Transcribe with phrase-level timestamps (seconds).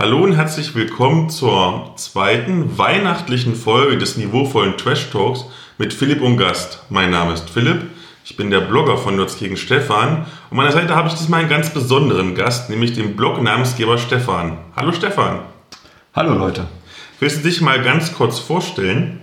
[0.00, 5.44] Hallo und herzlich willkommen zur zweiten weihnachtlichen Folge des niveauvollen Trash Talks
[5.78, 6.84] mit Philipp und Gast.
[6.88, 7.82] Mein Name ist Philipp,
[8.30, 11.48] ich bin der Blogger von Nerds gegen Stefan und meiner Seite habe ich diesmal einen
[11.48, 14.56] ganz besonderen Gast, nämlich den Blog-Namensgeber Stefan.
[14.76, 15.40] Hallo Stefan.
[16.14, 16.66] Hallo Leute.
[17.18, 19.20] Willst du dich mal ganz kurz vorstellen?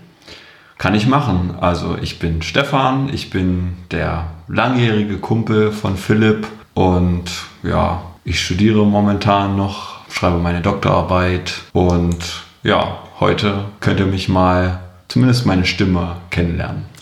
[0.78, 1.55] Kann ich machen.
[1.62, 7.31] Also ich bin Stefan, ich bin der langjährige Kumpel von Philipp und
[7.64, 14.81] ja, ich studiere momentan noch schreibe meine Doktorarbeit und ja, heute könnt ihr mich mal
[15.08, 16.97] zumindest meine Stimme kennenlernen.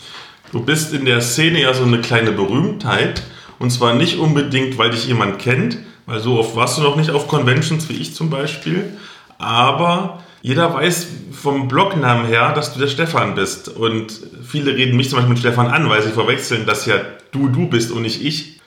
[0.52, 3.22] Du bist in der Szene ja so eine kleine Berühmtheit
[3.58, 7.10] und zwar nicht unbedingt, weil dich jemand kennt, weil so oft warst du noch nicht
[7.10, 8.84] auf Conventions wie ich zum Beispiel,
[9.38, 14.12] aber jeder weiß vom Blognamen her, dass du der Stefan bist und
[14.46, 16.94] viele reden mich zum Beispiel mit Stefan an, weil sie verwechseln, dass ja
[17.32, 18.60] du du bist und nicht ich.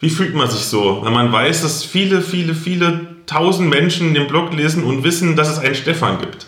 [0.00, 4.28] Wie fühlt man sich so, wenn man weiß, dass viele, viele, viele tausend Menschen den
[4.28, 6.46] Blog lesen und wissen, dass es einen Stefan gibt?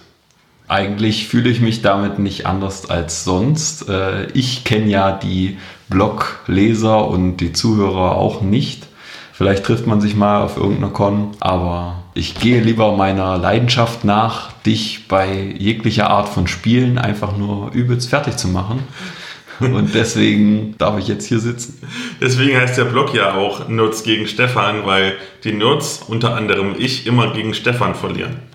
[0.71, 3.89] Eigentlich fühle ich mich damit nicht anders als sonst.
[3.89, 8.87] Äh, ich kenne ja die Blogleser und die Zuhörer auch nicht.
[9.33, 14.53] Vielleicht trifft man sich mal auf irgendeiner Con, aber ich gehe lieber meiner Leidenschaft nach,
[14.65, 18.85] dich bei jeglicher Art von Spielen einfach nur übelst fertig zu machen.
[19.59, 21.83] Und deswegen darf ich jetzt hier sitzen.
[22.21, 27.09] Deswegen heißt der Blog ja auch Nerds gegen Stefan, weil die Nerds, unter anderem ich,
[27.09, 28.50] immer gegen Stefan verlieren.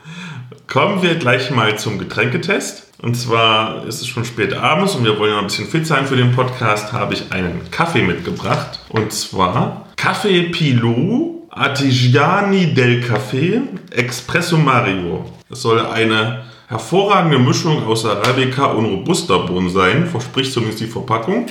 [0.67, 2.85] Kommen wir gleich mal zum Getränketest.
[3.01, 6.07] Und zwar ist es schon spät abends und wir wollen ja ein bisschen fit sein
[6.07, 8.79] für den Podcast, habe ich einen Kaffee mitgebracht.
[8.89, 15.25] Und zwar Kaffee Pilou Artigiani del Café Espresso Mario.
[15.49, 21.47] Das soll eine hervorragende Mischung aus Arabica und Robusta-Bohnen sein, verspricht zumindest die Verpackung.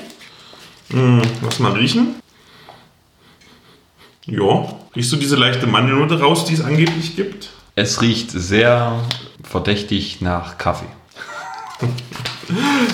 [0.91, 2.17] Hm, lass mal riechen.
[4.27, 4.67] Ja,
[4.97, 7.51] riechst du diese leichte Mandelnote raus, die es angeblich gibt?
[7.75, 9.01] Es riecht sehr
[9.43, 10.87] verdächtig nach Kaffee.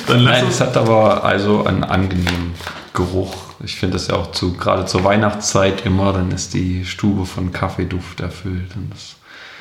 [0.08, 2.54] Nein, es hat aber also einen angenehmen
[2.94, 3.34] Geruch.
[3.62, 7.52] Ich finde das ja auch zu, gerade zur Weihnachtszeit immer, dann ist die Stube von
[7.52, 9.16] Kaffeeduft erfüllt und das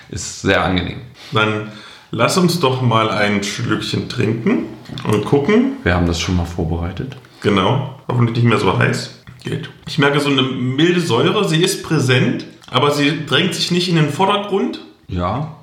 [0.09, 1.01] ist sehr angenehm.
[1.31, 1.71] Dann
[2.11, 4.65] Lass uns doch mal ein Schlückchen trinken
[5.03, 5.73] und gucken.
[5.83, 7.15] Wir haben das schon mal vorbereitet.
[7.41, 9.23] Genau, hoffentlich nicht mehr so heiß.
[9.43, 9.69] Geht.
[9.87, 13.95] Ich merke so eine milde Säure, sie ist präsent, aber sie drängt sich nicht in
[13.95, 14.81] den Vordergrund.
[15.09, 15.55] Ja.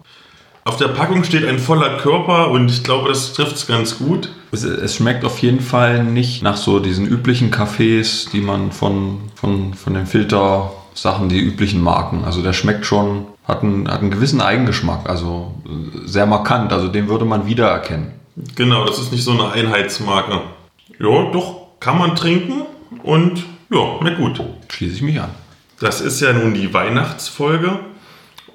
[0.65, 4.31] Auf der Packung steht ein voller Körper und ich glaube, das trifft es ganz gut.
[4.51, 9.21] Es, es, schmeckt auf jeden Fall nicht nach so diesen üblichen Kaffees, die man von,
[9.37, 12.25] von, von den Filtersachen, die üblichen Marken.
[12.25, 15.55] Also der schmeckt schon hat einen, hat einen gewissen Eigengeschmack, also
[16.05, 18.13] sehr markant, also den würde man wiedererkennen.
[18.57, 20.43] Genau, das ist nicht so eine Einheitsmarke.
[20.99, 22.63] Ja, doch, kann man trinken
[23.03, 24.41] und ja, na gut.
[24.69, 25.31] Schließe ich mich an.
[25.81, 27.79] Das ist ja nun die Weihnachtsfolge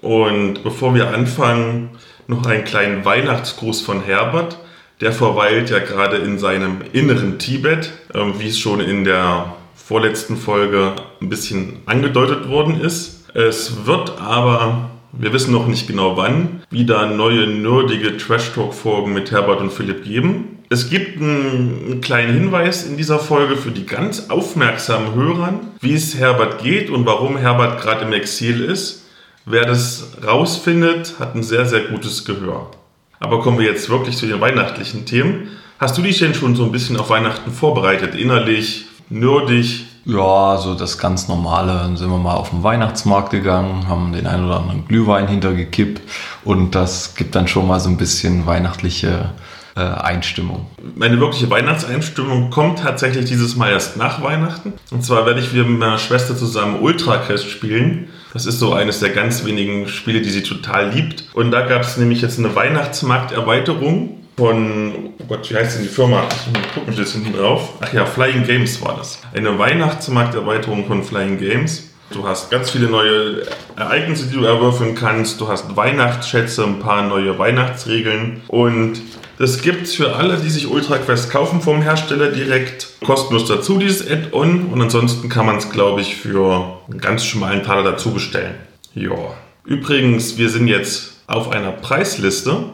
[0.01, 1.89] und bevor wir anfangen,
[2.27, 4.57] noch einen kleinen Weihnachtsgruß von Herbert.
[5.01, 10.37] Der verweilt ja gerade in seinem inneren Tibet, ähm, wie es schon in der vorletzten
[10.37, 13.29] Folge ein bisschen angedeutet worden ist.
[13.33, 19.59] Es wird aber, wir wissen noch nicht genau wann, wieder neue nerdige Trash-Talk-Folgen mit Herbert
[19.59, 20.59] und Philipp geben.
[20.69, 26.15] Es gibt einen kleinen Hinweis in dieser Folge für die ganz aufmerksamen Hörern, wie es
[26.15, 29.00] Herbert geht und warum Herbert gerade im Exil ist.
[29.45, 32.71] Wer das rausfindet, hat ein sehr, sehr gutes Gehör.
[33.19, 35.49] Aber kommen wir jetzt wirklich zu den weihnachtlichen Themen.
[35.79, 38.15] Hast du dich denn schon so ein bisschen auf Weihnachten vorbereitet?
[38.15, 41.73] Innerlich, nerdig, ja, so das ganz normale.
[41.73, 46.01] Dann sind wir mal auf den Weihnachtsmarkt gegangen, haben den einen oder anderen Glühwein hintergekippt
[46.43, 49.29] und das gibt dann schon mal so ein bisschen weihnachtliche
[49.75, 50.65] äh, Einstimmung.
[50.95, 54.73] Meine wirkliche Weihnachtseinstimmung kommt tatsächlich dieses Mal erst nach Weihnachten.
[54.89, 58.09] Und zwar werde ich wieder mit meiner Schwester zusammen Ultra Quest spielen.
[58.33, 61.25] Das ist so eines der ganz wenigen Spiele, die sie total liebt.
[61.33, 65.89] Und da gab es nämlich jetzt eine Weihnachtsmarkterweiterung von, oh Gott, wie heißt denn die
[65.89, 66.23] Firma?
[66.29, 67.73] Ich muss gucken, steht hinten drauf.
[67.81, 69.21] Ach ja, Flying Games war das.
[69.35, 71.89] Eine Weihnachtsmarkterweiterung von Flying Games.
[72.11, 73.43] Du hast ganz viele neue
[73.75, 75.39] Ereignisse, die du erwürfeln kannst.
[75.39, 78.41] Du hast Weihnachtsschätze, ein paar neue Weihnachtsregeln.
[78.47, 79.01] Und
[79.41, 83.77] das gibt es für alle, die sich Ultra Quest kaufen vom Hersteller direkt kostenlos dazu,
[83.77, 84.67] dieses Add-on.
[84.67, 88.55] Und ansonsten kann man es, glaube ich, für einen ganz schmalen Taler dazu bestellen.
[88.93, 89.35] Ja.
[89.65, 92.71] Übrigens, wir sind jetzt auf einer Preisliste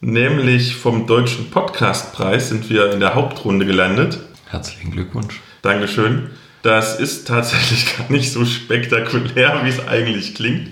[0.00, 4.18] Nämlich vom Deutschen Podcastpreis sind wir in der Hauptrunde gelandet.
[4.46, 5.40] Herzlichen Glückwunsch.
[5.62, 6.30] Dankeschön.
[6.66, 10.70] Das ist tatsächlich gar nicht so spektakulär, wie es eigentlich klingt,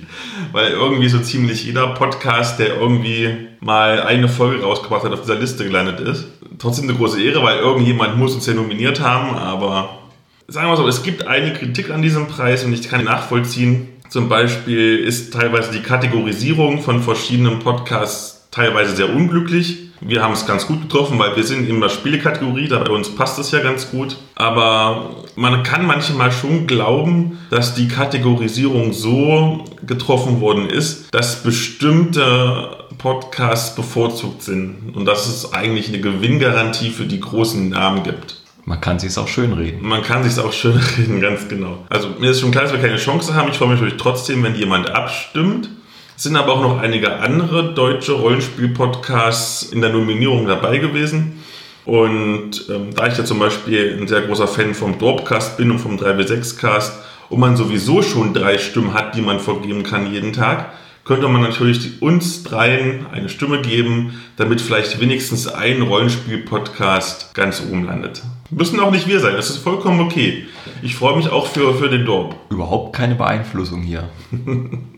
[0.51, 5.37] weil irgendwie so ziemlich jeder Podcast, der irgendwie mal eine Folge rausgebracht hat, auf dieser
[5.37, 6.25] Liste gelandet ist.
[6.59, 10.01] Trotzdem eine große Ehre, weil irgendjemand muss uns ja nominiert haben, aber
[10.49, 13.89] sagen wir so, es gibt einige Kritik an diesem Preis und ich kann nachvollziehen.
[14.09, 19.79] Zum Beispiel ist teilweise die Kategorisierung von verschiedenen Podcasts teilweise sehr unglücklich.
[20.01, 23.15] Wir haben es ganz gut getroffen, weil wir sind in der Spielekategorie, da bei uns
[23.15, 24.17] passt es ja ganz gut.
[24.37, 32.77] Aber man kann manchmal schon glauben, dass die Kategorisierung so getroffen worden ist, dass bestimmte
[32.99, 38.37] Podcasts bevorzugt sind und dass es eigentlich eine Gewinngarantie für die großen Namen gibt.
[38.67, 39.87] Man kann sich auch schön reden.
[39.87, 41.85] Man kann sich auch schön reden, ganz genau.
[41.89, 43.51] Also mir ist schon klar, dass wir keine Chance haben.
[43.51, 45.69] Ich freue mich natürlich trotzdem, wenn jemand abstimmt.
[46.17, 51.43] Es sind aber auch noch einige andere deutsche Rollenspiel-Podcasts in der Nominierung dabei gewesen.
[51.85, 55.81] Und ähm, da ich ja zum Beispiel ein sehr großer Fan vom Dropcast bin und
[55.81, 57.01] vom 3W6-Cast
[57.31, 60.73] und man sowieso schon drei Stimmen hat, die man vergeben kann jeden Tag,
[61.05, 67.85] könnte man natürlich uns dreien eine Stimme geben, damit vielleicht wenigstens ein Rollenspiel-Podcast ganz oben
[67.85, 68.23] landet.
[68.51, 70.47] Müssen auch nicht wir sein, das ist vollkommen okay.
[70.81, 72.37] Ich freue mich auch für, für den Dorp.
[72.51, 74.09] Überhaupt keine Beeinflussung hier.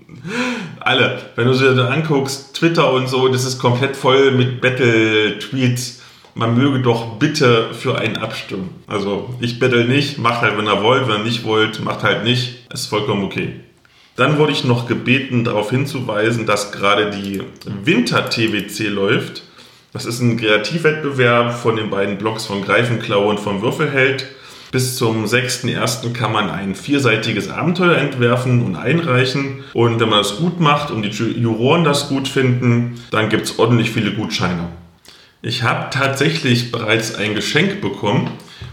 [0.80, 1.18] Alle.
[1.34, 6.02] Wenn du sie dir anguckst, Twitter und so, das ist komplett voll mit Battle-Tweets.
[6.34, 8.70] Man möge doch bitte für einen abstimmen.
[8.86, 11.08] Also ich bettel nicht, macht halt, wenn ihr wollt.
[11.08, 12.66] Wenn ihr nicht wollt, macht halt nicht.
[12.72, 13.54] Ist vollkommen okay.
[14.16, 17.42] Dann wurde ich noch gebeten, darauf hinzuweisen, dass gerade die
[17.84, 19.42] Winter-TWC läuft.
[19.92, 24.26] Das ist ein Kreativwettbewerb von den beiden Blogs von Greifenklau und vom Würfelheld.
[24.76, 26.12] Bis zum 6.1.
[26.12, 29.64] kann man ein vierseitiges Abenteuer entwerfen und einreichen.
[29.72, 33.58] Und wenn man das gut macht und die Juroren das gut finden, dann gibt es
[33.58, 34.68] ordentlich viele Gutscheine.
[35.40, 38.28] Ich habe tatsächlich bereits ein Geschenk bekommen.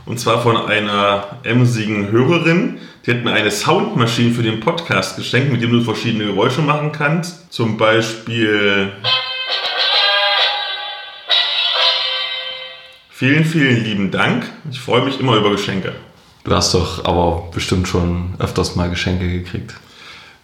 [0.06, 2.80] Und zwar von einer emsigen Hörerin.
[3.06, 6.92] Die hat mir eine Soundmaschine für den Podcast geschenkt, mit dem du verschiedene Geräusche machen
[6.92, 7.50] kannst.
[7.50, 8.92] Zum Beispiel.
[13.24, 14.44] Vielen, vielen lieben Dank.
[14.70, 15.94] Ich freue mich immer über Geschenke.
[16.44, 19.76] Du hast doch aber bestimmt schon öfters mal Geschenke gekriegt.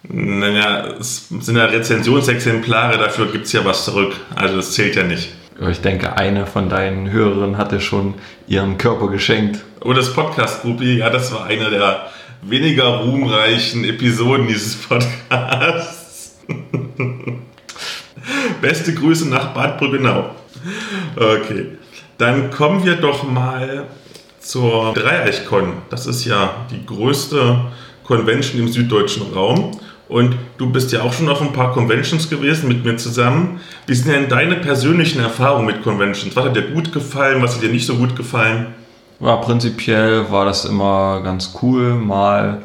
[0.04, 4.16] Naja, es sind ja Rezensionsexemplare, dafür gibt es ja was zurück.
[4.34, 5.28] Also das zählt ja nicht.
[5.70, 8.14] Ich denke, eine von deinen Hörerinnen hatte schon
[8.46, 9.62] ihren Körper geschenkt.
[9.80, 12.06] Und das Podcast-Gruppi, ja, das war eine der
[12.40, 16.38] weniger ruhmreichen Episoden dieses Podcasts.
[18.62, 20.30] Beste Grüße nach Bad Brüggenau.
[21.14, 21.76] Okay.
[22.20, 23.86] Dann kommen wir doch mal
[24.40, 25.72] zur Dreieichkon.
[25.88, 27.60] Das ist ja die größte
[28.04, 29.70] Convention im süddeutschen Raum.
[30.06, 33.60] Und du bist ja auch schon auf ein paar Conventions gewesen mit mir zusammen.
[33.86, 36.36] Wie sind denn deine persönlichen Erfahrungen mit Conventions?
[36.36, 38.66] Was hat dir gut gefallen, was hat dir nicht so gut gefallen?
[39.20, 42.60] Ja, prinzipiell war das immer ganz cool, mal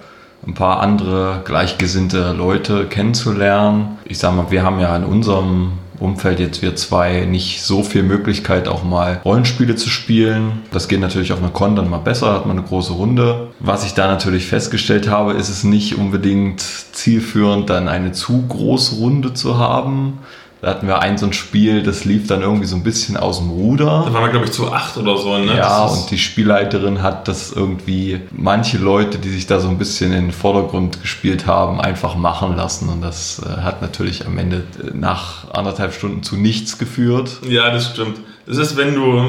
[0.46, 4.00] ein paar andere gleichgesinnte Leute kennenzulernen.
[4.04, 8.04] Ich sag mal, wir haben ja in unserem Umfeld jetzt wir zwei nicht so viel
[8.04, 10.64] Möglichkeit, auch mal Rollenspiele zu spielen.
[10.72, 13.50] Das geht natürlich auf einer Con dann mal besser, hat man eine große Runde.
[13.60, 18.96] Was ich da natürlich festgestellt habe, ist es nicht unbedingt zielführend, dann eine zu große
[18.96, 20.20] Runde zu haben.
[20.66, 23.38] Da hatten wir ein so ein Spiel, das lief dann irgendwie so ein bisschen aus
[23.38, 24.02] dem Ruder.
[24.04, 25.56] Da waren wir, glaube ich, zu acht oder so, ne?
[25.56, 30.12] Ja, und die Spielleiterin hat das irgendwie manche Leute, die sich da so ein bisschen
[30.12, 32.90] in den Vordergrund gespielt haben, einfach machen lassen.
[32.90, 37.42] Und das äh, hat natürlich am Ende äh, nach anderthalb Stunden zu nichts geführt.
[37.48, 38.18] Ja, das stimmt.
[38.48, 39.24] Das ist, wenn du,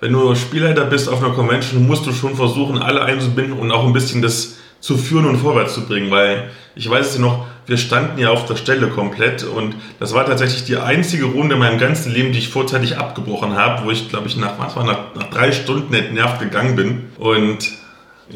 [0.00, 3.84] wenn du Spielleiter bist auf einer Convention, musst du schon versuchen, alle einzubinden und auch
[3.84, 7.44] ein bisschen das zu führen und vorwärts zu bringen, weil ich weiß es ja noch,
[7.66, 11.60] wir standen ja auf der Stelle komplett und das war tatsächlich die einzige Runde in
[11.60, 14.84] meinem ganzen Leben, die ich vorzeitig abgebrochen habe, wo ich, glaube ich, nach, was war,
[14.84, 17.70] nach, nach drei Stunden entnervt gegangen bin und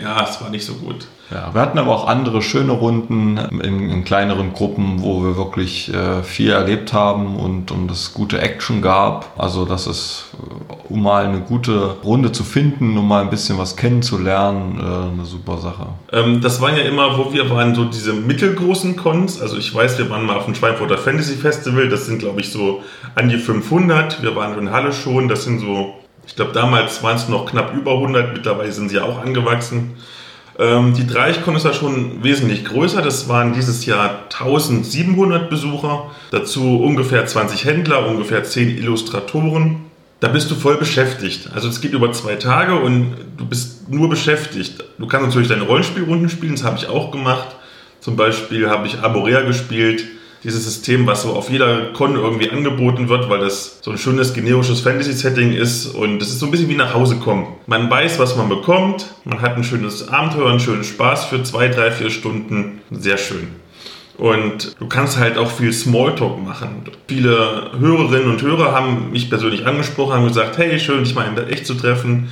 [0.00, 1.06] ja, es war nicht so gut.
[1.30, 5.92] Ja, wir hatten aber auch andere schöne Runden in, in kleineren Gruppen, wo wir wirklich
[5.92, 9.32] äh, viel erlebt haben und, und es gute Action gab.
[9.36, 13.58] Also das ist, äh, um mal eine gute Runde zu finden, um mal ein bisschen
[13.58, 15.88] was kennenzulernen, äh, eine super Sache.
[16.12, 19.40] Ähm, das waren ja immer, wo wir waren, so diese mittelgroßen Cons.
[19.40, 22.52] Also ich weiß, wir waren mal auf dem Schweinfurter Fantasy Festival, das sind glaube ich
[22.52, 22.82] so
[23.16, 24.22] an die 500.
[24.22, 27.74] Wir waren in Halle schon, das sind so, ich glaube damals waren es noch knapp
[27.74, 29.96] über 100, mittlerweile sind sie ja auch angewachsen.
[30.58, 33.02] Ähm, die Dreichkon ist ja schon wesentlich größer.
[33.02, 36.10] Das waren dieses Jahr 1700 Besucher.
[36.30, 39.86] Dazu ungefähr 20 Händler, ungefähr 10 Illustratoren.
[40.20, 41.50] Da bist du voll beschäftigt.
[41.54, 44.82] Also es geht über zwei Tage und du bist nur beschäftigt.
[44.98, 47.48] Du kannst natürlich deine Rollenspielrunden spielen, das habe ich auch gemacht.
[48.00, 50.04] Zum Beispiel habe ich Arborea gespielt,
[50.46, 54.32] dieses System, was so auf jeder Con irgendwie angeboten wird, weil das so ein schönes
[54.32, 57.48] generisches Fantasy-Setting ist und es ist so ein bisschen wie nach Hause kommen.
[57.66, 61.66] Man weiß, was man bekommt, man hat ein schönes Abenteuer, einen schönen Spaß für zwei,
[61.66, 62.80] drei, vier Stunden.
[62.92, 63.48] Sehr schön.
[64.18, 66.84] Und du kannst halt auch viel Smalltalk machen.
[67.08, 71.48] Viele Hörerinnen und Hörer haben mich persönlich angesprochen, haben gesagt, hey, schön, dich mal in
[71.48, 72.30] echt zu treffen.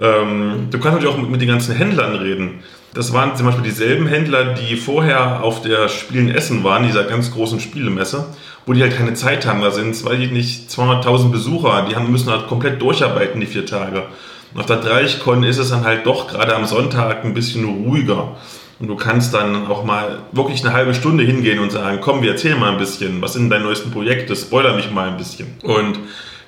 [0.00, 2.64] Ähm, du kannst natürlich auch mit, mit den ganzen Händlern reden.
[2.94, 7.32] Das waren zum Beispiel dieselben Händler, die vorher auf der Spielen Essen waren, dieser ganz
[7.32, 8.26] großen Spielemesse,
[8.66, 9.62] wo die halt keine Zeit haben.
[9.62, 13.64] Da sind, weiß ich nicht, 200.000 Besucher, die haben, müssen halt komplett durcharbeiten, die vier
[13.64, 14.04] Tage.
[14.52, 18.36] Und auf der Dreichkon ist es dann halt doch gerade am Sonntag ein bisschen ruhiger.
[18.78, 22.32] Und du kannst dann auch mal wirklich eine halbe Stunde hingehen und sagen, komm, wir
[22.32, 25.54] erzählen mal ein bisschen, was sind deine neuesten Projekte, spoiler mich mal ein bisschen.
[25.62, 25.98] Und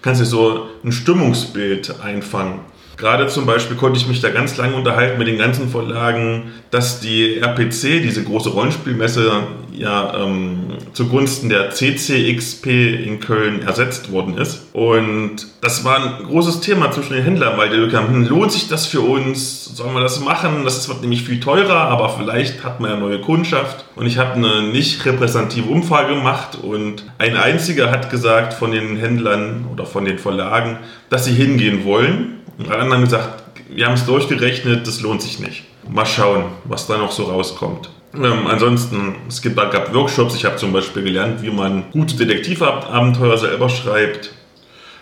[0.03, 2.61] kannst dir so ein Stimmungsbild einfangen.
[2.97, 7.01] Gerade zum Beispiel konnte ich mich da ganz lange unterhalten mit den ganzen Vorlagen, dass
[7.01, 9.43] die RPC, diese große Rollenspielmesse,
[9.77, 12.67] ja ähm, zugunsten der CCXP
[13.05, 14.69] in Köln ersetzt worden ist.
[14.73, 18.69] Und das war ein großes Thema zwischen den Händlern, weil die Leute hm, lohnt sich
[18.69, 19.65] das für uns?
[19.65, 20.65] Sollen wir das machen?
[20.65, 23.85] Das wird nämlich viel teurer, aber vielleicht hat man ja neue Kundschaft.
[23.97, 28.97] Und ich habe eine nicht repräsentative Umfrage gemacht und ein einziger hat gesagt von den
[28.97, 30.79] Händlern oder von den Verlagen,
[31.11, 35.40] dass sie hingehen wollen und alle anderen gesagt, wir haben es durchgerechnet, das lohnt sich
[35.40, 35.64] nicht.
[35.88, 37.90] Mal schauen, was da noch so rauskommt.
[38.14, 40.37] Ähm, ansonsten, es gibt, gab Workshops.
[40.37, 44.30] Ich habe zum Beispiel gelernt, wie man gute Detektivabenteuer selber schreibt.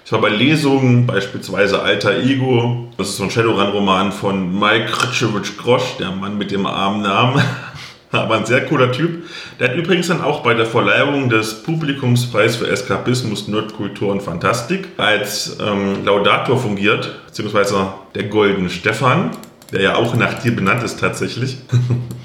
[0.05, 2.89] Ich war bei Lesungen, beispielsweise Alter Ego.
[2.97, 7.43] Das ist so ein Shadowrun-Roman von Mike Kritschewitsch-Grosch, der Mann mit dem armen Namen.
[8.21, 9.25] Aber ein sehr cooler Typ.
[9.59, 14.89] Der hat übrigens dann auch bei der Verleihung des Publikumspreis für Eskapismus, Nerdkultur und Fantastik
[14.99, 19.31] als ähm, Laudator fungiert, beziehungsweise der Goldene Stefan,
[19.73, 21.57] der ja auch nach dir benannt ist tatsächlich.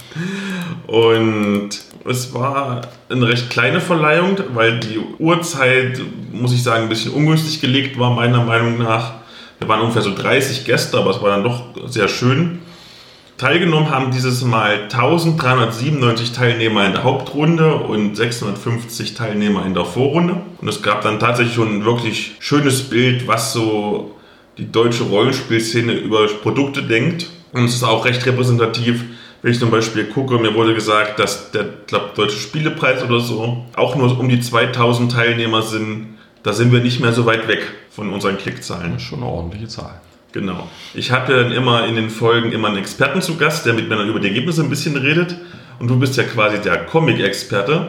[0.88, 1.70] und
[2.06, 6.02] es war eine recht kleine Verleihung, weil die Uhrzeit,
[6.32, 9.14] muss ich sagen, ein bisschen ungünstig gelegt war, meiner Meinung nach.
[9.60, 12.60] Wir waren ungefähr so 30 Gäste, aber es war dann doch sehr schön.
[13.38, 20.38] Teilgenommen haben dieses Mal 1397 Teilnehmer in der Hauptrunde und 650 Teilnehmer in der Vorrunde.
[20.60, 24.16] Und es gab dann tatsächlich schon ein wirklich schönes Bild, was so
[24.58, 27.28] die deutsche Rollenspielszene über Produkte denkt.
[27.54, 29.04] Und es ist auch recht repräsentativ,
[29.44, 33.66] wenn ich zum Beispiel gucke, mir wurde gesagt, dass der glaub, Deutsche Spielepreis oder so
[33.76, 36.18] auch nur um die 2000 Teilnehmer sind.
[36.42, 39.00] Da sind wir nicht mehr so weit weg von unseren Klickzahlen.
[39.00, 40.02] Schon eine ordentliche Zahl.
[40.38, 40.70] Genau.
[40.94, 43.90] Ich habe ja dann immer in den Folgen immer einen Experten zu Gast, der mit
[43.90, 45.36] mir dann über die Ergebnisse ein bisschen redet.
[45.80, 47.88] Und du bist ja quasi der Comic-Experte,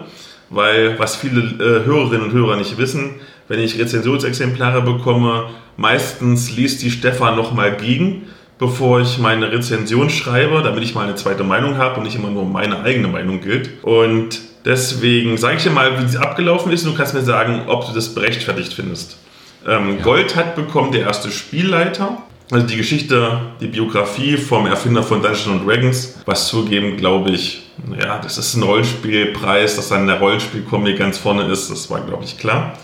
[0.48, 3.16] weil was viele äh, Hörerinnen und Hörer nicht wissen,
[3.48, 8.22] wenn ich Rezensionsexemplare bekomme, meistens liest die Stefan nochmal gegen,
[8.58, 12.30] bevor ich meine Rezension schreibe, damit ich mal eine zweite Meinung habe und nicht immer
[12.30, 13.84] nur meine eigene Meinung gilt.
[13.84, 17.64] Und deswegen sage ich dir mal, wie es abgelaufen ist und du kannst mir sagen,
[17.66, 19.18] ob du das berechtfertigt findest.
[19.66, 20.02] Ähm, ja.
[20.02, 22.22] Gold hat bekommen der erste Spielleiter.
[22.50, 27.62] Also die Geschichte, die Biografie vom Erfinder von Dungeons Dragons, was zugeben, glaube ich,
[28.00, 32.24] ja, das ist ein Rollenspielpreis, dass dann der Rollenspielcomic ganz vorne ist, das war, glaube
[32.24, 32.78] ich, klar.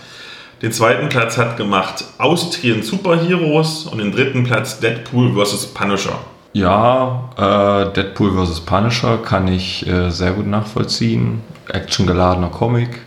[0.60, 5.66] Den zweiten Platz hat gemacht Austrian Superheroes und den dritten Platz Deadpool vs.
[5.66, 6.18] Punisher.
[6.52, 8.60] Ja, äh, Deadpool vs.
[8.60, 11.42] Punisher kann ich äh, sehr gut nachvollziehen.
[11.68, 13.00] Actiongeladener Comic.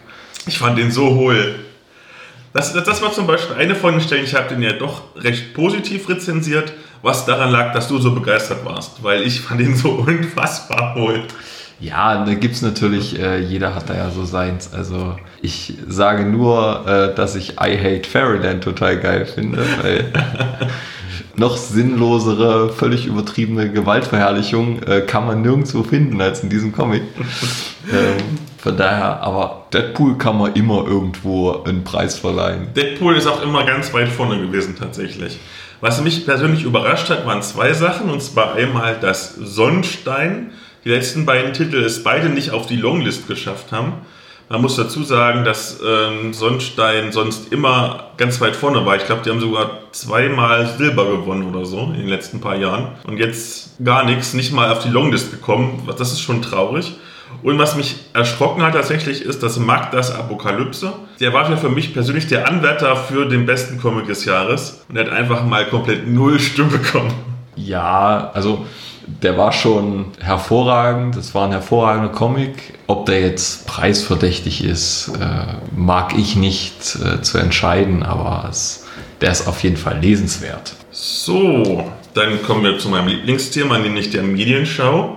[0.47, 1.55] Ich fand den so hohl.
[2.57, 5.03] Das, das, das war zum Beispiel eine von den Stellen, ich habe den ja doch
[5.15, 6.73] recht positiv rezensiert,
[7.03, 11.21] was daran lag, dass du so begeistert warst, weil ich fand ihn so unfassbar hohl.
[11.79, 14.73] Ja, da gibt es natürlich, äh, jeder hat da ja so seins.
[14.73, 20.11] Also ich sage nur, äh, dass ich I Hate Fairyland total geil finde, weil
[21.35, 27.03] noch sinnlosere, völlig übertriebene Gewaltverherrlichung äh, kann man nirgendwo finden als in diesem Comic.
[27.93, 32.73] ähm, von daher, aber Deadpool kann man immer irgendwo einen Preis verleihen.
[32.75, 35.37] Deadpool ist auch immer ganz weit vorne gewesen tatsächlich.
[35.79, 38.09] Was mich persönlich überrascht hat, waren zwei Sachen.
[38.09, 40.51] Und zwar einmal, dass Sonnenstein
[40.85, 43.93] die letzten beiden Titel es beide nicht auf die Longlist geschafft haben.
[44.49, 48.95] Man muss dazu sagen, dass ähm, Sonnenstein sonst immer ganz weit vorne war.
[48.95, 52.93] Ich glaube, die haben sogar zweimal Silber gewonnen oder so in den letzten paar Jahren.
[53.05, 55.87] Und jetzt gar nichts, nicht mal auf die Longlist gekommen.
[55.97, 56.95] Das ist schon traurig.
[57.43, 62.27] Und was mich erschrocken hat tatsächlich ist, dass Magdas Apokalypse, der war für mich persönlich
[62.27, 66.39] der Anwärter für den besten Comic des Jahres und er hat einfach mal komplett null
[66.39, 67.13] Stimme bekommen.
[67.55, 68.65] Ja, also
[69.05, 72.73] der war schon hervorragend, das war ein hervorragender Comic.
[72.87, 78.85] Ob der jetzt preisverdächtig ist, äh, mag ich nicht äh, zu entscheiden, aber es,
[79.21, 80.73] der ist auf jeden Fall lesenswert.
[80.91, 85.16] So, dann kommen wir zu meinem Lieblingsthema, nämlich der Medienschau.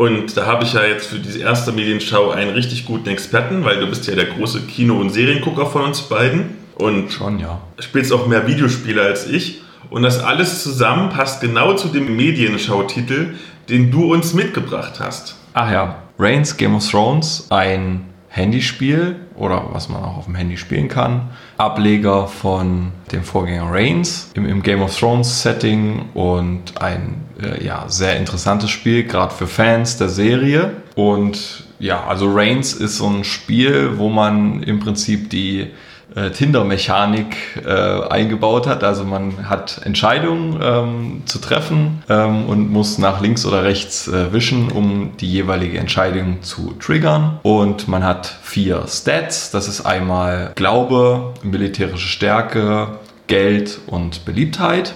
[0.00, 3.80] Und da habe ich ja jetzt für diese erste Medienschau einen richtig guten Experten, weil
[3.80, 6.56] du bist ja der große Kino- und Seriengucker von uns beiden.
[6.76, 7.60] Und Schon, ja.
[7.80, 9.60] spielst auch mehr Videospiele als ich.
[9.90, 13.34] Und das alles zusammen passt genau zu dem Medienschautitel,
[13.68, 15.36] den du uns mitgebracht hast.
[15.52, 20.56] Ach ja, Reigns Game of Thrones, ein Handyspiel oder was man auch auf dem Handy
[20.56, 21.30] spielen kann.
[21.56, 27.86] Ableger von dem Vorgänger Reigns im, im Game of Thrones Setting und ein äh, ja,
[27.88, 30.76] sehr interessantes Spiel, gerade für Fans der Serie.
[30.94, 35.66] Und ja, also Reigns ist so ein Spiel, wo man im Prinzip die
[36.14, 38.84] äh, Tinder-Mechanik äh, eingebaut hat.
[38.84, 44.32] Also man hat Entscheidungen ähm, zu treffen ähm, und muss nach links oder rechts äh,
[44.32, 47.38] wischen, um die jeweilige Entscheidung zu triggern.
[47.42, 49.50] Und man hat vier Stats.
[49.50, 54.94] Das ist einmal Glaube, militärische Stärke, Geld und Beliebtheit.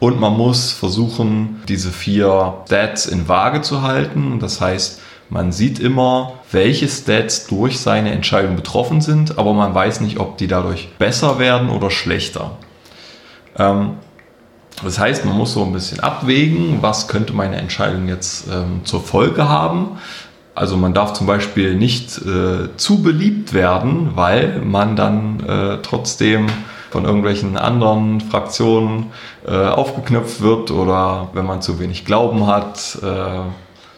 [0.00, 4.38] Und man muss versuchen, diese vier Stats in Waage zu halten.
[4.38, 10.00] Das heißt, man sieht immer, welche Stats durch seine Entscheidung betroffen sind, aber man weiß
[10.00, 12.52] nicht, ob die dadurch besser werden oder schlechter.
[13.58, 13.94] Ähm,
[14.82, 19.00] das heißt, man muss so ein bisschen abwägen, was könnte meine Entscheidung jetzt ähm, zur
[19.00, 19.98] Folge haben.
[20.54, 26.46] Also man darf zum Beispiel nicht äh, zu beliebt werden, weil man dann äh, trotzdem
[26.90, 29.06] von irgendwelchen anderen Fraktionen
[29.46, 33.40] äh, aufgeknöpft wird oder wenn man zu wenig Glauben hat, äh,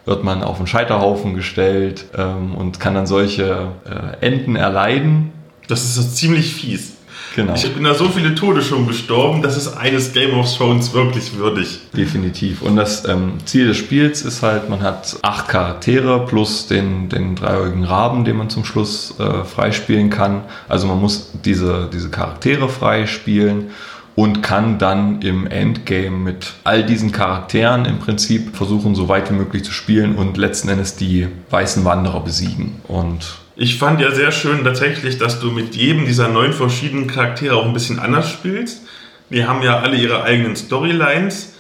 [0.04, 5.33] wird man auf einen Scheiterhaufen gestellt ähm, und kann dann solche äh, Enden erleiden.
[5.69, 6.95] Das ist so ziemlich fies.
[7.37, 7.54] Genau.
[7.54, 11.37] Ich bin da so viele Tode schon gestorben, das ist eines Game of Thrones wirklich
[11.37, 11.78] würdig.
[11.97, 12.61] Definitiv.
[12.62, 17.37] Und das ähm, Ziel des Spiels ist halt, man hat acht Charaktere plus den, den
[17.37, 20.42] dreieugigen Raben, den man zum Schluss äh, freispielen kann.
[20.69, 23.71] Also man muss diese, diese Charaktere freispielen
[24.20, 29.34] und kann dann im Endgame mit all diesen Charakteren im Prinzip versuchen, so weit wie
[29.34, 32.82] möglich zu spielen und letzten Endes die weißen Wanderer besiegen.
[32.86, 37.56] Und Ich fand ja sehr schön tatsächlich, dass du mit jedem dieser neun verschiedenen Charaktere
[37.56, 38.82] auch ein bisschen anders spielst.
[39.30, 41.54] Die haben ja alle ihre eigenen Storylines.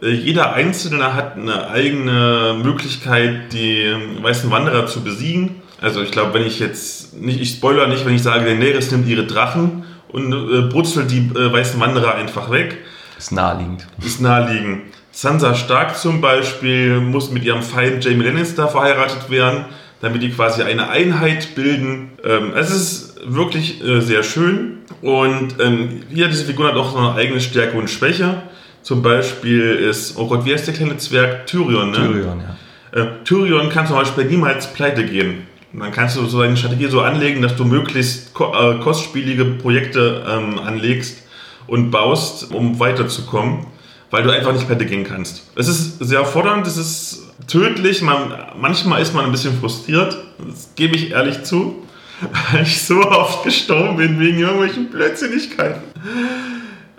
[0.00, 3.92] Äh, Jeder Einzelne hat eine eigene Möglichkeit, die
[4.22, 5.56] weißen Wanderer zu besiegen.
[5.80, 9.08] Also ich glaube, wenn ich jetzt nicht, ich spoiler nicht, wenn ich sage, Daenerys nimmt
[9.08, 9.82] ihre Drachen
[10.14, 12.78] und äh, brutzelt die äh, weißen Wanderer einfach weg.
[13.18, 13.84] ist naheliegend.
[13.98, 14.82] ist naheliegend.
[15.10, 19.64] Sansa Stark zum Beispiel muss mit ihrem Feind Jamie Lannister verheiratet werden,
[20.00, 22.12] damit die quasi eine Einheit bilden.
[22.24, 26.98] Ähm, es ist wirklich äh, sehr schön und ähm, jeder dieser Figuren hat auch so
[26.98, 28.42] eine eigene Stärke und Schwäche.
[28.82, 31.48] Zum Beispiel ist, oh Gott, wie heißt der kleine Zwerg?
[31.48, 31.96] Tyrion, ne?
[31.96, 33.00] Tyrion, ja.
[33.00, 35.46] Äh, Tyrion kann zum Beispiel niemals pleite gehen.
[35.74, 40.24] Und dann kannst du so deine Strategie so anlegen, dass du möglichst äh, kostspielige Projekte
[40.28, 41.24] ähm, anlegst
[41.66, 43.66] und baust, um weiterzukommen,
[44.12, 45.50] weil du einfach nicht pleite gehen kannst.
[45.56, 50.70] Es ist sehr fordernd, es ist tödlich, man, manchmal ist man ein bisschen frustriert, das
[50.76, 51.82] gebe ich ehrlich zu,
[52.52, 55.82] weil ich so oft gestorben bin wegen irgendwelchen Blödsinnigkeiten.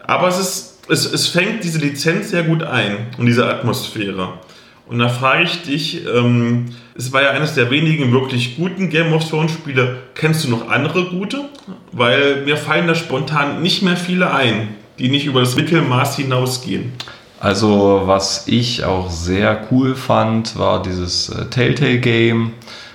[0.05, 4.33] Aber es, ist, es, es fängt diese Lizenz sehr gut ein und diese Atmosphäre.
[4.87, 9.13] Und da frage ich dich, ähm, es war ja eines der wenigen wirklich guten Game
[9.13, 9.97] of Thrones Spiele.
[10.13, 11.49] Kennst du noch andere gute?
[11.91, 16.93] Weil mir fallen da spontan nicht mehr viele ein, die nicht über das Mittelmaß hinausgehen.
[17.39, 22.53] Also, was ich auch sehr cool fand, war dieses äh, Telltale-Game.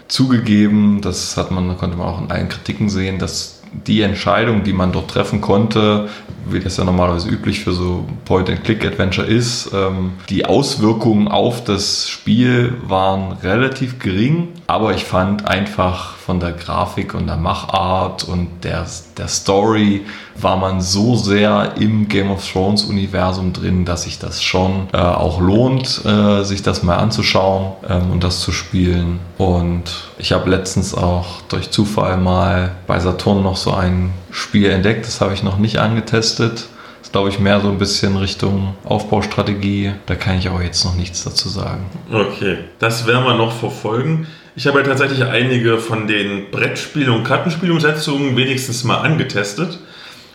[0.08, 4.72] Zugegeben, das hat man, konnte man auch in allen Kritiken sehen, dass die Entscheidung, die
[4.72, 6.08] man dort treffen konnte,
[6.48, 12.74] wie das ja normalerweise üblich für so Point-and-Click-Adventure ist, ähm, die Auswirkungen auf das Spiel
[12.86, 18.86] waren relativ gering, aber ich fand einfach von der Grafik und der Machart und der,
[19.18, 24.40] der Story war man so sehr im Game of Thrones Universum drin, dass sich das
[24.40, 29.18] schon äh, auch lohnt, äh, sich das mal anzuschauen ähm, und das zu spielen.
[29.38, 29.82] Und
[30.18, 35.20] ich habe letztens auch durch Zufall mal bei Saturn noch so ein Spiel entdeckt, das
[35.20, 36.68] habe ich noch nicht angetestet.
[37.02, 39.94] Das glaube ich, mehr so ein bisschen Richtung Aufbaustrategie.
[40.06, 41.86] Da kann ich aber jetzt noch nichts dazu sagen.
[42.12, 44.28] Okay, das werden wir noch verfolgen.
[44.56, 49.78] Ich habe ja tatsächlich einige von den Brettspiel- und Kartenspielumsetzungen wenigstens mal angetestet.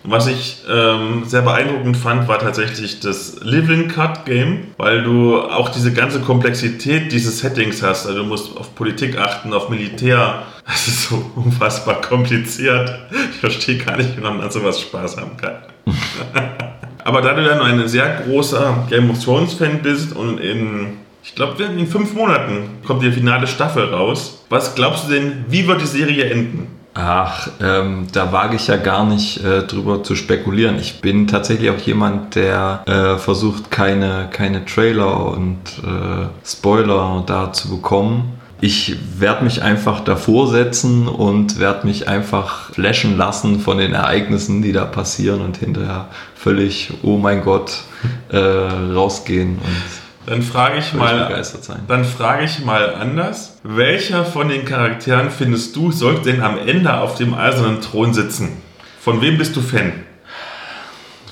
[0.08, 5.70] Was ich ähm, sehr beeindruckend fand, war tatsächlich das Living Card Game, weil du auch
[5.70, 8.06] diese ganze Komplexität dieses Settings hast.
[8.06, 10.44] Also du musst auf Politik achten, auf Militär.
[10.68, 12.98] Das ist so unfassbar kompliziert.
[13.30, 15.58] Ich verstehe gar nicht, wie man an sowas Spaß haben kann.
[17.04, 21.34] Aber da du dann ein sehr großer Game of Thrones Fan bist und in, ich
[21.34, 24.44] glaube, in fünf Monaten kommt die finale Staffel raus.
[24.50, 26.68] Was glaubst du denn, wie wird die Serie enden?
[26.94, 30.78] Ach, ähm, da wage ich ja gar nicht äh, drüber zu spekulieren.
[30.80, 37.52] Ich bin tatsächlich auch jemand, der äh, versucht, keine, keine Trailer und äh, Spoiler da
[37.52, 38.40] zu bekommen.
[38.62, 44.62] Ich werde mich einfach davor setzen und werde mich einfach flashen lassen von den Ereignissen,
[44.62, 47.82] die da passieren und hinterher völlig, oh mein Gott,
[48.30, 51.44] äh, rausgehen und dann frage ich mal,
[51.88, 53.58] dann frage ich mal anders.
[53.64, 58.62] Welcher von den Charakteren findest du sollte denn am Ende auf dem eisernen Thron sitzen?
[59.00, 59.94] Von wem bist du Fan?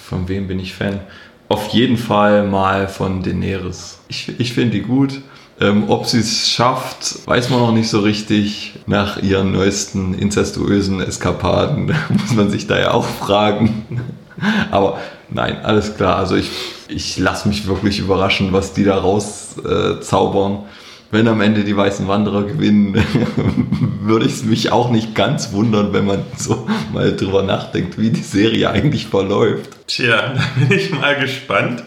[0.01, 0.99] Von wem bin ich Fan?
[1.49, 3.99] Auf jeden Fall mal von Daenerys.
[4.07, 5.21] Ich, ich finde die gut.
[5.59, 8.73] Ähm, ob sie es schafft, weiß man noch nicht so richtig.
[8.85, 14.01] Nach ihren neuesten inzestuösen Eskapaden muss man sich da ja auch fragen.
[14.71, 16.17] Aber nein, alles klar.
[16.17, 16.49] Also ich,
[16.93, 20.53] ich lasse mich wirklich überraschen, was die da rauszaubern.
[20.53, 20.67] Äh,
[21.11, 22.95] wenn am Ende die Weißen Wanderer gewinnen,
[24.01, 28.09] würde ich es mich auch nicht ganz wundern, wenn man so mal drüber nachdenkt, wie
[28.09, 29.69] die Serie eigentlich verläuft.
[29.87, 31.83] Tja, da bin ich mal gespannt.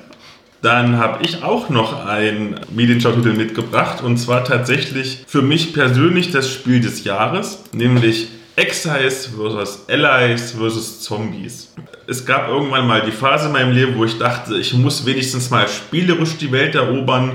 [0.62, 6.51] Dann habe ich auch noch ein Medienschau-Titel mitgebracht und zwar tatsächlich für mich persönlich das
[6.51, 11.73] Spiel des Jahres, nämlich Exiles versus Allies versus Zombies.
[12.07, 15.51] Es gab irgendwann mal die Phase in meinem Leben, wo ich dachte, ich muss wenigstens
[15.51, 17.33] mal spielerisch die Welt erobern.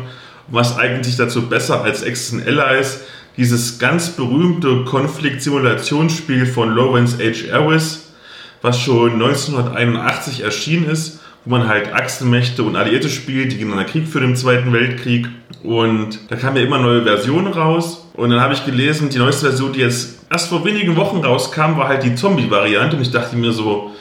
[0.47, 3.01] Was eigentlich dazu besser als und Allies?
[3.37, 7.51] Dieses ganz berühmte Konflikt-Simulationsspiel von Lawrence H.
[7.51, 8.11] Harris,
[8.61, 14.07] was schon 1981 erschienen ist wo man halt Achsenmächte und Alliierte spielt, die gegeneinander Krieg
[14.07, 15.27] für den Zweiten Weltkrieg.
[15.63, 18.07] Und da kamen ja immer neue Versionen raus.
[18.13, 21.77] Und dann habe ich gelesen, die neueste Version, die jetzt erst vor wenigen Wochen rauskam,
[21.77, 22.95] war halt die Zombie-Variante.
[22.95, 23.91] Und ich dachte mir so,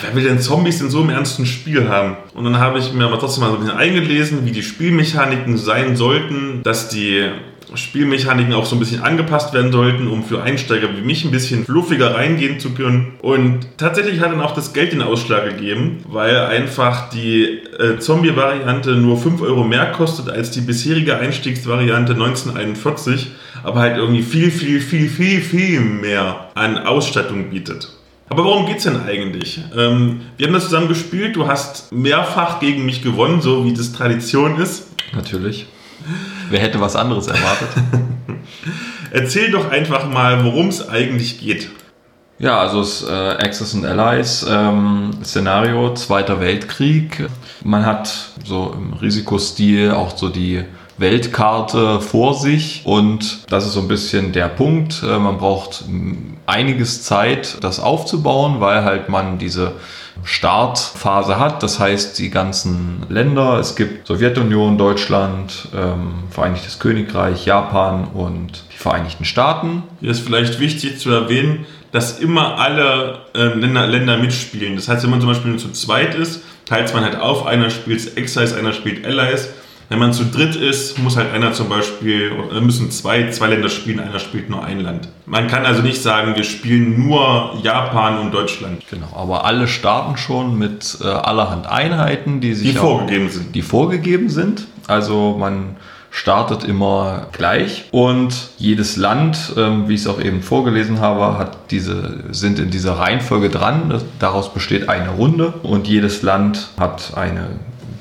[0.00, 2.16] wer will denn Zombies in so einem ernsten Spiel haben?
[2.34, 5.56] Und dann habe ich mir aber trotzdem mal so ein bisschen eingelesen, wie die Spielmechaniken
[5.56, 7.28] sein sollten, dass die
[7.74, 11.64] Spielmechaniken auch so ein bisschen angepasst werden sollten, um für Einsteiger wie mich ein bisschen
[11.64, 13.14] fluffiger reingehen zu können.
[13.20, 18.92] Und tatsächlich hat dann auch das Geld den Ausschlag gegeben, weil einfach die äh, Zombie-Variante
[18.92, 24.80] nur 5 Euro mehr kostet als die bisherige Einstiegsvariante 1941, aber halt irgendwie viel, viel,
[24.80, 27.88] viel, viel, viel mehr an Ausstattung bietet.
[28.28, 29.60] Aber worum geht es denn eigentlich?
[29.76, 33.92] Ähm, wir haben das zusammen gespielt, du hast mehrfach gegen mich gewonnen, so wie das
[33.92, 34.88] Tradition ist.
[35.14, 35.66] Natürlich.
[36.50, 37.68] Wer hätte was anderes erwartet?
[39.10, 41.70] Erzähl doch einfach mal, worum es eigentlich geht.
[42.38, 47.28] Ja, also das äh, Axis and Allies ähm, Szenario, Zweiter Weltkrieg.
[47.62, 48.12] Man hat
[48.44, 50.64] so im Risikostil auch so die
[50.98, 55.02] Weltkarte vor sich und das ist so ein bisschen der Punkt.
[55.02, 55.84] Äh, man braucht
[56.46, 59.72] einiges Zeit, das aufzubauen, weil halt man diese
[60.22, 61.62] Startphase hat.
[61.62, 68.78] Das heißt, die ganzen Länder, es gibt Sowjetunion, Deutschland, ähm, Vereinigtes Königreich, Japan und die
[68.78, 69.82] Vereinigten Staaten.
[70.00, 74.76] Hier ist vielleicht wichtig zu erwähnen, dass immer alle äh, Länder, Länder mitspielen.
[74.76, 77.70] Das heißt, wenn man zum Beispiel nur zu zweit ist, teilt man halt auf, einer
[77.70, 79.48] spielt Exiles, einer spielt Allies
[79.88, 84.00] wenn man zu dritt ist, muss halt einer zum Beispiel, müssen zwei, zwei Länder spielen,
[84.00, 85.08] einer spielt nur ein Land.
[85.26, 88.82] Man kann also nicht sagen, wir spielen nur Japan und Deutschland.
[88.90, 93.54] Genau, aber alle starten schon mit äh, allerhand Einheiten, die sich die vorgegeben sind.
[93.54, 94.66] Die vorgegeben sind.
[94.86, 95.76] Also man
[96.14, 101.72] startet immer gleich und jedes Land, ähm, wie ich es auch eben vorgelesen habe, hat
[101.72, 104.00] diese, sind in dieser Reihenfolge dran.
[104.20, 107.48] Daraus besteht eine Runde und jedes Land hat eine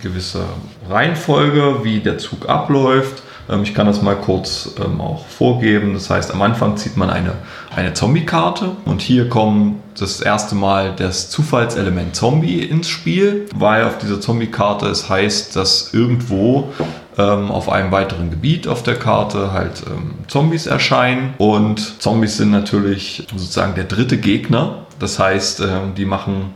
[0.04, 0.46] gewisse
[0.90, 3.24] Reihenfolge, wie der Zug abläuft.
[3.50, 5.94] Ähm, ich kann das mal kurz ähm, auch vorgeben.
[5.94, 7.34] Das heißt, am Anfang zieht man eine,
[7.76, 13.98] eine Zombie-Karte und hier kommt das erste Mal das Zufallselement Zombie ins Spiel, weil auf
[13.98, 16.70] dieser Zombie-Karte es heißt, dass irgendwo
[17.18, 19.84] ähm, auf einem weiteren Gebiet auf der Karte halt
[20.28, 24.86] Zombies erscheinen und Zombies sind natürlich sozusagen der dritte Gegner.
[25.00, 25.62] Das heißt,
[25.98, 26.54] die machen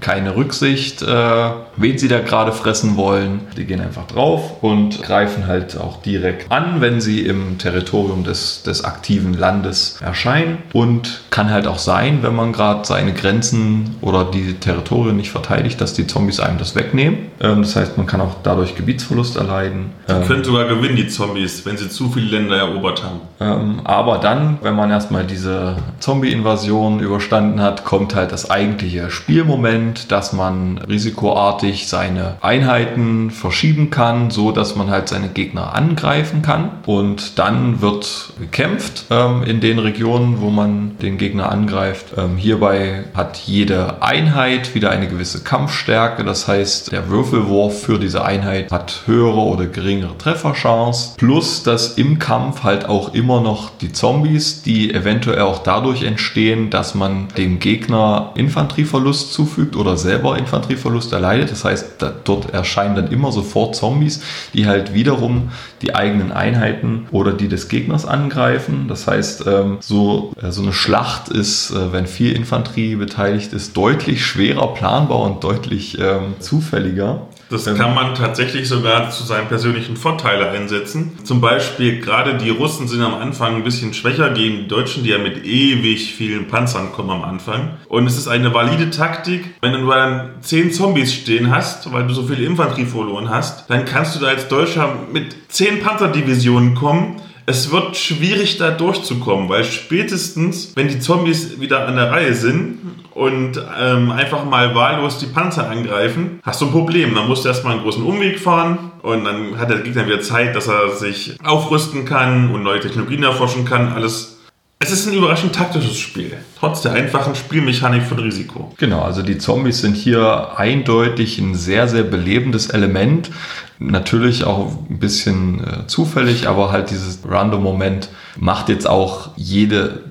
[0.00, 3.40] keine Rücksicht, äh, wen sie da gerade fressen wollen.
[3.56, 8.62] Die gehen einfach drauf und greifen halt auch direkt an, wenn sie im Territorium des,
[8.62, 10.58] des aktiven Landes erscheinen.
[10.72, 15.80] Und kann halt auch sein, wenn man gerade seine Grenzen oder die Territorien nicht verteidigt,
[15.80, 17.30] dass die Zombies einem das wegnehmen.
[17.40, 19.92] Ähm, das heißt, man kann auch dadurch Gebietsverlust erleiden.
[20.08, 23.20] Die ähm, können sogar gewinnen, die Zombies, wenn sie zu viele Länder erobert haben.
[23.40, 29.63] Ähm, aber dann, wenn man erstmal diese Zombie-Invasion überstanden hat, kommt halt das eigentliche Spielmoment
[29.64, 36.42] Moment, dass man risikoartig seine Einheiten verschieben kann, so dass man halt seine Gegner angreifen
[36.42, 36.70] kann.
[36.84, 42.08] Und dann wird gekämpft ähm, in den Regionen, wo man den Gegner angreift.
[42.18, 46.24] Ähm, hierbei hat jede Einheit wieder eine gewisse Kampfstärke.
[46.24, 51.14] Das heißt, der Würfelwurf für diese Einheit hat höhere oder geringere Trefferchance.
[51.16, 56.68] Plus, dass im Kampf halt auch immer noch die Zombies, die eventuell auch dadurch entstehen,
[56.68, 61.50] dass man dem Gegner Infanterieverlust zufügt oder selber Infanterieverlust erleidet.
[61.50, 65.50] Das heißt, da, dort erscheinen dann immer sofort Zombies, die halt wiederum
[65.82, 68.86] die eigenen Einheiten oder die des Gegners angreifen.
[68.88, 73.76] Das heißt, ähm, so, äh, so eine Schlacht ist, äh, wenn viel Infanterie beteiligt ist,
[73.76, 77.26] deutlich schwerer planbar und deutlich ähm, zufälliger.
[77.50, 81.12] Das kann man tatsächlich sogar zu seinem persönlichen Vorteil einsetzen.
[81.24, 85.10] Zum Beispiel, gerade die Russen sind am Anfang ein bisschen schwächer gegen die Deutschen, die
[85.10, 87.70] ja mit ewig vielen Panzern kommen am Anfang.
[87.88, 92.14] Und es ist eine valide Taktik, wenn du dann zehn Zombies stehen hast, weil du
[92.14, 97.20] so viel Infanterie verloren hast, dann kannst du da als Deutscher mit zehn Panzerdivisionen kommen
[97.46, 102.78] es wird schwierig da durchzukommen, weil spätestens, wenn die Zombies wieder an der Reihe sind
[103.12, 107.14] und ähm, einfach mal wahllos die Panzer angreifen, hast du ein Problem.
[107.14, 110.56] Dann musst du erstmal einen großen Umweg fahren und dann hat der Gegner wieder Zeit,
[110.56, 113.92] dass er sich aufrüsten kann und neue Technologien erforschen kann.
[113.92, 114.34] Alles
[114.80, 118.74] es ist ein überraschend taktisches Spiel, trotz der einfachen Spielmechanik von Risiko.
[118.76, 123.30] Genau, also die Zombies sind hier eindeutig ein sehr, sehr belebendes Element.
[123.78, 130.03] Natürlich auch ein bisschen äh, zufällig, aber halt dieses Random-Moment macht jetzt auch jede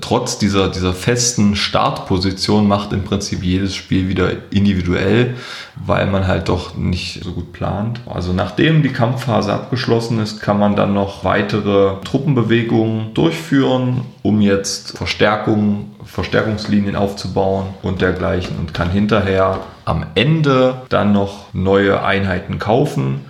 [0.00, 5.34] trotz dieser, dieser festen Startposition macht im Prinzip jedes Spiel wieder individuell,
[5.76, 8.00] weil man halt doch nicht so gut plant.
[8.06, 14.96] Also nachdem die Kampfphase abgeschlossen ist, kann man dann noch weitere Truppenbewegungen durchführen, um jetzt
[14.96, 23.20] Verstärkungen, Verstärkungslinien aufzubauen und dergleichen und kann hinterher am Ende dann noch neue Einheiten kaufen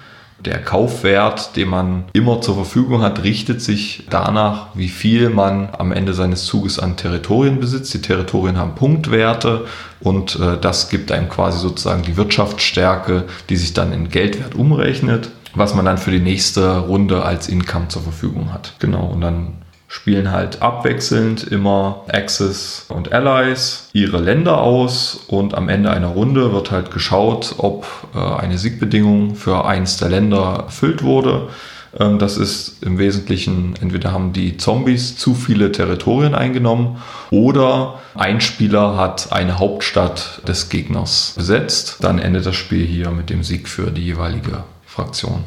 [0.44, 5.90] der Kaufwert, den man immer zur Verfügung hat, richtet sich danach, wie viel man am
[5.92, 7.92] Ende seines Zuges an Territorien besitzt.
[7.94, 9.66] Die Territorien haben Punktwerte
[10.00, 15.30] und äh, das gibt einem quasi sozusagen die Wirtschaftsstärke, die sich dann in Geldwert umrechnet,
[15.54, 18.74] was man dann für die nächste Runde als Income zur Verfügung hat.
[18.78, 19.54] Genau, und dann
[19.88, 26.52] spielen halt abwechselnd immer Axis und Allies ihre Länder aus und am Ende einer Runde
[26.52, 31.48] wird halt geschaut, ob äh, eine Siegbedingung für eins der Länder erfüllt wurde.
[31.98, 38.42] Ähm, das ist im Wesentlichen, entweder haben die Zombies zu viele Territorien eingenommen oder ein
[38.42, 41.96] Spieler hat eine Hauptstadt des Gegners besetzt.
[42.00, 45.44] Dann endet das Spiel hier mit dem Sieg für die jeweilige Fraktion.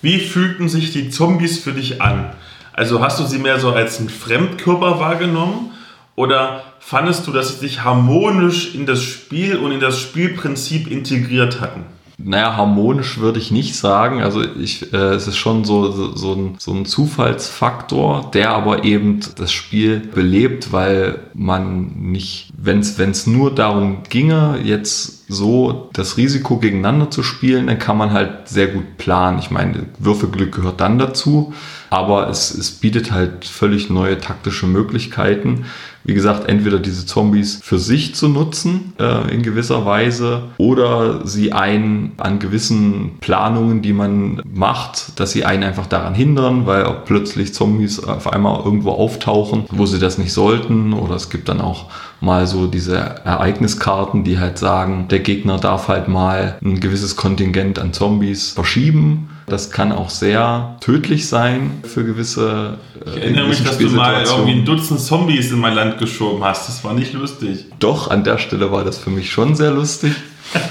[0.00, 2.32] Wie fühlten sich die Zombies für dich an?
[2.72, 5.72] Also hast du sie mehr so als ein Fremdkörper wahrgenommen
[6.14, 11.60] oder fandest du, dass sie sich harmonisch in das Spiel und in das Spielprinzip integriert
[11.60, 11.84] hatten?
[12.24, 14.22] Naja, harmonisch würde ich nicht sagen.
[14.22, 18.84] Also ich, äh, es ist schon so, so, so, ein, so ein Zufallsfaktor, der aber
[18.84, 26.16] eben das Spiel belebt, weil man nicht, wenn es nur darum ginge, jetzt so das
[26.16, 29.38] Risiko gegeneinander zu spielen, dann kann man halt sehr gut planen.
[29.38, 31.52] Ich meine, Würfelglück gehört dann dazu,
[31.90, 35.64] aber es, es bietet halt völlig neue taktische Möglichkeiten
[36.04, 41.52] wie gesagt, entweder diese Zombies für sich zu nutzen äh, in gewisser Weise oder sie
[41.52, 47.54] einen an gewissen Planungen, die man macht, dass sie einen einfach daran hindern, weil plötzlich
[47.54, 50.92] Zombies auf einmal irgendwo auftauchen, wo sie das nicht sollten.
[50.92, 51.86] Oder es gibt dann auch
[52.20, 57.78] mal so diese Ereigniskarten, die halt sagen, der Gegner darf halt mal ein gewisses Kontingent
[57.78, 62.78] an Zombies verschieben das kann auch sehr tödlich sein für gewisse.
[63.04, 66.42] Äh, ich erinnere mich, dass du mal irgendwie ein Dutzend Zombies in mein Land geschoben
[66.42, 66.68] hast.
[66.68, 67.66] Das war nicht lustig.
[67.78, 70.12] Doch, an der Stelle war das für mich schon sehr lustig.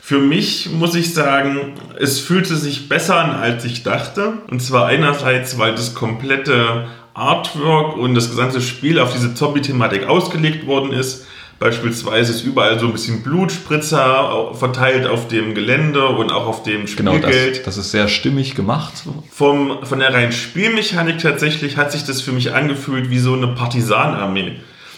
[0.00, 4.38] Für mich muss ich sagen, es fühlte sich besser an, als ich dachte.
[4.50, 10.66] Und zwar einerseits, weil das komplette Artwork und das gesamte Spiel auf diese Zombie-Thematik ausgelegt
[10.66, 11.26] worden ist.
[11.58, 16.86] Beispielsweise ist überall so ein bisschen Blutspritzer verteilt auf dem Gelände und auch auf dem
[16.86, 17.22] Spielgeld.
[17.22, 18.92] Genau, das, das ist sehr stimmig gemacht.
[19.30, 23.48] Vom, von der reinen Spielmechanik tatsächlich hat sich das für mich angefühlt wie so eine
[23.48, 24.52] Partisanarmee.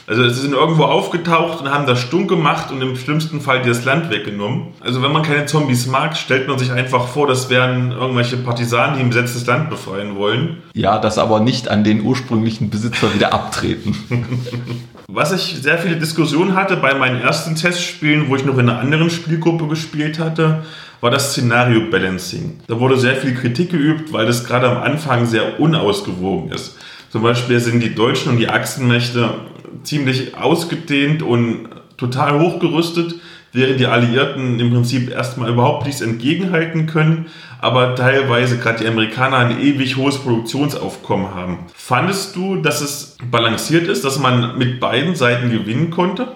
[0.07, 3.85] Also sie sind irgendwo aufgetaucht und haben das stumm gemacht und im schlimmsten Fall das
[3.85, 4.75] Land weggenommen.
[4.81, 8.97] Also wenn man keine Zombies mag, stellt man sich einfach vor, das wären irgendwelche Partisanen,
[8.97, 10.63] die ein besetztes Land befreien wollen.
[10.75, 13.95] Ja, das aber nicht an den ursprünglichen Besitzer wieder abtreten.
[15.13, 18.79] Was ich sehr viele Diskussionen hatte bei meinen ersten Testspielen, wo ich noch in einer
[18.79, 20.63] anderen Spielgruppe gespielt hatte,
[21.01, 22.61] war das Szenario Balancing.
[22.69, 26.79] Da wurde sehr viel Kritik geübt, weil das gerade am Anfang sehr unausgewogen ist.
[27.09, 29.35] Zum Beispiel sind die Deutschen und die Achsenmächte
[29.83, 33.17] ziemlich ausgedehnt und total hochgerüstet,
[33.53, 37.27] während die Alliierten im Prinzip erstmal überhaupt nichts entgegenhalten können,
[37.61, 41.59] aber teilweise gerade die Amerikaner ein ewig hohes Produktionsaufkommen haben.
[41.75, 46.29] Fandest du, dass es balanciert ist, dass man mit beiden Seiten gewinnen konnte?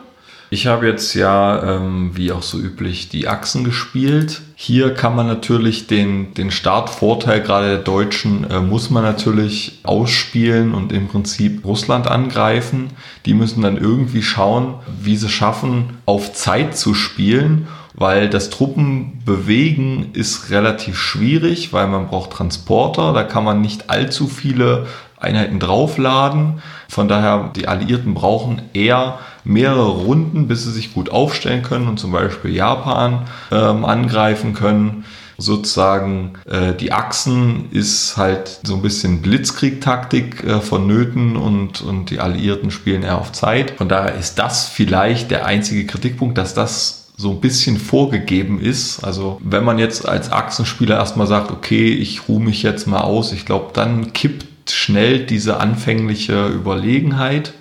[0.55, 4.41] Ich habe jetzt ja, ähm, wie auch so üblich, die Achsen gespielt.
[4.55, 10.73] Hier kann man natürlich den, den Startvorteil gerade der Deutschen, äh, muss man natürlich ausspielen
[10.73, 12.91] und im Prinzip Russland angreifen.
[13.27, 20.15] Die müssen dann irgendwie schauen, wie sie schaffen, auf Zeit zu spielen weil das Truppenbewegen
[20.15, 24.87] ist relativ schwierig, weil man braucht Transporter, da kann man nicht allzu viele
[25.25, 26.63] Einheiten draufladen.
[26.89, 31.99] Von daher, die Alliierten brauchen eher mehrere Runden, bis sie sich gut aufstellen können und
[31.99, 35.05] zum Beispiel Japan ähm, angreifen können.
[35.37, 42.21] Sozusagen äh, die Achsen ist halt so ein bisschen Blitzkrieg-Taktik äh, vonnöten und, und die
[42.21, 43.73] Alliierten spielen eher auf Zeit.
[43.73, 49.05] Von daher ist das vielleicht der einzige Kritikpunkt, dass das so ein bisschen vorgegeben ist.
[49.05, 53.33] Also wenn man jetzt als Achsenspieler erstmal sagt, okay, ich ruhe mich jetzt mal aus,
[53.33, 57.55] ich glaube, dann kippt schnell diese anfängliche Überlegenheit.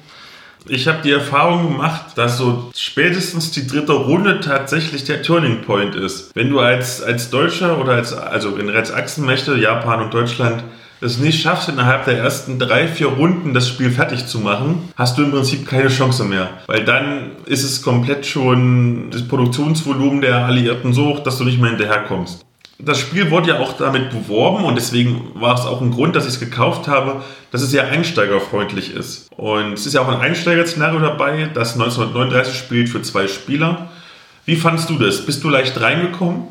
[0.68, 5.96] Ich habe die Erfahrung gemacht, dass so spätestens die dritte Runde tatsächlich der Turning Point
[5.96, 6.34] ist.
[6.36, 10.64] Wenn du als, als Deutscher oder als, also in als Achsenmächte, Japan und Deutschland,
[11.02, 15.18] es nicht schaffst, innerhalb der ersten drei, vier Runden das Spiel fertig zu machen, hast
[15.18, 16.50] du im Prinzip keine Chance mehr.
[16.68, 21.60] Weil dann ist es komplett schon das Produktionsvolumen der Alliierten so hoch, dass du nicht
[21.60, 22.46] mehr hinterherkommst
[22.80, 26.26] das Spiel wurde ja auch damit beworben und deswegen war es auch ein Grund, dass
[26.26, 29.30] ich es gekauft habe, dass es ja einsteigerfreundlich ist.
[29.38, 33.90] Und es ist ja auch ein Einsteiger-Szenario dabei, das 1939 spielt für zwei Spieler.
[34.46, 35.26] Wie fandest du das?
[35.26, 36.48] Bist du leicht reingekommen?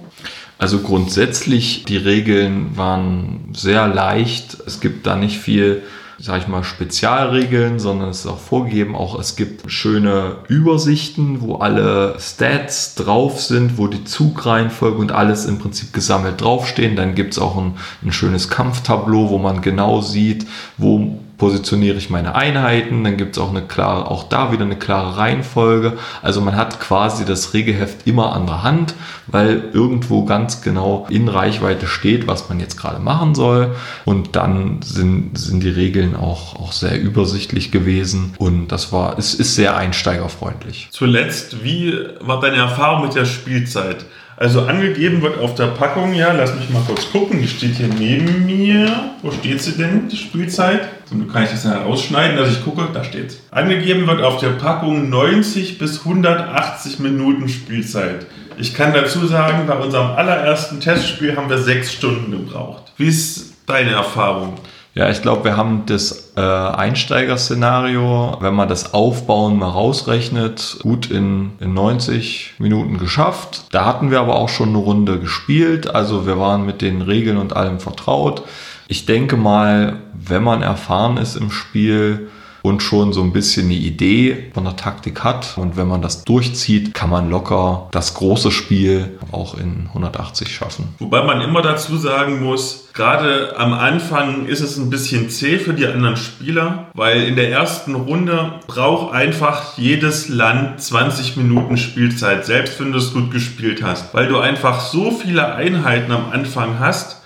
[0.59, 4.59] Also grundsätzlich, die Regeln waren sehr leicht.
[4.65, 5.83] Es gibt da nicht viel
[6.23, 8.95] sage ich mal, Spezialregeln, sondern es ist auch vorgegeben.
[8.95, 15.47] Auch es gibt schöne Übersichten, wo alle Stats drauf sind, wo die Zugreihenfolge und alles
[15.47, 16.95] im Prinzip gesammelt draufstehen.
[16.95, 20.47] Dann gibt es auch ein, ein schönes Kampftableau, wo man genau sieht,
[20.79, 24.77] wo positioniere ich meine Einheiten, dann gibt es auch eine klare, auch da wieder eine
[24.77, 25.95] klare Reihenfolge.
[26.23, 28.95] Also man hat quasi das Regelheft immer an der Hand,
[29.27, 33.75] weil irgendwo ganz genau in Reichweite steht, was man jetzt gerade machen soll.
[34.05, 39.35] Und dann sind, sind die Regeln auch, auch sehr übersichtlich gewesen und das war, es
[39.35, 40.91] ist sehr einsteigerfreundlich.
[40.93, 44.05] Zuletzt, wie war deine Erfahrung mit der Spielzeit?
[44.37, 47.89] Also angegeben wird auf der Packung, ja, lass mich mal kurz gucken, die steht hier
[47.89, 49.11] neben mir.
[49.23, 50.89] Wo steht sie denn, die Spielzeit?
[51.05, 54.51] So, kann ich das ja ausschneiden, dass ich gucke, da steht Angegeben wird auf der
[54.51, 58.27] Packung 90 bis 180 Minuten Spielzeit.
[58.59, 62.93] Ich kann dazu sagen, bei unserem allerersten Testspiel haben wir sechs Stunden gebraucht.
[62.97, 64.55] Wie ist deine Erfahrung?
[64.95, 71.11] Ja, ich glaube, wir haben das äh, Einsteigerszenario, wenn man das Aufbauen mal rausrechnet, gut
[71.11, 73.65] in, in 90 Minuten geschafft.
[73.71, 77.39] Da hatten wir aber auch schon eine Runde gespielt, also wir waren mit den Regeln
[77.39, 78.43] und allem vertraut.
[78.87, 82.29] Ich denke mal, wenn man erfahren ist im Spiel,
[82.63, 85.59] und schon so ein bisschen eine Idee von der Taktik hat.
[85.59, 90.95] Und wenn man das durchzieht, kann man locker das große Spiel auch in 180 schaffen.
[90.99, 95.75] Wobei man immer dazu sagen muss, gerade am Anfang ist es ein bisschen zäh für
[95.75, 102.47] die anderen Spieler, weil in der ersten Runde braucht einfach jedes Land 20 Minuten Spielzeit,
[102.47, 106.79] selbst wenn du es gut gespielt hast, weil du einfach so viele Einheiten am Anfang
[106.79, 107.22] hast,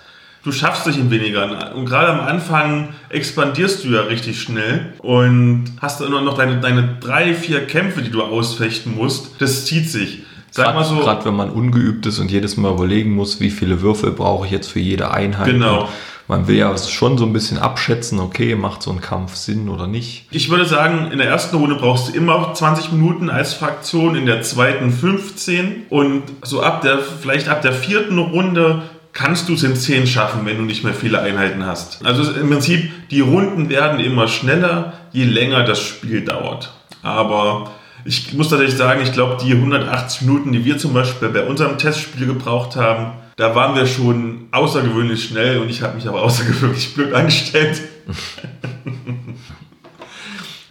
[0.47, 1.75] du schaffst dich in weniger.
[1.75, 6.97] Und gerade am Anfang expandierst du ja richtig schnell und hast dann noch deine, deine
[7.01, 9.39] drei, vier Kämpfe, die du ausfechten musst.
[9.39, 10.23] Das zieht sich.
[10.49, 10.99] Sag mal so.
[10.99, 14.51] Gerade wenn man ungeübt ist und jedes Mal überlegen muss, wie viele Würfel brauche ich
[14.51, 15.47] jetzt für jede Einheit.
[15.47, 15.89] Genau.
[16.29, 19.85] man will ja schon so ein bisschen abschätzen, okay, macht so ein Kampf Sinn oder
[19.85, 20.27] nicht.
[20.31, 24.25] Ich würde sagen, in der ersten Runde brauchst du immer 20 Minuten als Fraktion, in
[24.25, 28.81] der zweiten 15 und so ab der, vielleicht ab der vierten Runde
[29.13, 32.05] kannst du es in 10 schaffen, wenn du nicht mehr viele Einheiten hast.
[32.05, 36.73] Also im Prinzip, die Runden werden immer schneller, je länger das Spiel dauert.
[37.01, 37.71] Aber
[38.05, 41.77] ich muss tatsächlich sagen, ich glaube, die 180 Minuten, die wir zum Beispiel bei unserem
[41.77, 46.93] Testspiel gebraucht haben, da waren wir schon außergewöhnlich schnell und ich habe mich aber außergewöhnlich
[46.93, 47.81] blöd angestellt.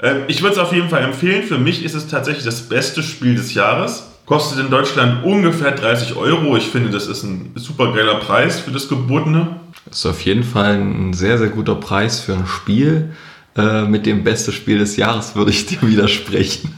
[0.02, 1.42] Ähm, ich würde es auf jeden Fall empfehlen.
[1.42, 4.15] Für mich ist es tatsächlich das beste Spiel des Jahres.
[4.26, 6.56] Kostet in Deutschland ungefähr 30 Euro.
[6.56, 9.60] Ich finde, das ist ein super geiler Preis für das Gebotene.
[9.84, 13.12] Das ist auf jeden Fall ein sehr, sehr guter Preis für ein Spiel.
[13.56, 16.74] Äh, mit dem beste Spiel des Jahres würde ich dir widersprechen.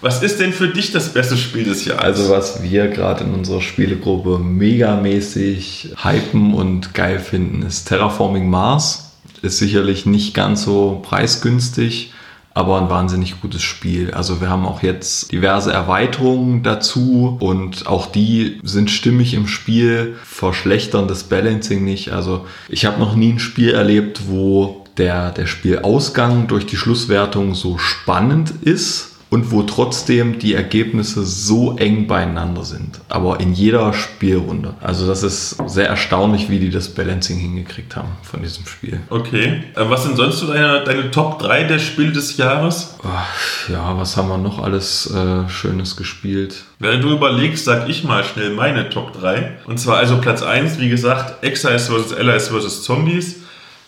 [0.00, 2.02] Was ist denn für dich das beste Spiel des Jahres?
[2.02, 9.12] Also was wir gerade in unserer Spielegruppe megamäßig hypen und geil finden, ist Terraforming Mars.
[9.42, 12.12] Ist sicherlich nicht ganz so preisgünstig,
[12.58, 14.10] aber ein wahnsinnig gutes Spiel.
[14.10, 20.16] Also wir haben auch jetzt diverse Erweiterungen dazu und auch die sind stimmig im Spiel,
[20.24, 22.10] verschlechtern das Balancing nicht.
[22.10, 27.54] Also ich habe noch nie ein Spiel erlebt, wo der, der Spielausgang durch die Schlusswertung
[27.54, 33.00] so spannend ist und wo trotzdem die Ergebnisse so eng beieinander sind.
[33.08, 34.74] Aber in jeder Spielrunde.
[34.80, 39.00] Also das ist sehr erstaunlich, wie die das Balancing hingekriegt haben von diesem Spiel.
[39.10, 39.64] Okay.
[39.74, 42.96] Äh, was sind sonst so deine, deine Top 3 der Spiele des Jahres?
[43.68, 46.64] Ja, was haben wir noch alles äh, Schönes gespielt?
[46.78, 49.58] Während du überlegst, sag ich mal schnell meine Top 3.
[49.66, 52.14] Und zwar also Platz 1, wie gesagt, Exiles vs.
[52.14, 52.82] Allies vs.
[52.82, 53.36] Zombies.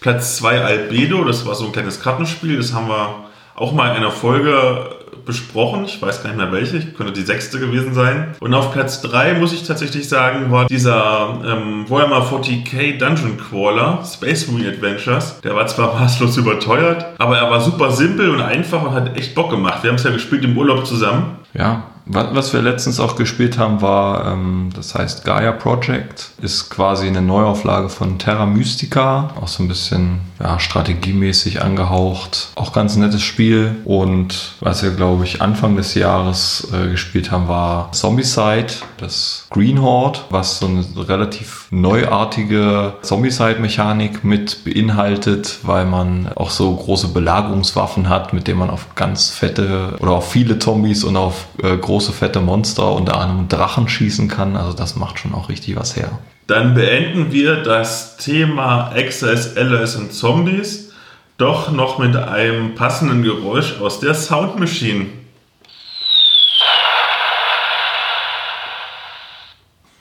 [0.01, 3.25] Platz 2 Albedo, das war so ein kleines Kartenspiel, das haben wir
[3.55, 4.97] auch mal in einer Folge
[5.31, 5.85] besprochen.
[5.85, 8.35] Ich weiß gar nicht mehr welche, könnte die sechste gewesen sein.
[8.41, 14.03] Und auf Platz 3 muss ich tatsächlich sagen, war dieser ähm, Warhammer 40k Dungeon Crawler,
[14.05, 15.41] Space Marine Adventures.
[15.43, 19.35] Der war zwar maßlos überteuert, aber er war super simpel und einfach und hat echt
[19.35, 19.83] Bock gemacht.
[19.83, 21.37] Wir haben es ja gespielt im Urlaub zusammen.
[21.55, 27.07] Ja, was wir letztens auch gespielt haben, war, ähm, das heißt Gaia Project, ist quasi
[27.07, 32.49] eine Neuauflage von Terra Mystica, auch so ein bisschen ja, strategiemäßig angehaucht.
[32.55, 33.77] Auch ganz nettes Spiel.
[33.85, 39.83] Und was wir, glaube ich, Anfang des Jahres äh, gespielt haben, war Zombicide, das Green
[39.83, 48.09] Horde, was so eine relativ neuartige Zombicide-Mechanik mit beinhaltet, weil man auch so große Belagerungswaffen
[48.09, 52.00] hat, mit denen man auf ganz fette oder auf viele Zombies und auf äh, große
[52.01, 54.57] fette Monster, unter anderem Drachen schießen kann.
[54.57, 56.19] Also das macht schon auch richtig was her.
[56.47, 60.93] Dann beenden wir das Thema Access, LS und Zombies
[61.41, 65.07] doch noch mit einem passenden Geräusch aus der Sound Machine.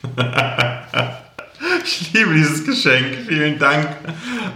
[1.84, 3.26] ich liebe dieses Geschenk.
[3.26, 3.88] Vielen Dank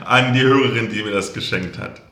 [0.04, 2.02] an die Hörerin, die mir das geschenkt hat.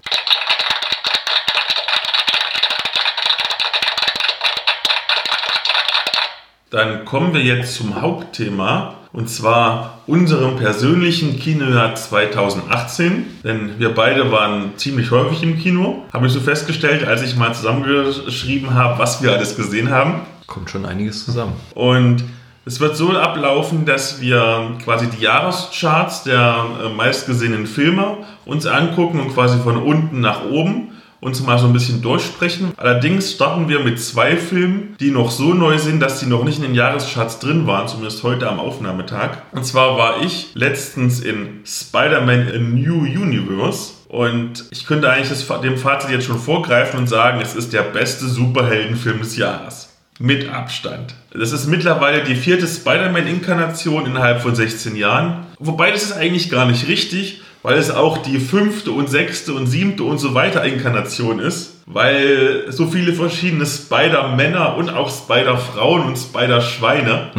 [6.73, 13.27] Dann kommen wir jetzt zum Hauptthema und zwar unserem persönlichen Kinojahr 2018.
[13.45, 16.03] Denn wir beide waren ziemlich häufig im Kino.
[16.15, 20.23] Habe ich so festgestellt, als ich mal zusammengeschrieben habe, was wir alles gesehen haben.
[20.47, 21.53] Kommt schon einiges zusammen.
[21.75, 22.25] Und
[22.65, 28.17] es wird so ablaufen, dass wir quasi die Jahrescharts der äh, meistgesehenen Filme
[28.47, 30.92] uns angucken und quasi von unten nach oben
[31.23, 32.73] uns mal so ein bisschen durchsprechen.
[32.77, 36.59] Allerdings starten wir mit zwei Filmen, die noch so neu sind, dass sie noch nicht
[36.59, 39.39] in den Jahrescharts drin waren, zumindest heute am Aufnahmetag.
[39.53, 43.93] Und zwar war ich letztens in Spider-Man A New Universe.
[44.09, 47.83] Und ich könnte eigentlich das, dem Fazit jetzt schon vorgreifen und sagen, es ist der
[47.83, 49.91] beste Superheldenfilm des Jahres.
[50.19, 51.15] Mit Abstand.
[51.33, 55.47] Das ist mittlerweile die vierte Spider-Man-Inkarnation innerhalb von 16 Jahren.
[55.59, 59.67] Wobei das ist eigentlich gar nicht richtig, weil es auch die fünfte und sechste und
[59.67, 66.19] siebte und so weiter Inkarnation ist, weil so viele verschiedene Spider-Männer und auch Spider-Frauen und
[66.19, 67.31] Spider-Schweine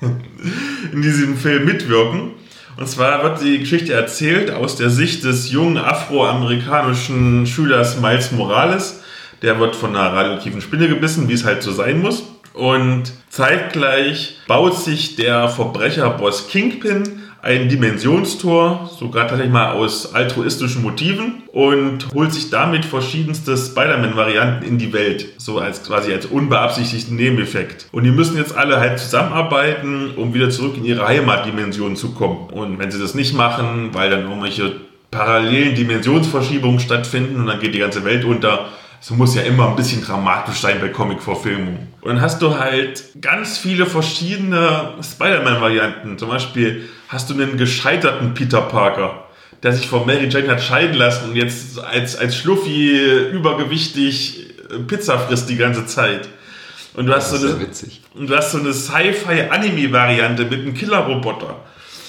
[0.92, 2.32] in diesem Film mitwirken.
[2.76, 9.02] Und zwar wird die Geschichte erzählt aus der Sicht des jungen afroamerikanischen Schülers Miles Morales.
[9.42, 12.22] Der wird von einer radioaktiven Spinne gebissen, wie es halt so sein muss.
[12.52, 21.42] Und zeitgleich baut sich der Verbrecherboss Kingpin ein Dimensionstor, sogar tatsächlich mal aus altruistischen Motiven
[21.52, 27.88] und holt sich damit verschiedenste Spider-Man-Varianten in die Welt, so als quasi als unbeabsichtigten Nebeneffekt.
[27.92, 32.50] Und die müssen jetzt alle halt zusammenarbeiten, um wieder zurück in ihre Heimatdimension zu kommen.
[32.50, 34.72] Und wenn sie das nicht machen, weil dann irgendwelche
[35.10, 38.66] parallelen Dimensionsverschiebungen stattfinden und dann geht die ganze Welt unter,
[39.00, 41.88] es muss ja immer ein bisschen dramatisch sein bei Comic-Verfilmungen.
[42.02, 46.18] Und dann hast du halt ganz viele verschiedene Spider-Man-Varianten.
[46.18, 49.24] Zum Beispiel hast du einen gescheiterten Peter Parker,
[49.62, 54.46] der sich von Mary Jane hat scheiden lassen und jetzt als, als Schluffi übergewichtig
[54.86, 56.28] Pizza frisst die ganze Zeit.
[56.94, 57.66] Und du hast, so eine,
[58.14, 61.56] und du hast so eine Sci-Fi-Anime-Variante mit einem Killer-Roboter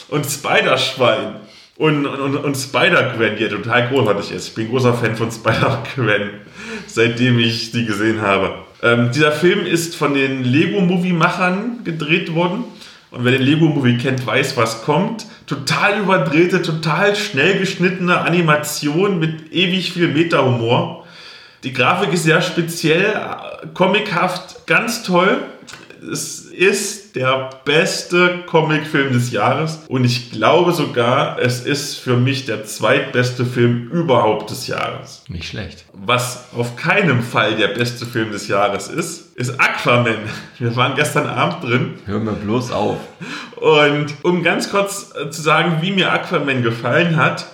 [0.09, 1.35] und Spider-Schwein
[1.77, 4.47] und, und, und Spider-Gwen, die ja total großartig ist.
[4.49, 6.29] Ich bin großer Fan von Spider-Gwen,
[6.87, 8.53] seitdem ich die gesehen habe.
[8.83, 12.63] Ähm, dieser Film ist von den Lego-Movie-Machern gedreht worden.
[13.11, 15.25] Und wer den Lego-Movie kennt, weiß, was kommt.
[15.45, 21.05] Total überdrehte, total schnell geschnittene Animation mit ewig viel Meta-Humor.
[21.63, 23.13] Die Grafik ist sehr speziell,
[23.73, 25.41] comichaft, ganz toll
[26.01, 32.45] es ist der beste Comicfilm des Jahres und ich glaube sogar, es ist für mich
[32.45, 35.23] der zweitbeste Film überhaupt des Jahres.
[35.27, 35.85] Nicht schlecht.
[35.93, 40.15] Was auf keinem Fall der beste Film des Jahres ist, ist Aquaman.
[40.57, 41.93] Wir waren gestern Abend drin.
[42.05, 42.97] Hör mir bloß auf.
[43.57, 47.45] Und um ganz kurz äh, zu sagen, wie mir Aquaman gefallen hat,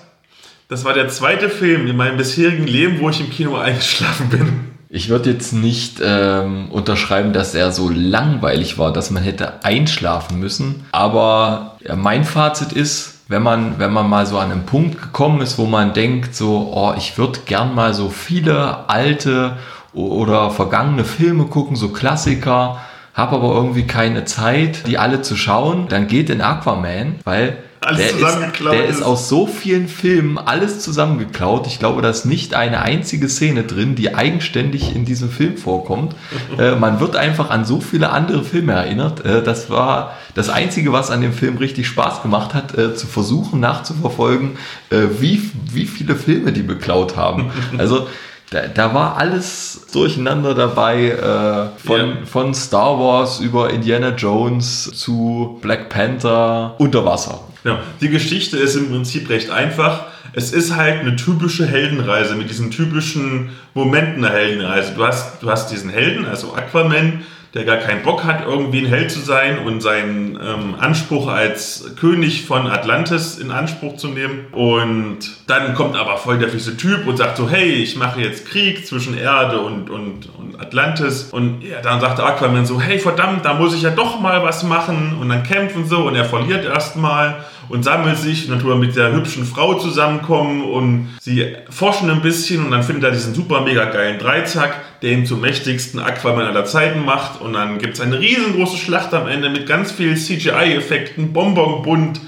[0.69, 4.66] Das war der zweite Film in meinem bisherigen Leben, wo ich im Kino eingeschlafen bin.
[4.89, 10.39] Ich würde jetzt nicht ähm, unterschreiben, dass er so langweilig war, dass man hätte einschlafen
[10.39, 10.85] müssen.
[10.93, 15.57] Aber mein Fazit ist, wenn man, wenn man mal so an einen Punkt gekommen ist,
[15.57, 19.57] wo man denkt, so, oh, ich würde gern mal so viele alte
[19.93, 22.77] oder vergangene Filme gucken, so Klassiker,
[23.17, 27.97] habe aber irgendwie keine Zeit, die alle zu schauen, dann geht in Aquaman, weil Alles
[27.97, 29.01] der, ist, der ist ist.
[29.01, 31.65] aus so vielen Filmen alles zusammengeklaut.
[31.65, 36.13] Ich glaube, da ist nicht eine einzige Szene drin, die eigenständig in diesem Film vorkommt.
[36.59, 39.25] äh, man wird einfach an so viele andere Filme erinnert.
[39.25, 43.07] Äh, das war das Einzige, was an dem Film richtig Spaß gemacht hat, äh, zu
[43.07, 44.57] versuchen nachzuverfolgen,
[44.91, 45.41] äh, wie,
[45.71, 47.51] wie viele Filme die beklaut haben.
[47.79, 48.07] Also
[48.49, 52.15] da, da war alles durcheinander dabei, äh, von, Ja.
[52.25, 57.41] von Star Wars über Indiana Jones zu Black Panther unter Wasser.
[57.63, 60.05] Ja, die Geschichte ist im Prinzip recht einfach.
[60.33, 64.93] Es ist halt eine typische Heldenreise mit diesen typischen Momenten der Heldenreise.
[64.95, 67.23] Du hast, du hast diesen Helden, also Aquaman,
[67.57, 71.95] der gar keinen Bock hat, irgendwie ein Held zu sein und seinen ähm, Anspruch als
[71.99, 74.45] König von Atlantis in Anspruch zu nehmen.
[74.51, 78.45] Und dann kommt aber voll der fiese Typ und sagt so, hey, ich mache jetzt
[78.47, 81.29] Krieg zwischen Erde und, und, und Atlantis.
[81.31, 84.61] Und ja, dann sagt Aquaman so, hey, verdammt, da muss ich ja doch mal was
[84.61, 85.17] machen.
[85.19, 88.77] Und dann kämpfen sie und er verliert erstmal und sammelt sich und dann tut er
[88.77, 93.33] mit der hübschen Frau zusammenkommen und sie forschen ein bisschen und dann findet er diesen
[93.33, 97.95] super mega geilen Dreizack, der ihn zum mächtigsten Aquaman aller Zeiten macht und dann gibt
[97.95, 102.19] es eine riesengroße Schlacht am Ende mit ganz vielen CGI-Effekten, Bonbonbunt.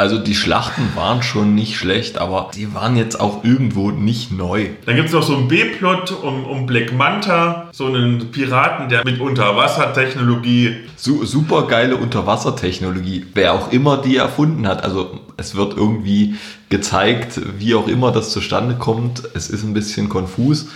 [0.00, 4.68] Also die Schlachten waren schon nicht schlecht, aber die waren jetzt auch irgendwo nicht neu.
[4.86, 9.04] Dann gibt es noch so einen B-Plot um, um Black Manta, so einen Piraten, der
[9.04, 14.84] mit Unterwassertechnologie Su super geile Unterwassertechnologie, wer auch immer die erfunden hat.
[14.84, 16.36] Also es wird irgendwie
[16.68, 19.22] gezeigt, wie auch immer das zustande kommt.
[19.34, 20.66] Es ist ein bisschen konfus.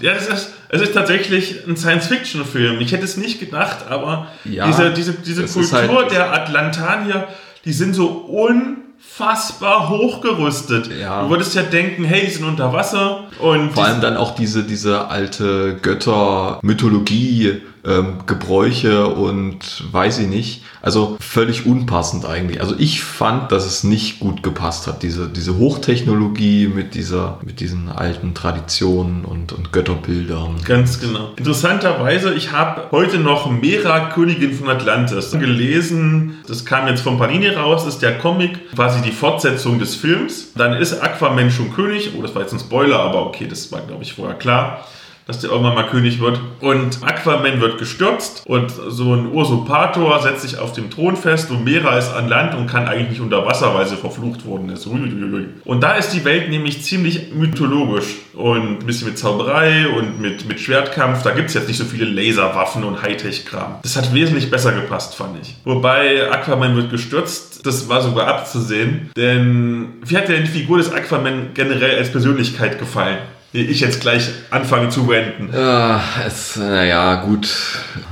[0.00, 2.80] Ja, es ist, es ist tatsächlich ein Science-Fiction-Film.
[2.80, 6.32] Ich hätte es nicht gedacht, aber Ja, diese, diese, diese es ist Kultur halt- der
[6.32, 7.28] Atlantanier,
[7.64, 10.90] die sind so unfassbar hochgerüstet.
[11.00, 11.22] Ja.
[11.22, 14.64] Du würdest ja denken, hey, die sind unter Wasser und Vor allem dann auch diese,
[14.64, 20.62] diese alte Götter-Mythologie, ähm, Gebräuche und weiß ich nicht.
[20.80, 22.60] Also völlig unpassend eigentlich.
[22.60, 25.02] Also ich fand, dass es nicht gut gepasst hat.
[25.02, 30.56] Diese, diese Hochtechnologie mit dieser, mit diesen alten Traditionen und, und Götterbildern.
[30.64, 31.30] Ganz genau.
[31.36, 36.38] Interessanterweise, ich habe heute noch Mera, Königin von Atlantis, gelesen.
[36.46, 40.52] Das kam jetzt vom Panini raus, ist der Comic, quasi die Fortsetzung des Films.
[40.54, 42.10] Dann ist Aquaman schon König.
[42.16, 44.84] Oh, das war jetzt ein Spoiler, aber okay, das war, glaube ich, vorher klar.
[45.26, 46.38] Dass der irgendwann mal König wird.
[46.60, 51.64] Und Aquaman wird gestürzt und so ein Usurpator setzt sich auf dem Thron fest und
[51.64, 54.86] Mera ist an Land und kann eigentlich nicht unter Wasser, weil sie verflucht worden ist.
[54.86, 55.46] Uiuiui.
[55.64, 60.46] Und da ist die Welt nämlich ziemlich mythologisch und ein bisschen mit Zauberei und mit,
[60.46, 61.22] mit Schwertkampf.
[61.22, 63.76] Da gibt es jetzt nicht so viele Laserwaffen und Hightech-Kram.
[63.82, 65.54] Das hat wesentlich besser gepasst, fand ich.
[65.64, 69.10] Wobei Aquaman wird gestürzt, das war sogar abzusehen.
[69.16, 73.18] Denn wie hat denn die Figur des Aquaman generell als Persönlichkeit gefallen?
[73.56, 75.50] Ich jetzt gleich anfange zu wenden.
[75.54, 77.46] Ja, es, naja, gut.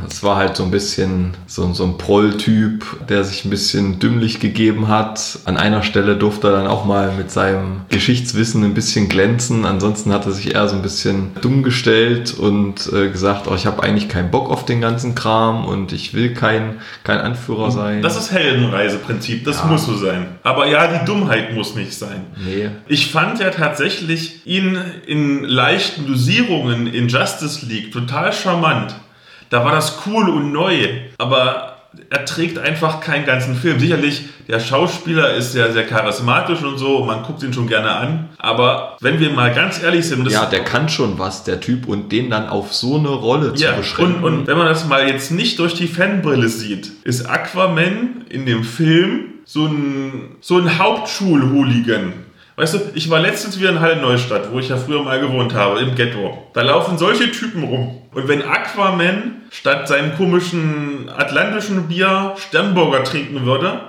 [0.09, 4.39] Es war halt so ein bisschen so, so ein Proll-Typ, der sich ein bisschen dümmlich
[4.39, 5.41] gegeben hat.
[5.45, 9.65] An einer Stelle durfte er dann auch mal mit seinem Geschichtswissen ein bisschen glänzen.
[9.65, 13.67] Ansonsten hat er sich eher so ein bisschen dumm gestellt und äh, gesagt, oh, ich
[13.67, 18.01] habe eigentlich keinen Bock auf den ganzen Kram und ich will kein, kein Anführer sein.
[18.01, 19.65] Das ist Heldenreiseprinzip, das Ja.
[19.67, 20.27] muss so sein.
[20.45, 22.27] Aber ja, die Dummheit muss nicht sein.
[22.37, 22.71] nee.
[22.87, 28.95] Ich fand ja tatsächlich ihn in leichten Dosierungen in Justice League total charmant.
[29.51, 31.73] Da war das cool und neu, aber
[32.09, 33.79] er trägt einfach keinen ganzen Film.
[33.79, 38.29] Sicherlich, der Schauspieler ist ja sehr charismatisch und so, man guckt ihn schon gerne an.
[38.39, 42.11] Aber wenn wir mal ganz ehrlich sind, Ja, der kann schon was, der Typ, und
[42.11, 44.25] den dann auf so eine Rolle zu ja, und, beschränken.
[44.25, 48.65] und wenn man das mal jetzt nicht durch die Fanbrille sieht, ist Aquaman in dem
[48.65, 52.13] Film so ein, so ein Hauptschul-Hooligan.
[52.63, 55.53] Weißt du, ich war letztens wieder in Halle Neustadt, wo ich ja früher mal gewohnt
[55.53, 56.47] habe, im Ghetto.
[56.53, 58.03] Da laufen solche Typen rum.
[58.13, 63.81] Und wenn Aquaman statt seinem komischen atlantischen Bier Sternburger trinken würde,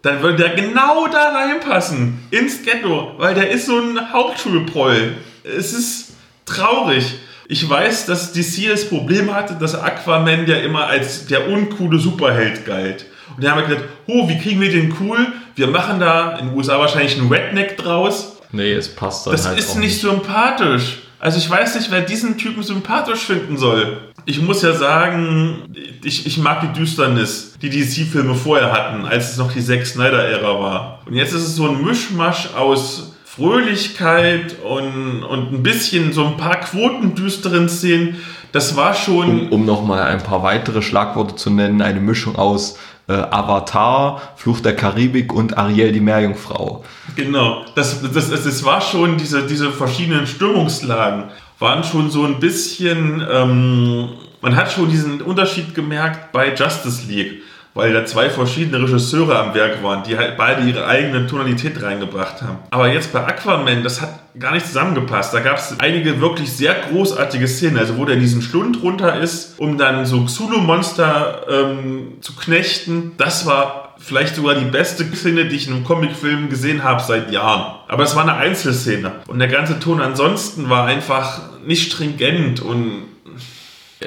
[0.00, 2.20] dann würde der genau da reinpassen.
[2.30, 3.12] Ins Ghetto.
[3.18, 5.12] Weil der ist so ein Hauptschulproll.
[5.44, 6.14] Es ist
[6.46, 7.16] traurig.
[7.48, 12.64] Ich weiß, dass DC das Problem hatte, dass Aquaman ja immer als der uncoole Superheld
[12.64, 13.04] galt.
[13.36, 15.18] Und die haben ja gedacht, oh, wie kriegen wir den cool?
[15.54, 18.38] Wir machen da in den USA wahrscheinlich einen Redneck draus.
[18.52, 21.02] nee, es passt dann Das halt ist auch nicht sympathisch.
[21.18, 23.98] Also ich weiß nicht, wer diesen Typen sympathisch finden soll.
[24.26, 25.62] Ich muss ja sagen,
[26.04, 30.60] ich, ich mag die Düsternis, die DC-Filme vorher hatten, als es noch die Zack Snyder-Ära
[30.60, 31.00] war.
[31.06, 36.36] Und jetzt ist es so ein Mischmasch aus Fröhlichkeit und, und ein bisschen so ein
[36.36, 38.16] paar quotendüsteren Szenen.
[38.52, 39.48] Das war schon.
[39.48, 42.78] Um, um nochmal ein paar weitere Schlagworte zu nennen, eine Mischung aus
[43.08, 46.84] äh, Avatar, Fluch der Karibik und Ariel die Meerjungfrau.
[47.14, 51.24] Genau, das, das, das, das war schon, diese, diese verschiedenen Stimmungslagen
[51.58, 54.08] waren schon so ein bisschen, ähm,
[54.42, 57.42] man hat schon diesen Unterschied gemerkt bei Justice League
[57.76, 62.40] weil da zwei verschiedene Regisseure am Werk waren, die halt beide ihre eigene Tonalität reingebracht
[62.40, 62.58] haben.
[62.70, 65.34] Aber jetzt bei Aquaman, das hat gar nicht zusammengepasst.
[65.34, 69.60] Da gab es einige wirklich sehr großartige Szenen, also wo der diesen Schlund runter ist,
[69.60, 73.12] um dann so Xulu-Monster ähm, zu knechten.
[73.18, 77.30] Das war vielleicht sogar die beste Szene, die ich in einem Comicfilm gesehen habe seit
[77.30, 77.74] Jahren.
[77.88, 79.12] Aber es war eine Einzelszene.
[79.26, 83.02] Und der ganze Ton ansonsten war einfach nicht stringent und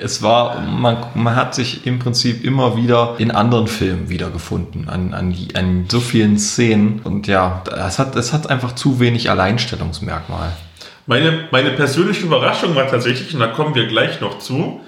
[0.01, 5.13] es war, man, man hat sich im Prinzip immer wieder in anderen Filmen wiedergefunden, an,
[5.13, 7.01] an, an so vielen Szenen.
[7.03, 10.51] Und ja, es hat, es hat einfach zu wenig Alleinstellungsmerkmal.
[11.05, 14.81] Meine, meine persönliche Überraschung war tatsächlich, und da kommen wir gleich noch zu,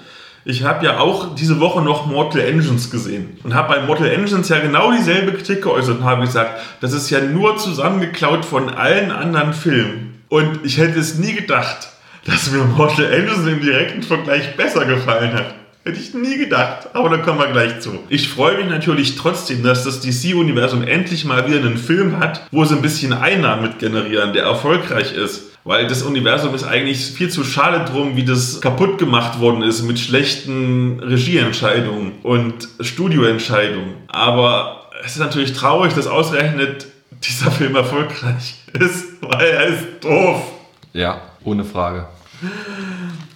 [0.44, 4.48] ich habe ja auch diese Woche noch Mortal Engines gesehen und habe bei Mortal Engines
[4.48, 9.12] ja genau dieselbe Kritik geäußert und habe gesagt, das ist ja nur zusammengeklaut von allen
[9.12, 10.22] anderen Filmen.
[10.28, 11.91] Und ich hätte es nie gedacht,
[12.24, 15.54] dass mir Mortal Engines im direkten Vergleich besser gefallen hat.
[15.84, 17.98] Hätte ich nie gedacht, aber da kommen wir gleich zu.
[18.08, 22.64] Ich freue mich natürlich trotzdem, dass das DC-Universum endlich mal wieder einen Film hat, wo
[22.64, 25.50] sie ein bisschen Einnahmen mit generieren, der erfolgreich ist.
[25.64, 29.82] Weil das Universum ist eigentlich viel zu schade drum, wie das kaputt gemacht worden ist
[29.82, 33.94] mit schlechten Regieentscheidungen und Studioentscheidungen.
[34.06, 36.86] Aber es ist natürlich traurig, dass ausgerechnet
[37.24, 40.42] dieser Film erfolgreich ist, weil er ist doof.
[40.92, 42.06] Ja, ohne Frage.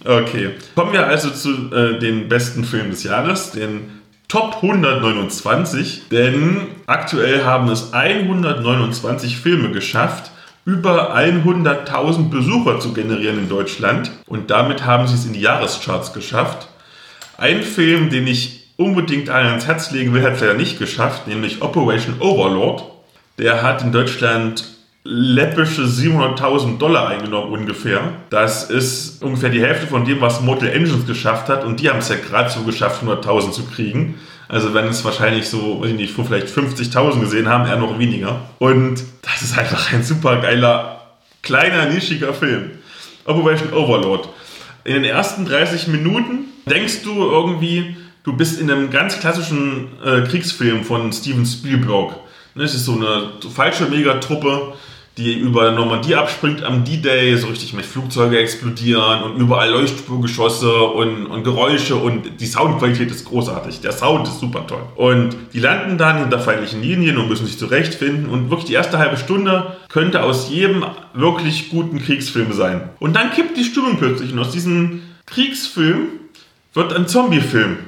[0.04, 0.50] Okay.
[0.74, 7.44] Kommen wir also zu äh, den besten Filmen des Jahres, den Top 129, denn aktuell
[7.44, 10.32] haben es 129 Filme geschafft,
[10.64, 16.12] über 100.000 Besucher zu generieren in Deutschland und damit haben sie es in die Jahrescharts
[16.12, 16.66] geschafft.
[17.38, 21.28] Ein Film, den ich unbedingt allen ans Herz legen will, hat es leider nicht geschafft,
[21.28, 22.84] nämlich Operation Overlord.
[23.38, 24.75] Der hat in Deutschland
[25.08, 28.00] läppische 700.000 Dollar eingenommen ungefähr.
[28.30, 31.64] Das ist ungefähr die Hälfte von dem, was Mortal Engines geschafft hat.
[31.64, 34.16] Und die haben es ja gerade so geschafft, 100.000 zu kriegen.
[34.48, 38.48] Also wenn es wahrscheinlich so, weiß ich nicht, vielleicht 50.000 gesehen haben, eher noch weniger.
[38.58, 41.00] Und das ist einfach ein super geiler,
[41.42, 42.70] kleiner, nischiger Film.
[43.24, 44.28] Operation Overlord.
[44.84, 50.22] In den ersten 30 Minuten denkst du irgendwie, du bist in einem ganz klassischen äh,
[50.22, 52.14] Kriegsfilm von Steven Spielberg.
[52.54, 54.74] Es ist so eine falsche Megatruppe,
[55.18, 61.26] die über Normandie abspringt am D-Day, so richtig mit Flugzeuge explodieren und überall Leuchtspurgeschosse und,
[61.26, 63.80] und Geräusche und die Soundqualität ist großartig.
[63.80, 64.82] Der Sound ist super toll.
[64.94, 68.98] Und die landen dann hinter feindlichen Linien und müssen sich zurechtfinden und wirklich die erste
[68.98, 72.90] halbe Stunde könnte aus jedem wirklich guten Kriegsfilm sein.
[72.98, 76.08] Und dann kippt die Stimmung plötzlich und aus diesem Kriegsfilm
[76.74, 77.78] wird ein Zombiefilm,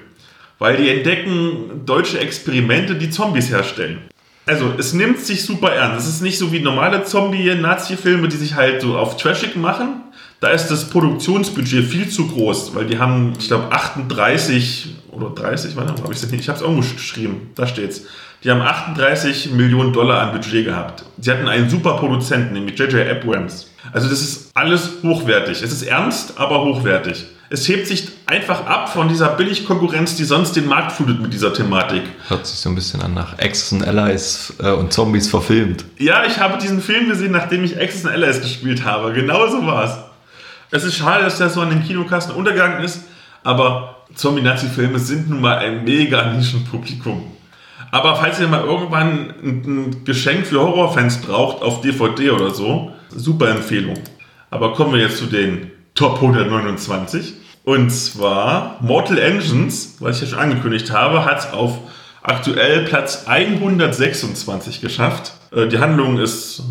[0.59, 3.99] weil die entdecken deutsche Experimente, die Zombies herstellen
[4.49, 6.07] also es nimmt sich super ernst.
[6.07, 10.03] Es ist nicht so wie normale Zombie-Nazi-Filme, die sich halt so auf Trashig machen.
[10.41, 15.77] Da ist das Produktionsbudget viel zu groß, weil die haben, ich glaube, 38 oder 30,
[15.77, 16.41] warte, habe ich es nicht?
[16.41, 18.03] Ich habe es irgendwo geschrieben, da steht's.
[18.45, 21.05] Die haben 38 Millionen Dollar an Budget gehabt.
[21.19, 23.09] Sie hatten einen super Produzenten, nämlich J.J.
[23.11, 23.73] Abrams.
[23.93, 25.61] Also das ist alles hochwertig.
[25.61, 30.55] Es ist ernst, aber hochwertig es hebt sich einfach ab von dieser Billigkonkurrenz, die sonst
[30.55, 32.03] den Markt flutet mit dieser Thematik.
[32.29, 35.85] Hört sich so ein bisschen an nach Axis and Allies äh, und Zombies verfilmt.
[35.97, 39.13] Ja, ich habe diesen Film gesehen, nachdem ich Axis and Allies gespielt habe.
[39.13, 39.93] Genau so war es.
[40.71, 43.01] Es ist schade, dass der so an den Kinokasten untergegangen ist,
[43.43, 47.33] aber Zombie-Nazi-Filme sind nun mal ein mega Nischenpublikum.
[47.91, 53.49] Aber falls ihr mal irgendwann ein Geschenk für Horrorfans braucht auf DVD oder so, super
[53.49, 53.97] Empfehlung.
[54.51, 57.35] Aber kommen wir jetzt zu den Top 129.
[57.65, 61.77] Und zwar Mortal Engines, was ich ja schon angekündigt habe, hat es auf
[62.23, 65.33] aktuell Platz 126 geschafft.
[65.51, 66.63] Äh, die Handlung ist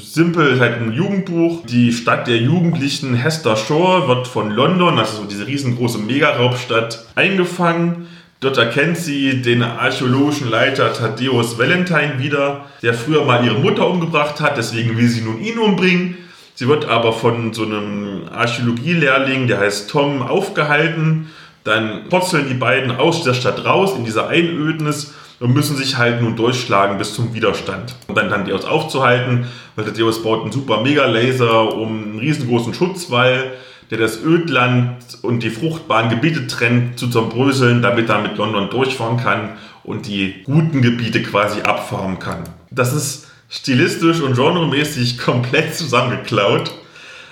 [0.00, 1.66] simpel, halt ein Jugendbuch.
[1.66, 8.06] Die Stadt der Jugendlichen Hester Shore wird von London, also diese riesengroße Megaraubstadt, eingefangen.
[8.38, 14.40] Dort erkennt sie den archäologischen Leiter Thaddeus Valentine wieder, der früher mal ihre Mutter umgebracht
[14.40, 16.27] hat, deswegen will sie nun ihn umbringen.
[16.58, 21.28] Sie wird aber von so einem Archäologielehrling, der heißt Tom, aufgehalten.
[21.62, 26.20] Dann purzeln die beiden aus der Stadt raus in dieser Einödnis und müssen sich halt
[26.20, 27.94] nun durchschlagen bis zum Widerstand.
[28.08, 29.46] Um dann Thaddeus aufzuhalten,
[29.76, 33.52] weil Thaddeus baut einen super Mega-Laser um einen riesengroßen Schutzwall,
[33.92, 39.18] der das Ödland und die fruchtbaren Gebiete trennt, zu zerbröseln, damit er mit London durchfahren
[39.18, 39.50] kann
[39.84, 42.42] und die guten Gebiete quasi abfarmen kann.
[42.72, 46.72] Das ist stilistisch und genremäßig komplett zusammengeklaut.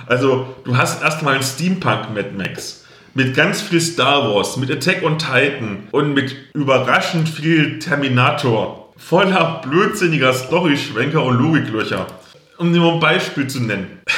[0.07, 5.03] Also, du hast erstmal einen Steampunk Mad Max mit ganz viel Star Wars, mit Attack
[5.03, 8.93] on Titan und mit überraschend viel Terminator.
[8.97, 12.07] Voller blödsinniger Story-Schwenker und Logiklöcher.
[12.59, 14.01] Um dir mal ein Beispiel zu nennen.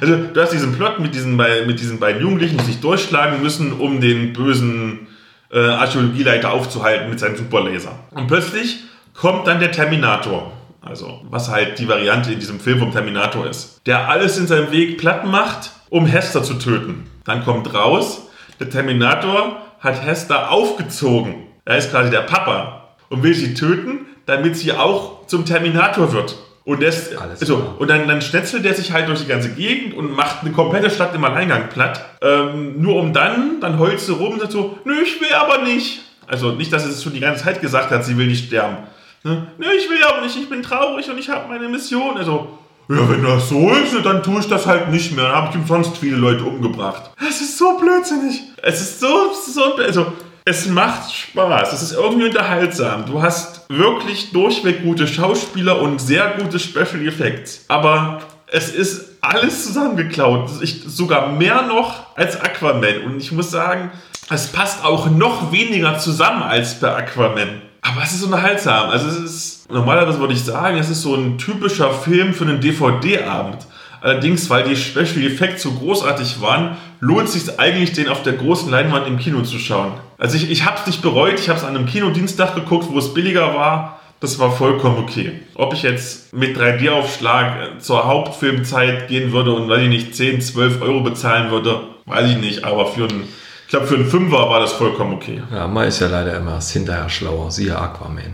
[0.00, 3.72] Also, du hast diesen Plot mit diesen, mit diesen beiden Jugendlichen, die sich durchschlagen müssen,
[3.72, 5.06] um den bösen
[5.52, 7.96] äh, Archäologieleiter aufzuhalten mit seinem Superlaser.
[8.10, 8.80] Und plötzlich
[9.14, 10.52] kommt dann der Terminator.
[10.84, 13.80] Also, was halt die Variante in diesem Film vom Terminator ist.
[13.86, 17.06] Der alles in seinem Weg platt macht, um Hester zu töten.
[17.24, 18.28] Dann kommt raus,
[18.60, 21.46] der Terminator hat Hester aufgezogen.
[21.64, 26.36] Er ist quasi der Papa und will sie töten, damit sie auch zum Terminator wird.
[26.64, 30.14] Und, das, also, und dann, dann schnetzelt er sich halt durch die ganze Gegend und
[30.14, 32.04] macht eine komplette Stadt im Alleingang platt.
[32.22, 35.62] Ähm, nur um dann, dann heult sie rum und sagt so, nö, ich will aber
[35.62, 36.00] nicht.
[36.26, 38.78] Also nicht, dass es schon die ganze Zeit gesagt hat, sie will nicht sterben.
[39.24, 39.46] Ne?
[39.58, 42.16] Nö, ich will aber nicht, ich bin traurig und ich habe meine Mission.
[42.16, 42.58] Also,
[42.88, 45.24] ja, wenn das so ist, dann tue ich das halt nicht mehr.
[45.24, 47.10] Dann habe ich umsonst viele Leute umgebracht.
[47.26, 48.42] Es ist so blödsinnig.
[48.62, 50.12] Es ist so, so, also,
[50.44, 51.72] es macht Spaß.
[51.72, 53.06] Es ist irgendwie unterhaltsam.
[53.06, 57.64] Du hast wirklich durchweg gute Schauspieler und sehr gute Special Effects.
[57.68, 60.50] Aber es ist alles zusammengeklaut.
[60.60, 63.04] Ich, sogar mehr noch als Aquaman.
[63.06, 63.90] Und ich muss sagen,
[64.28, 67.62] es passt auch noch weniger zusammen als bei Aquaman.
[67.84, 68.88] Aber es ist unterhaltsam.
[68.90, 72.60] Also es ist, normalerweise würde ich sagen, es ist so ein typischer Film für einen
[72.60, 73.58] DVD-Abend.
[74.00, 78.34] Allerdings, weil die Special Effects so großartig waren, lohnt es sich eigentlich, den auf der
[78.34, 79.92] großen Leinwand im Kino zu schauen.
[80.18, 82.98] Also ich, ich habe es nicht bereut, ich habe es an einem Kinodienstag geguckt, wo
[82.98, 84.00] es billiger war.
[84.20, 85.40] Das war vollkommen okay.
[85.54, 90.80] Ob ich jetzt mit 3D-Aufschlag zur Hauptfilmzeit gehen würde und weil ich nicht 10, 12
[90.80, 92.64] Euro bezahlen würde, weiß ich nicht.
[92.64, 93.28] Aber für einen
[93.64, 95.42] ich glaube, für einen Fünfer war das vollkommen okay.
[95.52, 97.50] Ja, man ist ja leider immer hinterher schlauer.
[97.50, 98.32] Siehe Aquaman.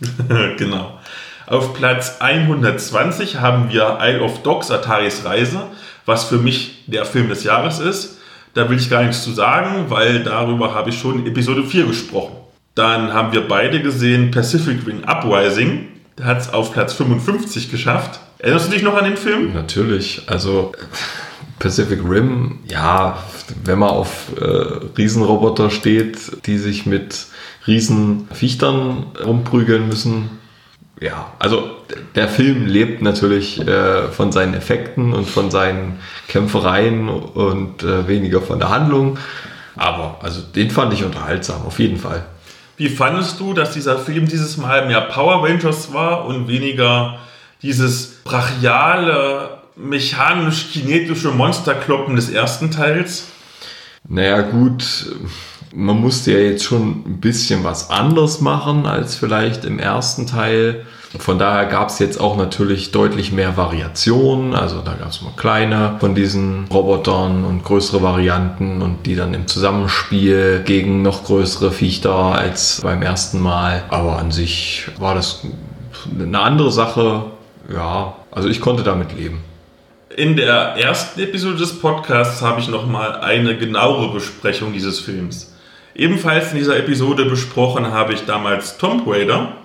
[0.58, 0.98] genau.
[1.46, 5.66] Auf Platz 120 haben wir Isle of Dogs, Ataris Reise,
[6.06, 8.18] was für mich der Film des Jahres ist.
[8.54, 11.86] Da will ich gar nichts zu sagen, weil darüber habe ich schon in Episode 4
[11.86, 12.36] gesprochen.
[12.74, 15.88] Dann haben wir beide gesehen Pacific Ring Uprising.
[16.18, 18.20] Der hat es auf Platz 55 geschafft.
[18.38, 19.52] Erinnerst du dich noch an den Film?
[19.54, 20.22] Natürlich.
[20.26, 20.72] Also
[21.62, 23.22] Pacific Rim, ja,
[23.64, 24.44] wenn man auf äh,
[24.98, 27.26] Riesenroboter steht, die sich mit
[27.68, 30.30] Riesenviechtern rumprügeln müssen,
[31.00, 31.70] ja, also
[32.16, 38.40] der Film lebt natürlich äh, von seinen Effekten und von seinen Kämpfereien und äh, weniger
[38.40, 39.18] von der Handlung.
[39.76, 42.24] Aber also den fand ich unterhaltsam, auf jeden Fall.
[42.76, 47.20] Wie fandest du, dass dieser Film dieses Mal mehr Power Rangers war und weniger
[47.62, 53.26] dieses brachiale mechanisch-kinetische Monsterkloppen des ersten Teils?
[54.08, 55.06] Naja, gut,
[55.74, 60.84] man musste ja jetzt schon ein bisschen was anders machen als vielleicht im ersten Teil.
[61.18, 64.54] Von daher gab es jetzt auch natürlich deutlich mehr Variationen.
[64.54, 69.34] Also da gab es mal kleine von diesen Robotern und größere Varianten und die dann
[69.34, 73.82] im Zusammenspiel gegen noch größere Viechter als beim ersten Mal.
[73.88, 75.42] Aber an sich war das
[76.18, 77.24] eine andere Sache.
[77.72, 79.51] Ja, also ich konnte damit leben.
[80.16, 85.54] In der ersten Episode des Podcasts habe ich nochmal eine genauere Besprechung dieses Films.
[85.94, 89.56] Ebenfalls in dieser Episode besprochen habe ich damals Tomb Raider,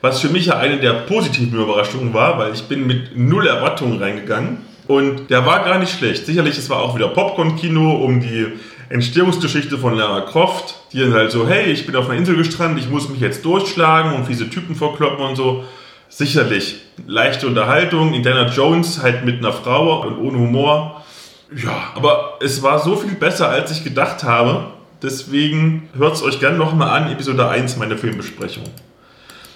[0.00, 4.00] was für mich ja eine der positiven Überraschungen war, weil ich bin mit null Erwartungen
[4.00, 6.24] reingegangen und der war gar nicht schlecht.
[6.24, 8.46] Sicherlich, es war auch wieder Popcorn-Kino um die
[8.88, 12.84] Entstehungsgeschichte von Lara Croft, die dann halt so, hey, ich bin auf einer Insel gestrandet,
[12.84, 15.64] ich muss mich jetzt durchschlagen und fiese Typen vorkloppen und so
[16.10, 18.12] sicherlich leichte Unterhaltung.
[18.12, 21.02] Indiana Jones halt mit einer Frau und ohne Humor.
[21.56, 24.66] Ja, aber es war so viel besser, als ich gedacht habe.
[25.02, 28.64] Deswegen hört es euch gerne nochmal an, Episode 1 meiner Filmbesprechung.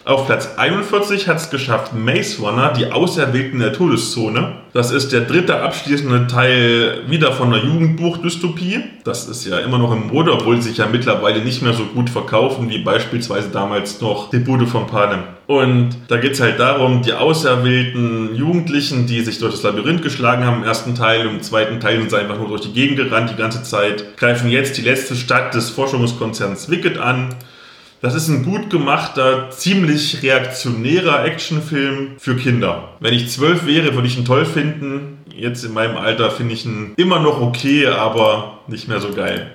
[0.07, 4.53] Auf Platz 41 hat es geschafft Maze Runner, die Auserwählten der Todeszone.
[4.75, 8.81] Das ist der dritte abschließende Teil wieder von der Jugendbuch-Dystopie.
[9.05, 11.85] Das ist ja immer noch im Mode, obwohl sie sich ja mittlerweile nicht mehr so
[11.87, 15.21] gut verkaufen wie beispielsweise damals noch die Bude von Panem.
[15.47, 20.45] Und da geht es halt darum, die auserwählten Jugendlichen, die sich durch das Labyrinth geschlagen
[20.45, 23.31] haben im ersten Teil, im zweiten Teil sind sie einfach nur durch die Gegend gerannt
[23.31, 27.35] die ganze Zeit, greifen jetzt die letzte Stadt des Forschungskonzerns Wicked an
[28.05, 32.91] das ist ein gut gemachter, ziemlich reaktionärer Actionfilm für Kinder.
[33.01, 35.25] Wenn ich zwölf wäre, würde ich ihn toll finden.
[35.35, 39.51] Jetzt in meinem Alter finde ich ihn immer noch okay, aber nicht mehr so geil.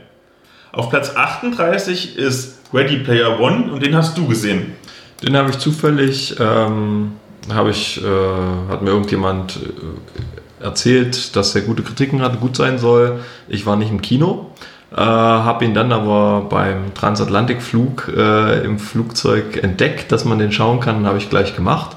[0.72, 4.74] Auf Platz 38 ist Ready Player One und den hast du gesehen.
[5.22, 7.12] Den habe ich zufällig, ähm,
[7.54, 12.80] habe ich, äh, hat mir irgendjemand äh, erzählt, dass er gute Kritiken hatte, gut sein
[12.80, 13.20] soll.
[13.47, 14.50] Ich war nicht im Kino.
[14.92, 20.80] Äh, habe ihn dann aber beim Transatlantikflug äh, im Flugzeug entdeckt, dass man den schauen
[20.80, 21.96] kann, habe ich gleich gemacht.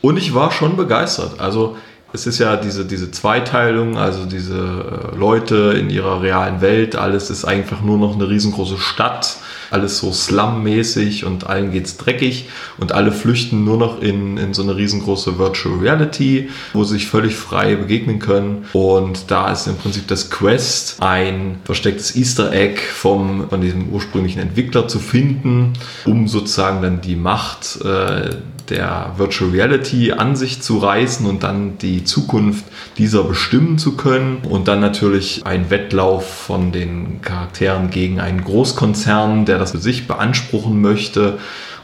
[0.00, 1.40] Und ich war schon begeistert.
[1.40, 1.76] Also
[2.12, 7.28] es ist ja diese, diese Zweiteilung, also diese äh, Leute in ihrer realen Welt, alles
[7.28, 9.36] ist einfach nur noch eine riesengroße Stadt,
[9.70, 12.48] alles so slum-mäßig und allen geht's dreckig.
[12.78, 17.08] Und alle flüchten nur noch in, in so eine riesengroße Virtual Reality, wo sie sich
[17.08, 18.64] völlig frei begegnen können.
[18.72, 24.40] Und da ist im Prinzip das Quest, ein verstecktes Easter Egg vom, von diesem ursprünglichen
[24.40, 25.74] Entwickler zu finden,
[26.06, 28.30] um sozusagen dann die Macht äh,
[28.70, 32.64] der Virtual Reality an sich zu reißen und dann die Zukunft
[32.98, 34.38] dieser bestimmen zu können.
[34.48, 40.06] Und dann natürlich ein Wettlauf von den Charakteren gegen einen Großkonzern, der das für sich
[40.06, 41.38] beanspruchen möchte.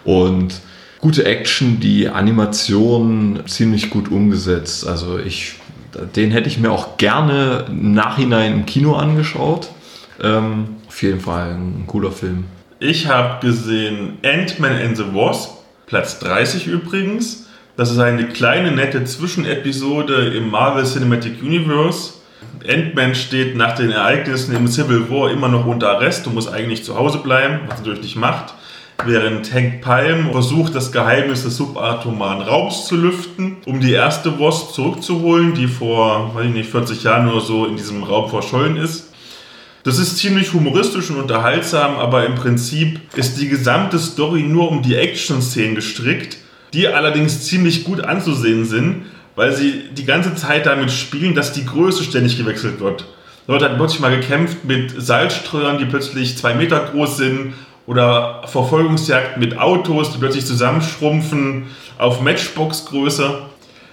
[0.05, 0.61] Und
[1.01, 4.87] gute Action, die Animation ziemlich gut umgesetzt.
[4.87, 5.55] Also ich,
[6.17, 9.71] den hätte ich mir auch gerne im Nachhinein im Kino angeschaut.
[10.23, 12.45] Ähm, auf jeden Fall ein cooler Film.
[12.79, 17.47] Ich habe gesehen Ant-Man and the Wasp Platz 30 übrigens.
[17.77, 22.15] Das ist eine kleine, nette Zwischenepisode im Marvel Cinematic Universe.
[22.67, 26.85] Ant-Man steht nach den Ereignissen im Civil War immer noch unter Arrest und muss eigentlich
[26.85, 28.55] zu Hause bleiben, was er natürlich nicht macht.
[29.05, 34.73] Während Hank Pym versucht, das Geheimnis des subatomaren Raums zu lüften, um die erste Wasp
[34.73, 39.14] zurückzuholen, die vor, weiß ich nicht, 40 Jahren oder so in diesem Raum verschollen ist.
[39.85, 44.81] Das ist ziemlich humoristisch und unterhaltsam, aber im Prinzip ist die gesamte Story nur um
[44.81, 46.39] die Action-Szenen gestrickt,
[46.73, 49.05] die allerdings ziemlich gut anzusehen sind,
[49.37, 53.05] weil sie die ganze Zeit damit spielen, dass die Größe ständig gewechselt wird.
[53.47, 57.53] Wird halt plötzlich mal gekämpft mit Salzstreuern, die plötzlich zwei Meter groß sind,
[57.87, 61.67] oder Verfolgungsjagd mit Autos, die plötzlich zusammenschrumpfen
[61.99, 63.43] auf Matchbox-Größe.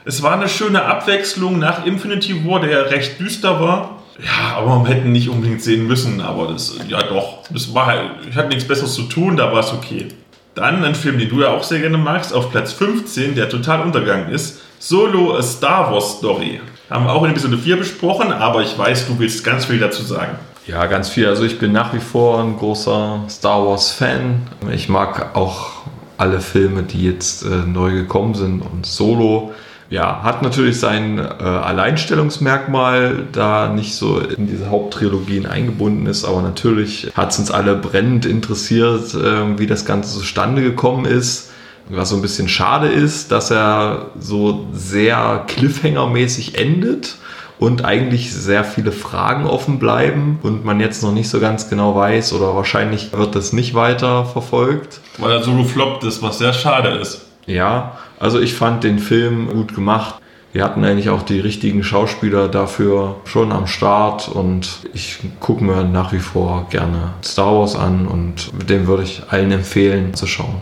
[0.05, 4.00] Es war eine schöne Abwechslung nach Infinity War, der ja recht düster war.
[4.23, 8.11] Ja, aber man hätte nicht unbedingt sehen müssen, aber das, ja doch, das war halt,
[8.29, 10.09] ich hatte nichts Besseres zu tun, da war es okay.
[10.53, 13.81] Dann ein Film, den du ja auch sehr gerne magst, auf Platz 15, der total
[13.81, 16.59] untergegangen ist, Solo A Star Wars Story.
[16.89, 20.03] Haben wir auch in Episode 4 besprochen, aber ich weiß, du willst ganz viel dazu
[20.03, 20.37] sagen.
[20.67, 21.27] Ja, ganz viel.
[21.27, 24.47] Also ich bin nach wie vor ein großer Star Wars Fan.
[24.71, 25.81] Ich mag auch
[26.17, 29.53] alle Filme, die jetzt äh, neu gekommen sind und Solo
[29.91, 36.41] ja, hat natürlich sein äh, Alleinstellungsmerkmal, da nicht so in diese Haupttrilogien eingebunden ist, aber
[36.41, 41.51] natürlich hat es uns alle brennend interessiert, äh, wie das Ganze zustande gekommen ist.
[41.89, 47.17] Was so ein bisschen schade ist, dass er so sehr Cliffhanger-mäßig endet
[47.59, 51.97] und eigentlich sehr viele Fragen offen bleiben und man jetzt noch nicht so ganz genau
[51.97, 55.01] weiß oder wahrscheinlich wird das nicht weiter verfolgt.
[55.17, 57.25] Weil er so gefloppt ist, was sehr schade ist.
[57.45, 60.21] Ja, also ich fand den Film gut gemacht.
[60.53, 65.85] Wir hatten eigentlich auch die richtigen Schauspieler dafür schon am Start und ich gucke mir
[65.85, 70.61] nach wie vor gerne Star Wars an und dem würde ich allen empfehlen zu schauen.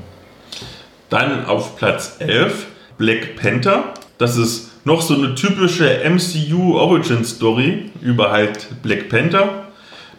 [1.10, 2.66] Dann auf Platz 11
[2.98, 3.94] Black Panther.
[4.18, 9.66] Das ist noch so eine typische MCU Origin Story über halt Black Panther.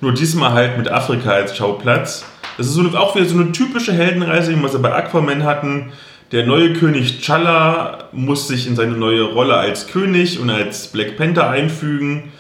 [0.03, 2.27] Nur diesmal halt mit Afrika als Schauplatz.
[2.59, 5.45] Das ist so eine, auch wieder so eine typische Heldenreise, wie wir sie bei Aquaman
[5.45, 5.93] hatten
[6.33, 11.17] der neue König T'Challa muss sich in seine neue Rolle als König und als Black
[11.17, 12.33] Panther einfügen.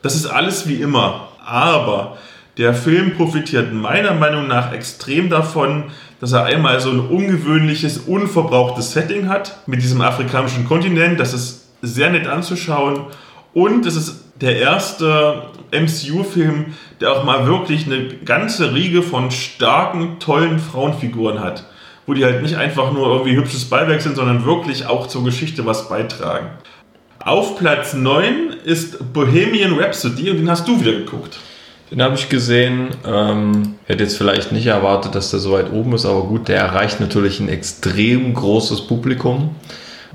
[0.00, 1.28] Das ist alles wie immer.
[1.44, 2.16] Aber
[2.56, 5.84] der Film profitiert meiner Meinung nach extrem davon,
[6.18, 11.20] dass er einmal so ein ungewöhnliches, unverbrauchtes Setting hat mit diesem afrikanischen Kontinent.
[11.20, 13.04] Das ist sehr nett anzuschauen.
[13.52, 20.18] Und es ist der erste MCU-Film, der auch mal wirklich eine ganze Riege von starken,
[20.20, 21.66] tollen Frauenfiguren hat
[22.06, 25.66] wo die halt nicht einfach nur irgendwie hübsches Beiwerk sind, sondern wirklich auch zur Geschichte
[25.66, 26.50] was beitragen.
[27.18, 31.38] Auf Platz 9 ist Bohemian Rhapsody und den hast du wieder geguckt.
[31.90, 32.88] Den habe ich gesehen.
[33.04, 36.58] Ähm, hätte jetzt vielleicht nicht erwartet, dass der so weit oben ist, aber gut, der
[36.58, 39.54] erreicht natürlich ein extrem großes Publikum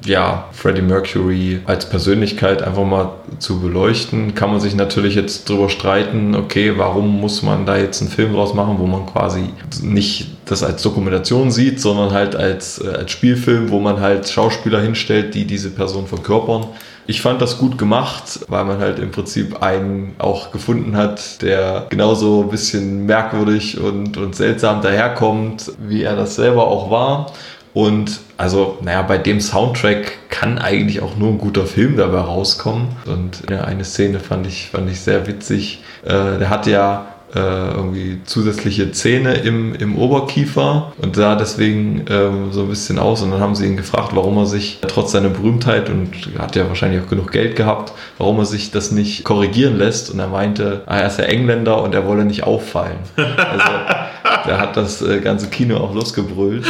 [0.05, 5.69] ja, Freddie Mercury als Persönlichkeit einfach mal zu beleuchten, kann man sich natürlich jetzt drüber
[5.69, 9.49] streiten, okay, warum muss man da jetzt einen Film draus machen, wo man quasi
[9.81, 14.81] nicht das als Dokumentation sieht, sondern halt als, äh, als Spielfilm, wo man halt Schauspieler
[14.81, 16.65] hinstellt, die diese Person verkörpern.
[17.07, 21.87] Ich fand das gut gemacht, weil man halt im Prinzip einen auch gefunden hat, der
[21.89, 27.33] genauso ein bisschen merkwürdig und, und seltsam daherkommt, wie er das selber auch war.
[27.73, 32.89] Und also, naja, bei dem Soundtrack kann eigentlich auch nur ein guter Film dabei rauskommen.
[33.05, 35.83] Und eine Szene fand ich, fand ich sehr witzig.
[36.03, 42.51] Äh, der hat ja äh, irgendwie zusätzliche Zähne im, im Oberkiefer und sah deswegen ähm,
[42.51, 43.21] so ein bisschen aus.
[43.21, 46.67] Und dann haben sie ihn gefragt, warum er sich trotz seiner Berühmtheit und hat ja
[46.67, 50.11] wahrscheinlich auch genug Geld gehabt, warum er sich das nicht korrigieren lässt.
[50.11, 52.99] Und er meinte, ah, er ist ja Engländer und er wolle nicht auffallen.
[53.15, 56.65] Also der hat das äh, ganze Kino auch losgebrüllt.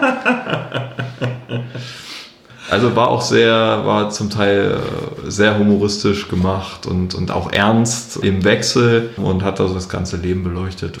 [2.70, 3.54] Also war auch sehr,
[3.86, 4.78] war zum Teil
[5.26, 10.18] äh, sehr humoristisch gemacht und, und auch ernst im Wechsel und hat also das ganze
[10.18, 10.98] Leben beleuchtet.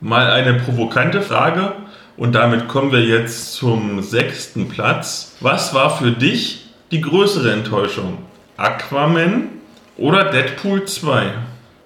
[0.00, 1.72] Mal eine provokante Frage
[2.16, 5.36] und damit kommen wir jetzt zum sechsten Platz.
[5.40, 8.18] Was war für dich die größere Enttäuschung?
[8.56, 9.48] Aquaman
[9.98, 11.24] oder Deadpool 2?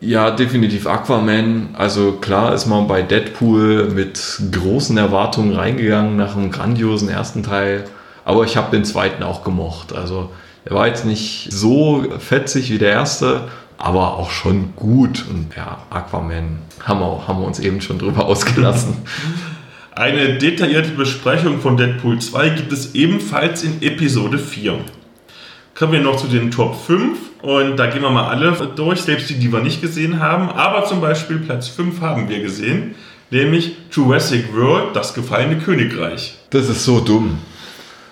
[0.00, 1.70] Ja, definitiv Aquaman.
[1.72, 7.84] Also klar ist man bei Deadpool mit großen Erwartungen reingegangen nach einem grandiosen ersten Teil.
[8.24, 9.92] Aber ich habe den zweiten auch gemocht.
[9.92, 10.30] Also
[10.64, 15.24] er war jetzt nicht so fetzig wie der erste, aber auch schon gut.
[15.28, 18.98] Und ja, Aquaman haben wir, haben wir uns eben schon drüber ausgelassen.
[19.96, 24.78] Eine detaillierte Besprechung von Deadpool 2 gibt es ebenfalls in Episode 4.
[25.74, 29.30] Kommen wir noch zu den Top 5 und da gehen wir mal alle durch, selbst
[29.30, 30.48] die, die wir nicht gesehen haben.
[30.50, 32.94] Aber zum Beispiel Platz 5 haben wir gesehen,
[33.30, 36.36] nämlich Jurassic World, das gefallene Königreich.
[36.50, 37.38] Das ist so dumm.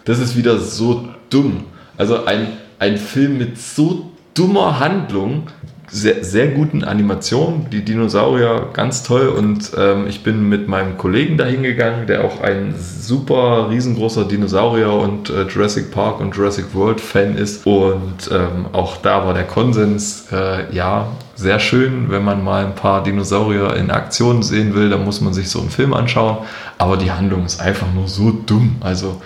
[0.05, 1.65] Das ist wieder so dumm.
[1.97, 2.49] Also ein,
[2.79, 5.49] ein Film mit so dummer Handlung,
[5.89, 9.29] sehr, sehr guten Animationen, die Dinosaurier ganz toll.
[9.29, 14.93] Und ähm, ich bin mit meinem Kollegen dahin gegangen, der auch ein super riesengroßer Dinosaurier
[14.93, 17.67] und äh, Jurassic Park und Jurassic World Fan ist.
[17.67, 22.75] Und ähm, auch da war der Konsens, äh, ja, sehr schön, wenn man mal ein
[22.75, 26.39] paar Dinosaurier in Aktion sehen will, dann muss man sich so einen Film anschauen,
[26.79, 29.21] aber die Handlung ist einfach nur so dumm, also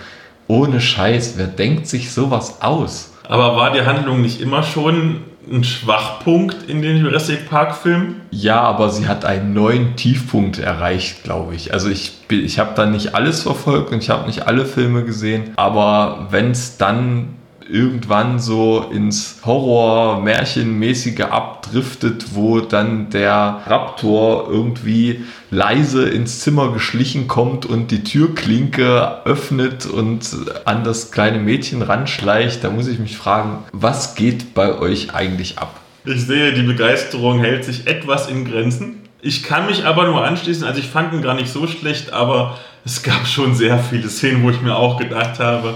[0.47, 3.13] ohne Scheiß, wer denkt sich sowas aus?
[3.29, 8.21] Aber war die Handlung nicht immer schon ein Schwachpunkt in den Jurassic Park Filmen?
[8.31, 11.73] Ja, aber sie hat einen neuen Tiefpunkt erreicht, glaube ich.
[11.73, 15.51] Also ich, ich habe da nicht alles verfolgt und ich habe nicht alle Filme gesehen,
[15.55, 17.35] aber wenn es dann
[17.71, 27.65] irgendwann so ins Horror-Märchenmäßige abdriftet, wo dann der Raptor irgendwie leise ins Zimmer geschlichen kommt
[27.65, 30.27] und die Türklinke öffnet und
[30.65, 35.57] an das kleine Mädchen ranschleicht, da muss ich mich fragen, was geht bei euch eigentlich
[35.57, 35.79] ab?
[36.03, 39.01] Ich sehe, die Begeisterung hält sich etwas in Grenzen.
[39.21, 42.57] Ich kann mich aber nur anschließen, also ich fand ihn gar nicht so schlecht, aber
[42.83, 45.75] es gab schon sehr viele Szenen, wo ich mir auch gedacht habe,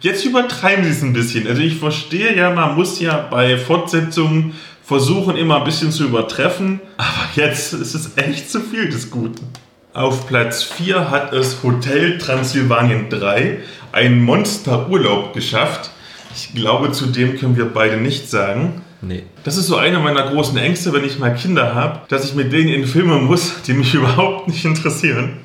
[0.00, 1.46] Jetzt übertreiben sie es ein bisschen.
[1.46, 6.80] Also ich verstehe ja, man muss ja bei Fortsetzungen versuchen, immer ein bisschen zu übertreffen.
[6.96, 9.46] Aber jetzt ist es echt zu viel des Guten.
[9.92, 13.58] Auf Platz 4 hat es Hotel Transsilvanien 3,
[13.92, 15.90] ein Monsterurlaub geschafft.
[16.34, 18.82] Ich glaube, zu dem können wir beide nichts sagen.
[19.02, 19.24] Nee.
[19.44, 22.52] Das ist so einer meiner großen Ängste, wenn ich mal Kinder habe, dass ich mit
[22.52, 25.38] denen in Filme muss, die mich überhaupt nicht interessieren.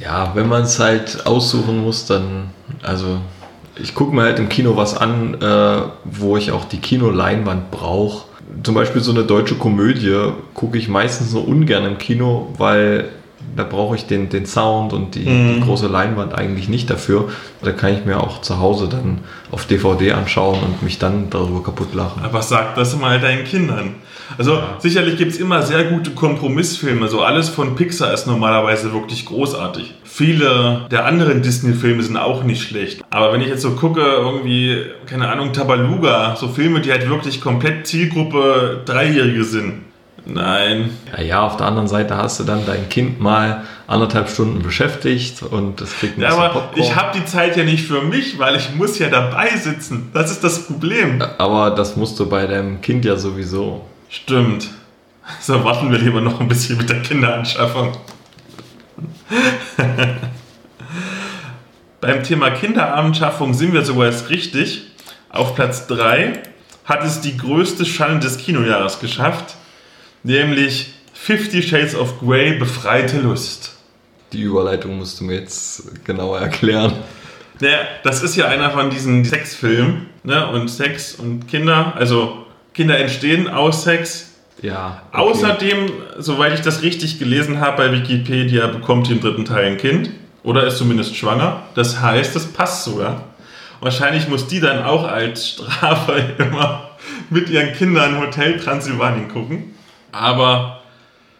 [0.00, 2.50] Ja, wenn man es halt aussuchen muss, dann,
[2.82, 3.18] also
[3.76, 8.26] ich gucke mir halt im Kino was an, äh, wo ich auch die Kinoleinwand brauche.
[8.62, 13.08] Zum Beispiel so eine deutsche Komödie gucke ich meistens nur ungern im Kino, weil
[13.56, 15.54] da brauche ich den, den Sound und die, mhm.
[15.54, 17.28] die, große Leinwand eigentlich nicht dafür.
[17.62, 19.18] Da kann ich mir auch zu Hause dann
[19.50, 22.22] auf DVD anschauen und mich dann darüber kaputt lachen.
[22.24, 23.94] Aber sag das mal deinen Kindern.
[24.38, 24.76] Also ja.
[24.78, 27.08] sicherlich gibt es immer sehr gute Kompromissfilme.
[27.08, 29.94] So alles von Pixar ist normalerweise wirklich großartig.
[30.04, 33.02] Viele der anderen Disney-Filme sind auch nicht schlecht.
[33.10, 37.40] Aber wenn ich jetzt so gucke, irgendwie, keine Ahnung, Tabaluga, so Filme, die halt wirklich
[37.40, 39.91] komplett Zielgruppe Dreijährige sind.
[40.24, 40.90] Nein.
[41.16, 45.42] Ja, ja, auf der anderen Seite hast du dann dein Kind mal anderthalb Stunden beschäftigt
[45.42, 46.80] und das kriegt ein ja, aber Popcorn.
[46.80, 50.10] Ich habe die Zeit ja nicht für mich, weil ich muss ja dabei sitzen.
[50.14, 51.20] Das ist das Problem.
[51.38, 53.84] Aber das musst du bei deinem Kind ja sowieso.
[54.08, 54.68] Stimmt.
[55.40, 57.96] So warten wir lieber noch ein bisschen mit der Kinderanschaffung.
[62.00, 64.82] Beim Thema Kinderanschaffung sind wir sogar jetzt richtig.
[65.28, 66.42] Auf Platz 3
[66.84, 69.54] hat es die größte Schande des Kinojahres geschafft,
[70.22, 73.76] nämlich Fifty Shades of Grey befreite Lust.
[74.32, 76.94] Die Überleitung musst du mir jetzt genauer erklären.
[77.60, 80.48] Naja, das ist ja einer von diesen Sexfilmen, ne?
[80.48, 84.30] Und Sex und Kinder, also Kinder entstehen aus Sex.
[84.62, 85.02] Ja.
[85.12, 85.22] Okay.
[85.22, 89.76] Außerdem, soweit ich das richtig gelesen habe bei Wikipedia, bekommt die im dritten Teil ein
[89.76, 90.10] Kind.
[90.42, 91.62] Oder ist zumindest schwanger.
[91.74, 93.24] Das heißt, das passt sogar.
[93.80, 96.90] Wahrscheinlich muss die dann auch als Strafe immer
[97.30, 99.71] mit ihren Kindern Hotel Transsilvanien gucken.
[100.12, 100.82] Aber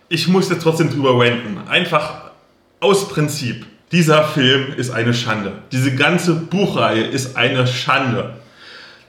[0.09, 1.59] ich muss jetzt trotzdem drüber ranten.
[1.69, 2.31] Einfach
[2.81, 3.67] aus Prinzip.
[3.93, 5.53] Dieser Film ist eine Schande.
[5.71, 8.35] Diese ganze Buchreihe ist eine Schande.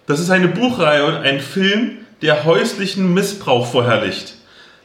[0.05, 4.35] Das ist eine Buchreihe und ein Film, der häuslichen Missbrauch verherrlicht.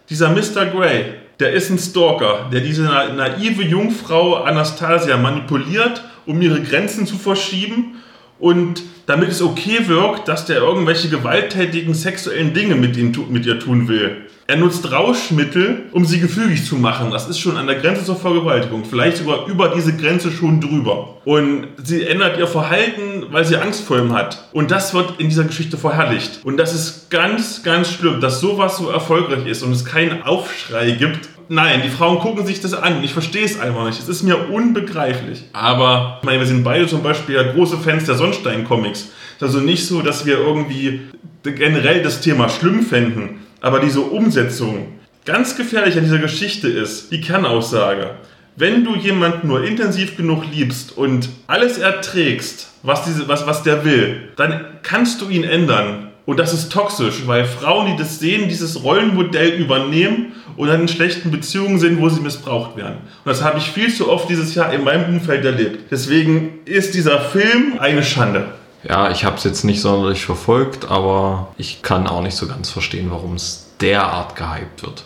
[0.08, 0.66] Dieser Mr.
[0.66, 7.16] Grey, der ist ein Stalker, der diese naive Jungfrau Anastasia manipuliert, um ihre Grenzen zu
[7.16, 7.96] verschieben
[8.38, 12.96] und damit es okay wirkt, dass der irgendwelche gewalttätigen sexuellen Dinge mit,
[13.30, 14.27] mit ihr tun will.
[14.50, 17.10] Er nutzt Rauschmittel, um sie gefügig zu machen.
[17.10, 18.86] Das ist schon an der Grenze zur Vergewaltigung.
[18.86, 21.18] Vielleicht sogar über diese Grenze schon drüber.
[21.26, 24.48] Und sie ändert ihr Verhalten, weil sie Angst vor ihm hat.
[24.54, 26.40] Und das wird in dieser Geschichte verherrlicht.
[26.44, 30.92] Und das ist ganz, ganz schlimm, dass sowas so erfolgreich ist und es keinen Aufschrei
[30.92, 33.02] gibt, Nein, die Frauen gucken sich das an.
[33.02, 33.98] Ich verstehe es einfach nicht.
[33.98, 35.44] Es ist mir unbegreiflich.
[35.54, 39.86] Aber ich meine, wir sind beide zum Beispiel ja große Fans der ist also nicht
[39.86, 41.00] so, dass wir irgendwie
[41.42, 43.47] generell das Thema schlimm fänden.
[43.60, 48.12] Aber diese Umsetzung ganz gefährlich an dieser Geschichte ist, die Kernaussage.
[48.56, 53.84] Wenn du jemanden nur intensiv genug liebst und alles erträgst, was, diese, was, was der
[53.84, 56.08] will, dann kannst du ihn ändern.
[56.26, 60.88] Und das ist toxisch, weil Frauen, die das sehen, dieses Rollenmodell übernehmen und dann in
[60.88, 62.98] schlechten Beziehungen sind, wo sie missbraucht werden.
[63.24, 65.90] Und das habe ich viel zu oft dieses Jahr in meinem Umfeld erlebt.
[65.90, 68.46] Deswegen ist dieser Film eine Schande.
[68.84, 72.70] Ja, ich habe es jetzt nicht sonderlich verfolgt, aber ich kann auch nicht so ganz
[72.70, 75.04] verstehen, warum es derart gehypt wird.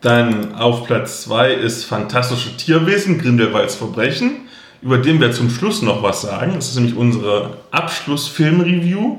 [0.00, 4.48] Dann auf Platz 2 ist Fantastische Tierwesen, Grindelwalds Verbrechen,
[4.82, 6.52] über den wir zum Schluss noch was sagen.
[6.54, 9.18] Das ist nämlich unsere Abschlussfilm-Review.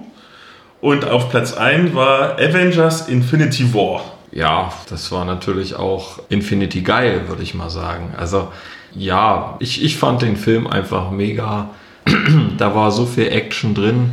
[0.80, 4.04] Und auf Platz 1 war Avengers Infinity War.
[4.32, 8.14] Ja, das war natürlich auch Infinity geil, würde ich mal sagen.
[8.18, 8.50] Also
[8.94, 11.70] ja, ich, ich fand den Film einfach mega.
[12.58, 14.12] da war so viel Action drin.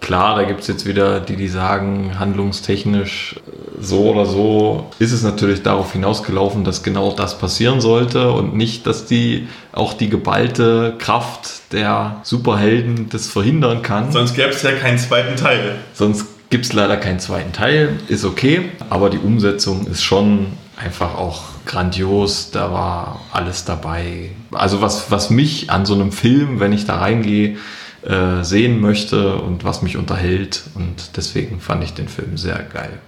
[0.00, 3.36] Klar, da gibt es jetzt wieder die, die sagen, handlungstechnisch
[3.80, 8.86] so oder so ist es natürlich darauf hinausgelaufen, dass genau das passieren sollte und nicht,
[8.86, 14.12] dass die auch die geballte Kraft der Superhelden das verhindern kann.
[14.12, 15.76] Sonst gäbe es ja keinen zweiten Teil.
[15.92, 21.16] Sonst gibt es leider keinen zweiten Teil, ist okay, aber die Umsetzung ist schon einfach
[21.16, 24.30] auch grandios, da war alles dabei.
[24.52, 27.58] Also was, was mich an so einem Film, wenn ich da reingehe,
[28.06, 33.00] äh, sehen möchte und was mich unterhält und deswegen fand ich den Film sehr geil.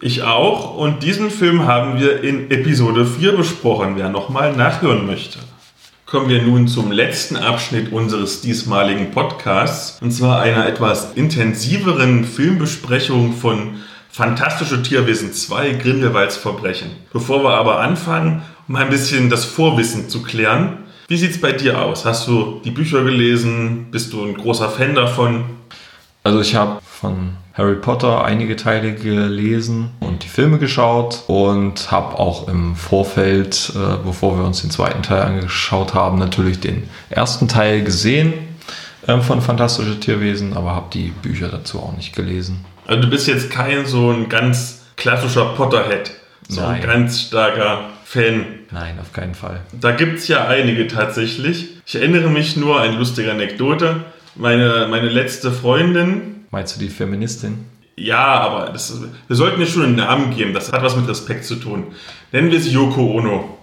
[0.00, 5.38] Ich auch und diesen Film haben wir in Episode 4 besprochen, wer nochmal nachhören möchte.
[6.04, 13.32] Kommen wir nun zum letzten Abschnitt unseres diesmaligen Podcasts und zwar einer etwas intensiveren Filmbesprechung
[13.32, 13.76] von
[14.14, 16.90] Fantastische Tierwesen 2 Grindelwalds Verbrechen.
[17.14, 21.52] Bevor wir aber anfangen, um ein bisschen das Vorwissen zu klären, wie sieht es bei
[21.52, 22.04] dir aus?
[22.04, 23.86] Hast du die Bücher gelesen?
[23.90, 25.44] Bist du ein großer Fan davon?
[26.24, 32.18] Also ich habe von Harry Potter einige Teile gelesen und die Filme geschaut und habe
[32.18, 37.48] auch im Vorfeld, äh, bevor wir uns den zweiten Teil angeschaut haben, natürlich den ersten
[37.48, 38.34] Teil gesehen
[39.06, 42.62] äh, von Fantastische Tierwesen, aber habe die Bücher dazu auch nicht gelesen.
[42.86, 46.10] Also du bist jetzt kein so ein ganz klassischer Potterhead,
[46.48, 46.80] so Nein.
[46.80, 48.44] ein ganz starker Fan.
[48.70, 49.60] Nein, auf keinen Fall.
[49.72, 51.76] Da gibt es ja einige tatsächlich.
[51.86, 54.04] Ich erinnere mich nur an eine lustige Anekdote.
[54.34, 57.64] Meine, meine letzte Freundin, Meinst du die Feministin?
[57.96, 58.94] Ja, aber das,
[59.26, 60.52] wir sollten ihr schon einen Namen geben.
[60.52, 61.86] Das hat was mit Respekt zu tun.
[62.30, 63.58] Nennen wir sie Yoko Ono.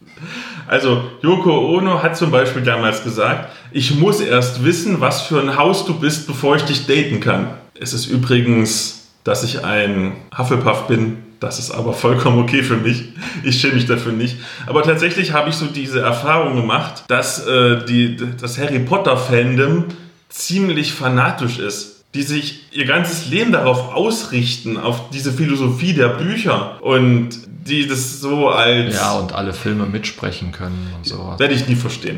[0.65, 5.55] Also, Yoko Ono hat zum Beispiel damals gesagt, ich muss erst wissen, was für ein
[5.55, 7.51] Haus du bist, bevor ich dich daten kann.
[7.79, 8.98] Es ist übrigens,
[9.29, 11.17] dass ich ein Hufflepuff bin.
[11.39, 13.09] Das ist aber vollkommen okay für mich.
[13.43, 14.37] Ich schäme mich dafür nicht.
[14.65, 19.85] Aber tatsächlich habe ich so diese Erfahrung gemacht, dass äh, die, das Harry Potter-Fandom
[20.29, 26.81] ziemlich fanatisch ist die sich ihr ganzes Leben darauf ausrichten, auf diese Philosophie der Bücher
[26.81, 28.95] und die das so als.
[28.95, 31.39] Ja, und alle Filme mitsprechen können und sowas.
[31.39, 32.17] Werde ich nie verstehen.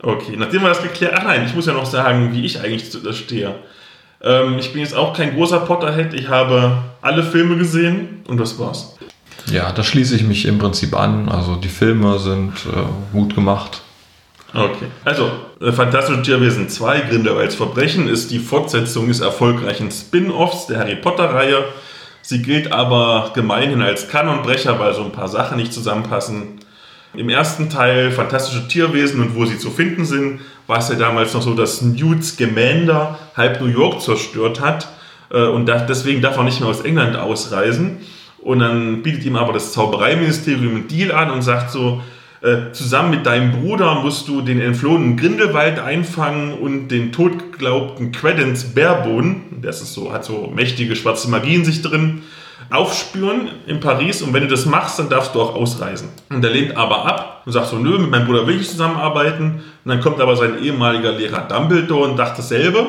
[0.00, 2.84] Okay, nachdem wir das geklärt Ach nein, ich muss ja noch sagen, wie ich eigentlich
[3.16, 3.56] stehe.
[4.22, 6.14] Ähm, ich bin jetzt auch kein großer Potterhead.
[6.14, 8.96] Ich habe alle Filme gesehen und das war's.
[9.46, 11.28] Ja, da schließe ich mich im Prinzip an.
[11.28, 13.82] Also die Filme sind äh, gut gemacht.
[14.54, 14.86] Okay.
[15.04, 20.96] Also, äh, Fantastische Tierwesen 2, Grindelwalds Verbrechen, ist die Fortsetzung des erfolgreichen Spin-Offs der Harry
[20.96, 21.64] Potter-Reihe.
[22.20, 26.60] Sie gilt aber gemeinhin als Kanonbrecher, weil so ein paar Sachen nicht zusammenpassen.
[27.14, 31.34] Im ersten Teil Fantastische Tierwesen und wo sie zu finden sind, war es ja damals
[31.34, 34.88] noch so, dass Newt Scamander halb New York zerstört hat
[35.30, 37.98] äh, und deswegen darf er nicht mehr aus England ausreisen.
[38.38, 42.02] Und dann bietet ihm aber das Zaubereiministerium einen Deal an und sagt so,
[42.42, 48.74] äh, zusammen mit deinem Bruder musst du den entflohenen Grindelwald einfangen und den totgeglaubten Credence
[48.74, 52.22] Barebone, das ist so, hat so mächtige schwarze Magie in sich drin,
[52.68, 56.08] aufspüren in Paris und wenn du das machst, dann darfst du auch ausreisen.
[56.30, 59.62] Und er lehnt aber ab und sagt so, nö, mit meinem Bruder will ich zusammenarbeiten.
[59.84, 62.86] Und dann kommt aber sein ehemaliger Lehrer Dumbledore und sagt dasselbe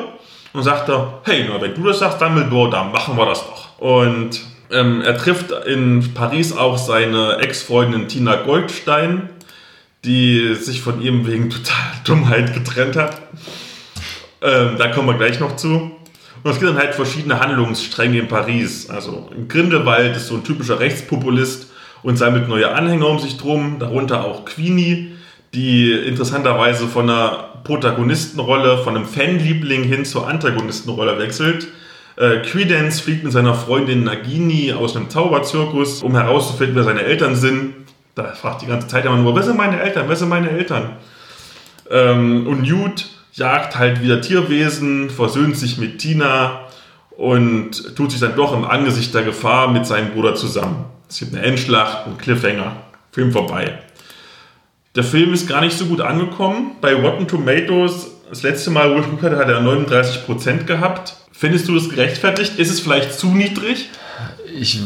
[0.52, 3.80] und sagt er, hey, na, wenn du das sagst, Dumbledore, dann machen wir das doch.
[3.80, 4.40] Und
[4.70, 9.28] ähm, er trifft in Paris auch seine Ex-Freundin Tina Goldstein,
[10.04, 13.20] die sich von ihm wegen total Dummheit getrennt hat.
[14.42, 15.90] Ähm, da kommen wir gleich noch zu.
[16.44, 18.90] Und es gibt dann halt verschiedene Handlungsstränge in Paris.
[18.90, 21.70] Also Grindelwald ist so ein typischer Rechtspopulist
[22.02, 25.13] und sammelt neue Anhänger um sich drum, darunter auch Queenie,
[25.54, 31.68] die interessanterweise von einer Protagonistenrolle, von einem Fanliebling hin zur Antagonistenrolle wechselt.
[32.16, 37.34] Äh, Credence fliegt mit seiner Freundin Nagini aus einem Zauberzirkus, um herauszufinden, wer seine Eltern
[37.34, 37.74] sind.
[38.14, 40.96] Da fragt die ganze Zeit immer nur, wer sind meine Eltern, wer sind meine Eltern?
[41.90, 46.60] Ähm, und Newt jagt halt wieder Tierwesen, versöhnt sich mit Tina
[47.16, 50.84] und tut sich dann doch im Angesicht der Gefahr mit seinem Bruder zusammen.
[51.08, 52.76] Es gibt eine Endschlacht, einen Cliffhanger,
[53.10, 53.78] Film vorbei.
[54.96, 56.72] Der Film ist gar nicht so gut angekommen.
[56.80, 61.16] Bei Rotten Tomatoes, das letzte Mal, wo ich geguckt hatte, hat er 39% gehabt.
[61.32, 62.58] Findest du das gerechtfertigt?
[62.58, 63.90] Ist es vielleicht zu niedrig?
[64.56, 64.80] Ich,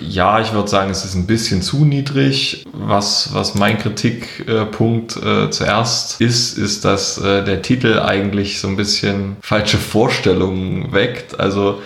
[0.00, 2.64] ja, ich würde sagen, es ist ein bisschen zu niedrig.
[2.72, 8.74] Was, was mein Kritikpunkt äh, zuerst ist, ist, dass äh, der Titel eigentlich so ein
[8.74, 11.38] bisschen falsche Vorstellungen weckt.
[11.38, 11.80] Also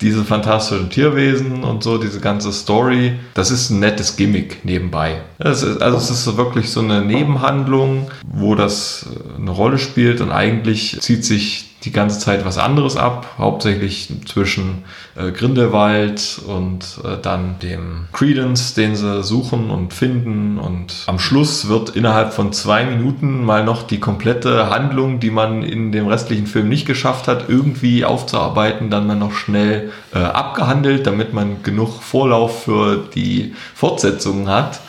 [0.00, 5.20] diese fantastischen Tierwesen und so, diese ganze Story, das ist ein nettes Gimmick nebenbei.
[5.38, 10.30] Ist, also es ist wirklich so eine Nebenhandlung, wo das äh, eine Rolle spielt und
[10.30, 14.84] eigentlich zieht sich die ganze Zeit was anderes ab, hauptsächlich zwischen
[15.16, 20.58] äh, Grindelwald und äh, dann dem Credence, den sie suchen und finden.
[20.58, 25.62] Und am Schluss wird innerhalb von zwei Minuten mal noch die komplette Handlung, die man
[25.62, 31.06] in dem restlichen Film nicht geschafft hat, irgendwie aufzuarbeiten, dann mal noch schnell äh, abgehandelt,
[31.06, 34.80] damit man genug Vorlauf für die Fortsetzungen hat.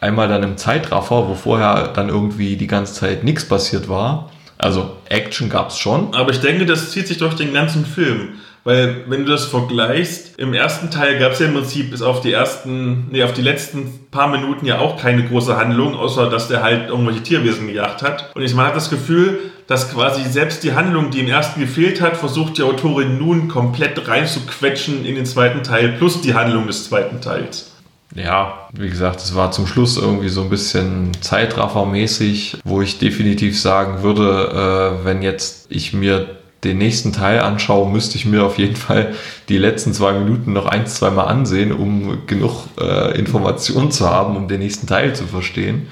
[0.00, 4.96] Einmal dann im Zeitraffer, wo vorher dann irgendwie die ganze Zeit nichts passiert war also
[5.08, 6.14] Action gab es schon.
[6.14, 8.34] Aber ich denke, das zieht sich durch den ganzen Film.
[8.64, 12.20] Weil, wenn du das vergleichst, im ersten Teil gab es ja im Prinzip bis auf
[12.20, 16.48] die ersten, nee, auf die letzten paar Minuten ja auch keine große Handlung, außer dass
[16.48, 18.32] der halt irgendwelche Tierwesen gejagt hat.
[18.34, 19.38] Und ich man hat das Gefühl,
[19.68, 24.08] dass quasi selbst die Handlung, die im ersten gefehlt hat, versucht die Autorin nun komplett
[24.08, 27.75] reinzuquetschen in den zweiten Teil, plus die Handlung des zweiten Teils
[28.14, 33.60] ja, wie gesagt, es war zum Schluss irgendwie so ein bisschen Zeitraffermäßig, wo ich definitiv
[33.60, 38.58] sagen würde, äh, wenn jetzt ich mir den nächsten Teil anschaue, müsste ich mir auf
[38.58, 39.14] jeden Fall
[39.48, 44.36] die letzten zwei Minuten noch ein, zwei Mal ansehen, um genug äh, Informationen zu haben,
[44.36, 45.88] um den nächsten Teil zu verstehen.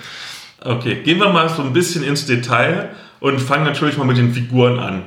[0.64, 4.32] Okay, gehen wir mal so ein bisschen ins Detail und fangen natürlich mal mit den
[4.32, 5.02] Figuren an.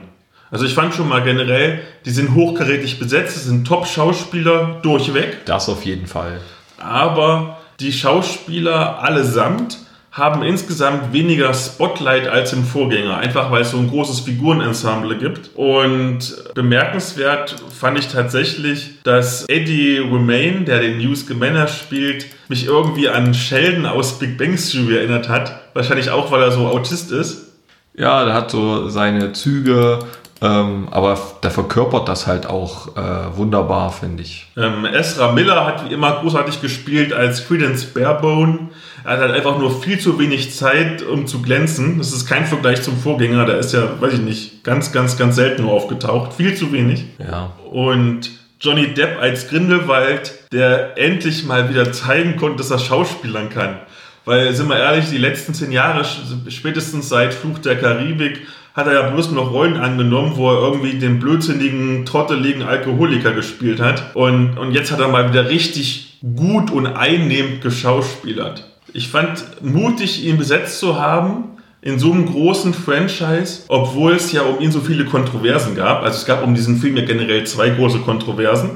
[0.52, 5.46] Also ich fand schon mal generell, die sind hochkarätig besetzt, das sind Top-Schauspieler durchweg.
[5.46, 6.40] Das auf jeden Fall
[6.80, 9.78] aber die Schauspieler allesamt
[10.18, 15.52] haben insgesamt weniger Spotlight als im Vorgänger, einfach weil es so ein großes Figurenensemble gibt.
[15.56, 23.10] Und bemerkenswert fand ich tatsächlich, dass Eddie Romaine, der den News Scamander spielt, mich irgendwie
[23.10, 25.62] an Sheldon aus Big Bang Theory erinnert hat.
[25.76, 27.54] Wahrscheinlich auch, weil er so Autist ist.
[27.94, 30.00] Ja, der hat so seine Züge
[30.42, 34.48] ähm, aber der verkörpert das halt auch äh, wunderbar, finde ich.
[34.56, 38.70] Ähm, Ezra Miller hat wie immer großartig gespielt als Credence Barebone.
[39.04, 41.98] Er hat halt einfach nur viel zu wenig Zeit, um zu glänzen.
[41.98, 43.46] Das ist kein Vergleich zum Vorgänger.
[43.46, 46.34] Der ist ja, weiß ich nicht, ganz, ganz, ganz selten nur aufgetaucht.
[46.34, 47.06] Viel zu wenig.
[47.18, 47.54] Ja.
[47.72, 53.80] Und Johnny Depp als Grindelwald, der endlich mal wieder zeigen konnte, dass er Schauspielern kann.
[54.26, 56.04] Weil, sind wir ehrlich, die letzten zehn Jahre,
[56.50, 58.42] spätestens seit Fluch der Karibik,
[58.78, 63.82] hat er ja bloß noch Rollen angenommen, wo er irgendwie den blödsinnigen, trotteligen Alkoholiker gespielt
[63.82, 64.16] hat.
[64.16, 68.70] Und, und jetzt hat er mal wieder richtig gut und einnehmend geschauspielert.
[68.94, 74.44] Ich fand mutig, ihn besetzt zu haben in so einem großen Franchise, obwohl es ja
[74.44, 76.04] um ihn so viele Kontroversen gab.
[76.04, 78.70] Also es gab um diesen Film ja generell zwei große Kontroversen.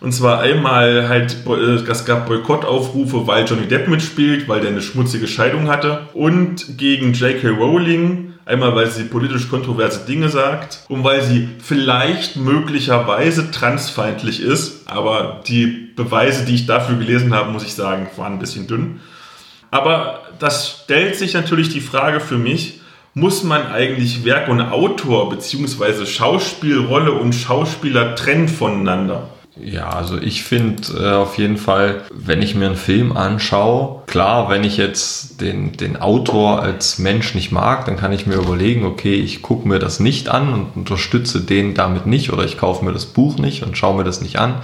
[0.00, 4.80] Und zwar einmal halt, äh, es gab Boykottaufrufe, weil Johnny Depp mitspielt, weil der eine
[4.80, 6.02] schmutzige Scheidung hatte.
[6.14, 7.48] Und gegen J.K.
[7.48, 14.88] Rowling, Einmal, weil sie politisch kontroverse Dinge sagt und weil sie vielleicht möglicherweise transfeindlich ist.
[14.88, 19.00] Aber die Beweise, die ich dafür gelesen habe, muss ich sagen, waren ein bisschen dünn.
[19.70, 22.80] Aber das stellt sich natürlich die Frage für mich,
[23.14, 26.06] muss man eigentlich Werk und Autor bzw.
[26.06, 29.28] Schauspielrolle und Schauspieler trennen voneinander?
[29.62, 34.48] Ja, also ich finde äh, auf jeden Fall, wenn ich mir einen Film anschaue, klar,
[34.48, 38.84] wenn ich jetzt den, den Autor als Mensch nicht mag, dann kann ich mir überlegen,
[38.84, 42.84] okay, ich gucke mir das nicht an und unterstütze den damit nicht oder ich kaufe
[42.84, 44.54] mir das Buch nicht und schaue mir das nicht an.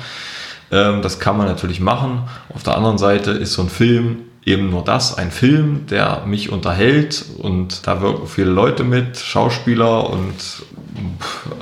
[0.71, 2.23] Ähm, das kann man natürlich machen.
[2.55, 6.51] Auf der anderen Seite ist so ein Film eben nur das, ein Film, der mich
[6.51, 10.63] unterhält und da wirken viele Leute mit, Schauspieler und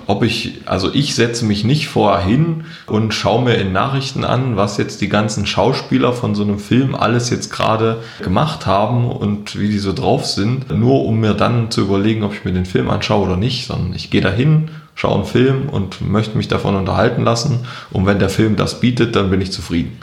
[0.07, 4.57] ob ich, also ich setze mich nicht vorher hin und schaue mir in Nachrichten an,
[4.57, 9.59] was jetzt die ganzen Schauspieler von so einem Film alles jetzt gerade gemacht haben und
[9.59, 12.67] wie die so drauf sind, nur um mir dann zu überlegen, ob ich mir den
[12.67, 16.49] Film anschaue oder nicht, sondern ich gehe da hin, schaue einen Film und möchte mich
[16.49, 19.99] davon unterhalten lassen und wenn der Film das bietet, dann bin ich zufrieden.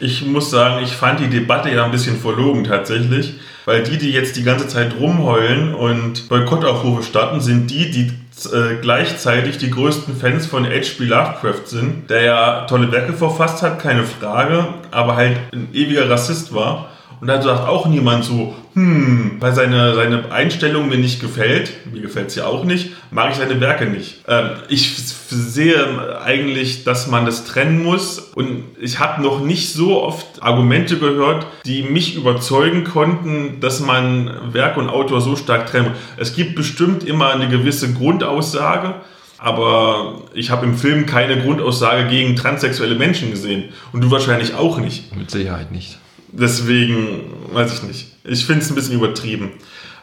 [0.00, 3.34] Ich muss sagen, ich fand die Debatte ja ein bisschen verlogen tatsächlich,
[3.64, 8.12] weil die, die jetzt die ganze Zeit rumheulen und Boykottaufrufe starten, sind die, die
[8.52, 11.04] äh, gleichzeitig die größten Fans von H.P.
[11.04, 16.52] Lovecraft sind, der ja tolle Werke verfasst hat, keine Frage, aber halt ein ewiger Rassist
[16.52, 16.90] war.
[17.20, 22.02] Und da sagt auch niemand so, hm, weil seine, seine Einstellung mir nicht gefällt, mir
[22.02, 24.24] gefällt es ja auch nicht, mag ich seine Werke nicht.
[24.26, 30.02] Ähm, ich sehe eigentlich, dass man das trennen muss und ich habe noch nicht so
[30.02, 35.90] oft Argumente gehört, die mich überzeugen konnten, dass man Werk und Autor so stark trennen
[35.90, 35.98] muss.
[36.16, 38.94] Es gibt bestimmt immer eine gewisse Grundaussage,
[39.38, 44.78] aber ich habe im Film keine Grundaussage gegen transsexuelle Menschen gesehen und du wahrscheinlich auch
[44.78, 45.14] nicht.
[45.16, 45.98] Mit Sicherheit nicht.
[46.36, 48.06] Deswegen weiß ich nicht.
[48.24, 49.52] Ich finde es ein bisschen übertrieben.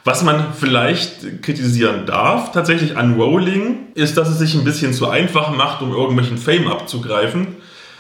[0.04, 5.10] Was man vielleicht kritisieren darf, tatsächlich an Rowling, ist, dass es sich ein bisschen zu
[5.10, 7.48] einfach macht, um irgendwelchen Fame abzugreifen.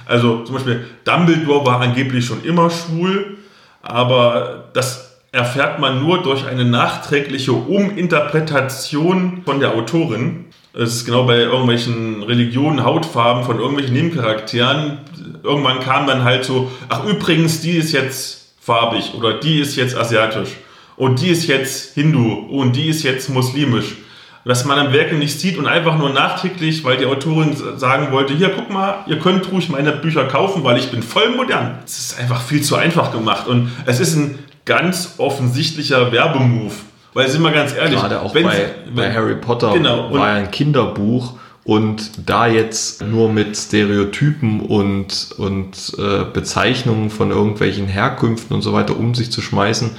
[0.05, 3.37] Also zum Beispiel Dumbledore war angeblich schon immer schwul,
[3.81, 10.45] aber das erfährt man nur durch eine nachträgliche Uminterpretation von der Autorin.
[10.73, 14.99] Es ist genau bei irgendwelchen Religionen, Hautfarben von irgendwelchen Nebencharakteren.
[15.43, 19.97] Irgendwann kam dann halt so, ach übrigens, die ist jetzt farbig oder die ist jetzt
[19.97, 20.49] asiatisch
[20.95, 23.97] und die ist jetzt Hindu und die ist jetzt muslimisch.
[24.45, 28.33] Dass man am Werke nicht sieht und einfach nur nachträglich, weil die Autorin sagen wollte,
[28.33, 31.79] hier guck mal, ihr könnt ruhig meine Bücher kaufen, weil ich bin voll modern.
[31.85, 36.75] Es ist einfach viel zu einfach gemacht und es ist ein ganz offensichtlicher Werbemove
[37.13, 40.51] weil sind wir ganz ehrlich, gerade auch bei, bei, Harry Potter genau, war ja ein
[40.51, 41.33] Kinderbuch
[41.63, 48.73] und da jetzt nur mit Stereotypen und, und äh, Bezeichnungen von irgendwelchen Herkünften und so
[48.73, 49.91] weiter um sich zu schmeißen,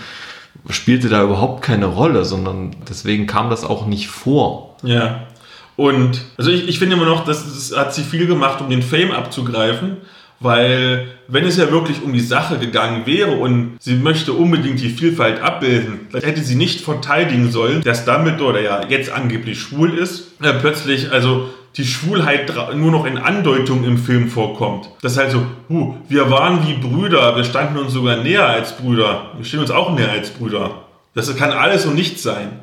[0.70, 4.76] spielte da überhaupt keine Rolle, sondern deswegen kam das auch nicht vor.
[4.82, 5.26] Ja.
[5.76, 8.82] Und also ich, ich finde immer noch, das, das hat sie viel gemacht, um den
[8.82, 9.98] Fame abzugreifen.
[10.43, 14.90] Weil wenn es ja wirklich um die Sache gegangen wäre und sie möchte unbedingt die
[14.90, 19.97] Vielfalt abbilden, dann hätte sie nicht verteidigen sollen, dass Dumbledore, der ja jetzt angeblich schwul
[19.97, 24.90] ist, äh, plötzlich also die Schwulheit nur noch in Andeutung im Film vorkommt.
[25.01, 28.77] Das ist halt so, huh, wir waren wie Brüder, wir standen uns sogar näher als
[28.77, 29.31] Brüder.
[29.36, 30.82] Wir stehen uns auch näher als Brüder.
[31.14, 32.60] Das kann alles und nichts sein.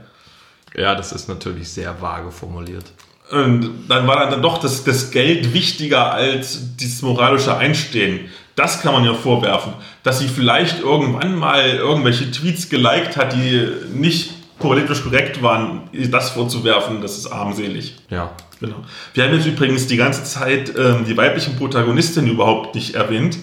[0.75, 2.85] Ja, das ist natürlich sehr vage formuliert.
[3.31, 8.21] Und dann war dann doch das, das Geld wichtiger als dieses moralische Einstehen.
[8.55, 9.73] Das kann man ja vorwerfen.
[10.03, 16.31] Dass sie vielleicht irgendwann mal irgendwelche Tweets geliked hat, die nicht politisch korrekt waren, das
[16.31, 17.95] vorzuwerfen, das ist armselig.
[18.09, 18.31] Ja.
[18.59, 18.75] Genau.
[19.13, 23.37] Wir haben jetzt übrigens die ganze Zeit ähm, die weiblichen Protagonistinnen überhaupt nicht erwähnt,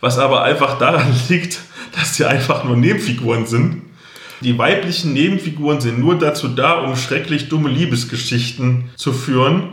[0.00, 1.58] was aber einfach daran liegt,
[1.92, 3.82] dass sie einfach nur Nebenfiguren sind
[4.44, 9.70] die weiblichen Nebenfiguren sind nur dazu da, um schrecklich dumme Liebesgeschichten zu führen.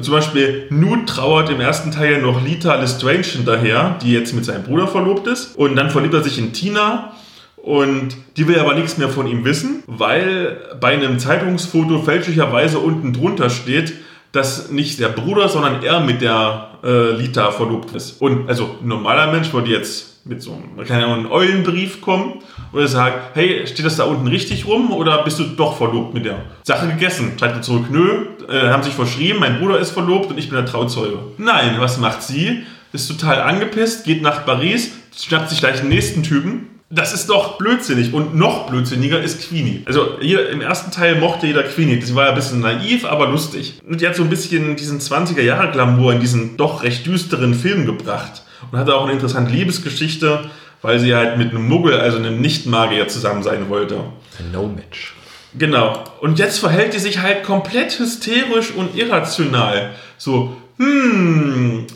[0.00, 4.62] Zum Beispiel Newt trauert im ersten Teil noch Lita Lestrange hinterher, die jetzt mit seinem
[4.62, 5.56] Bruder verlobt ist.
[5.56, 7.12] Und dann verliebt er sich in Tina.
[7.56, 13.12] Und die will aber nichts mehr von ihm wissen, weil bei einem Zeitungsfoto fälschlicherweise unten
[13.12, 13.92] drunter steht,
[14.32, 18.22] dass nicht der Bruder, sondern er mit der äh, Lita verlobt ist.
[18.22, 22.34] Und also ein normaler Mensch würde jetzt mit so einem kleinen Eulenbrief kommen
[22.72, 26.14] und er sagt, hey, steht das da unten richtig rum oder bist du doch verlobt
[26.14, 26.38] mit der?
[26.62, 27.32] Sache gegessen.
[27.38, 30.56] Schreibt er zurück, nö, äh, haben sich verschrieben, mein Bruder ist verlobt und ich bin
[30.56, 31.18] der Trauzeuge.
[31.38, 32.64] Nein, was macht sie?
[32.92, 36.66] Ist total angepisst, geht nach Paris, schnappt sich gleich den nächsten Typen.
[36.92, 38.12] Das ist doch blödsinnig.
[38.12, 39.84] Und noch blödsinniger ist Queenie.
[39.86, 42.02] Also hier im ersten Teil mochte jeder Queenie.
[42.02, 43.80] Sie war ja ein bisschen naiv, aber lustig.
[43.88, 48.42] Und die hat so ein bisschen diesen 20er-Jahre-Glamour in diesen doch recht düsteren Film gebracht.
[48.72, 50.50] Und hatte auch eine interessante Liebesgeschichte
[50.82, 53.96] weil sie halt mit einem Muggel, also einem Nicht-Magier, zusammen sein wollte.
[54.38, 55.14] Ein No-Match.
[55.58, 56.04] Genau.
[56.20, 59.90] Und jetzt verhält sie sich halt komplett hysterisch und irrational.
[60.16, 61.86] So, hm.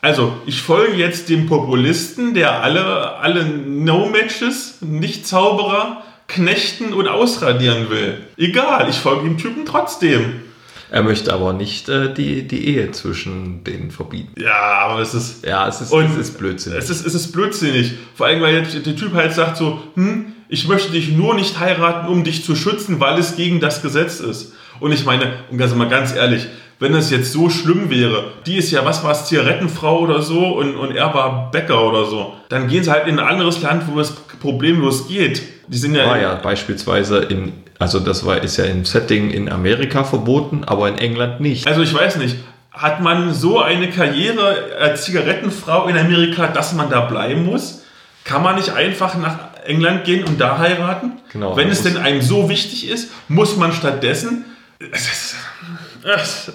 [0.00, 8.18] Also, ich folge jetzt dem Populisten, der alle, alle No-Matches, Nicht-Zauberer, knechten und ausradieren will.
[8.36, 10.42] Egal, ich folge dem Typen trotzdem.
[10.90, 14.40] Er möchte aber nicht äh, die, die Ehe zwischen denen verbieten.
[14.40, 15.44] Ja, aber es ist.
[15.44, 16.78] Ja, es ist, und es ist blödsinnig.
[16.78, 17.94] Es ist, es ist blödsinnig.
[18.14, 22.08] Vor allem, weil der Typ halt sagt so, hm, ich möchte dich nur nicht heiraten,
[22.08, 24.52] um dich zu schützen, weil es gegen das Gesetz ist.
[24.80, 26.46] Und ich meine, und ganz mal ganz ehrlich,
[26.78, 30.56] wenn es jetzt so schlimm wäre, die ist ja, was war es, Zigarettenfrau oder so
[30.58, 33.84] und, und er war Bäcker oder so, dann gehen sie halt in ein anderes Land,
[33.88, 35.42] wo es problemlos geht.
[35.68, 36.06] Die sind ja.
[36.06, 40.88] War ja beispielsweise in Also das war, ist ja im Setting in Amerika verboten, aber
[40.88, 41.66] in England nicht.
[41.66, 42.36] Also ich weiß nicht,
[42.72, 47.82] hat man so eine Karriere als Zigarettenfrau in Amerika, dass man da bleiben muss?
[48.24, 51.12] Kann man nicht einfach nach England gehen und da heiraten?
[51.32, 54.44] Genau, Wenn es denn einem so wichtig ist, muss man stattdessen.
[54.92, 55.36] Es ist,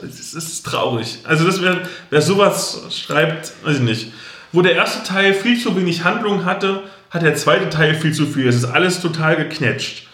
[0.04, 1.20] es ist traurig.
[1.24, 4.12] Also, das wer, wer sowas schreibt, weiß ich nicht.
[4.52, 8.26] Wo der erste Teil viel zu wenig Handlung hatte, hat der zweite Teil viel zu
[8.26, 8.48] viel.
[8.48, 10.09] Es ist alles total geknetscht.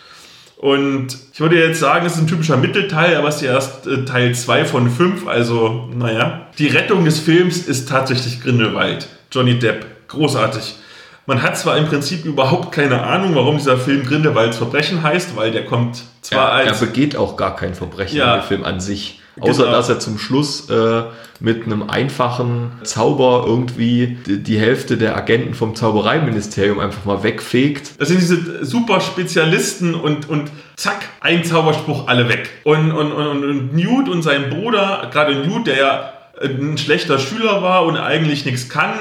[0.58, 3.88] Und ich würde jetzt sagen, es ist ein typischer Mittelteil, aber es ist ja erst
[3.88, 6.48] äh, Teil 2 von 5, also naja.
[6.58, 9.08] Die Rettung des Films ist tatsächlich Grindelwald.
[9.32, 9.86] Johnny Depp.
[10.08, 10.76] Großartig.
[11.26, 15.52] Man hat zwar im Prinzip überhaupt keine Ahnung, warum dieser Film Grindelwalds Verbrechen heißt, weil
[15.52, 16.80] der kommt zwar er, er als.
[16.80, 18.36] begeht auch gar kein Verbrechen Ja.
[18.36, 19.20] in dem Film an sich.
[19.40, 19.76] Außer Genau.
[19.76, 21.04] dass er zum Schluss äh,
[21.40, 28.00] mit einem einfachen Zauber irgendwie die, die Hälfte der Agenten vom Zaubereiministerium einfach mal wegfegt.
[28.00, 32.50] Das sind diese super Spezialisten und, und zack, ein Zauberspruch, alle weg.
[32.64, 37.62] Und, und, und, und Newt und sein Bruder, gerade Newt, der ja ein schlechter Schüler
[37.62, 38.92] war und eigentlich nichts kann,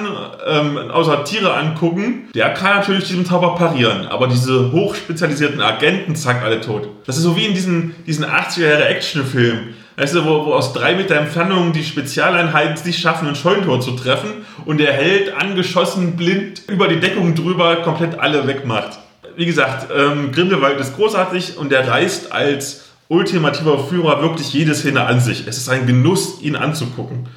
[0.47, 4.07] ähm, außer Tiere angucken, der kann natürlich diesen Zauber parieren.
[4.07, 6.89] Aber diese hochspezialisierten Agenten, zack, alle tot.
[7.07, 9.75] Das ist so wie in diesen, diesen 80er-Jahre-Actionfilmen.
[9.97, 13.81] Weißt du, wo, wo aus drei Meter Entfernung die Spezialeinheiten es nicht schaffen, ein Scheunentor
[13.81, 18.99] zu treffen und der Held angeschossen, blind, über die Deckung drüber, komplett alle wegmacht.
[19.37, 25.07] Wie gesagt, ähm, Grindelwald ist großartig und der reißt als ultimativer Führer wirklich jede Szene
[25.07, 25.47] an sich.
[25.47, 27.29] Es ist ein Genuss, ihn anzugucken.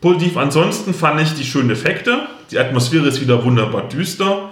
[0.00, 2.26] Positiv ansonsten fand ich die schönen Effekte.
[2.50, 4.50] Die Atmosphäre ist wieder wunderbar düster.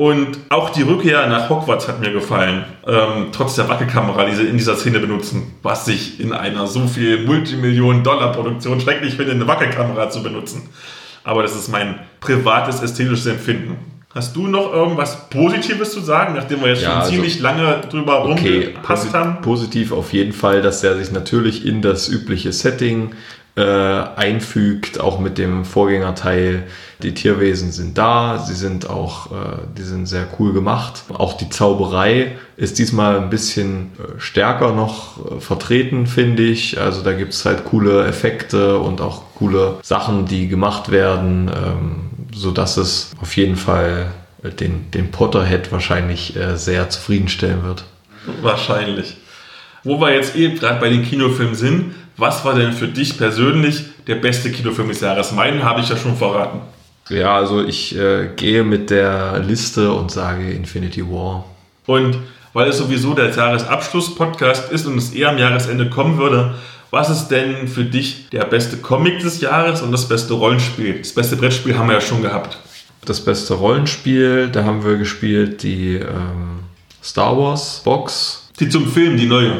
[0.00, 2.64] Und auch die Rückkehr nach Hogwarts hat mir gefallen.
[2.86, 5.52] Ähm, trotz der Wackelkamera, die sie in dieser Szene benutzen.
[5.62, 10.70] Was ich in einer so viel Multimillionen-Dollar-Produktion schrecklich finde, eine Wackelkamera zu benutzen.
[11.22, 13.76] Aber das ist mein privates ästhetisches Empfinden.
[14.14, 17.82] Hast du noch irgendwas Positives zu sagen, nachdem wir jetzt Ja, schon also- ziemlich lange
[17.90, 19.42] drüber Okay, rumgepasst haben?
[19.42, 23.10] positiv auf jeden Fall, dass er sich natürlich in das übliche Setting
[23.56, 26.64] äh, einfügt, auch mit dem Vorgängerteil.
[27.02, 31.04] Die Tierwesen sind da, sie sind auch, äh, die sind sehr cool gemacht.
[31.12, 36.80] Auch die Zauberei ist diesmal ein bisschen äh, stärker noch äh, vertreten, finde ich.
[36.80, 41.96] Also da gibt es halt coole Effekte und auch coole Sachen, die gemacht werden, ähm,
[42.34, 44.12] sodass es auf jeden Fall
[44.42, 47.84] äh, den, den Potterhead wahrscheinlich äh, sehr zufriedenstellen wird.
[48.42, 49.16] Wahrscheinlich.
[49.82, 53.84] Wo wir jetzt eh gerade bei den Kinofilmen sind, was war denn für dich persönlich
[54.06, 55.32] der beste Kinofilm des Jahres?
[55.32, 56.60] Meinen habe ich ja schon verraten.
[57.08, 61.44] Ja, also ich äh, gehe mit der Liste und sage Infinity War.
[61.86, 62.18] Und
[62.52, 66.54] weil es sowieso der Jahresabschluss-Podcast ist und es eher am Jahresende kommen würde,
[66.90, 70.98] was ist denn für dich der beste Comic des Jahres und das beste Rollenspiel?
[70.98, 72.58] Das beste Brettspiel haben wir ja schon gehabt.
[73.04, 76.60] Das beste Rollenspiel, da haben wir gespielt die ähm,
[77.02, 79.52] Star Wars Box, Die zum Film, die neue.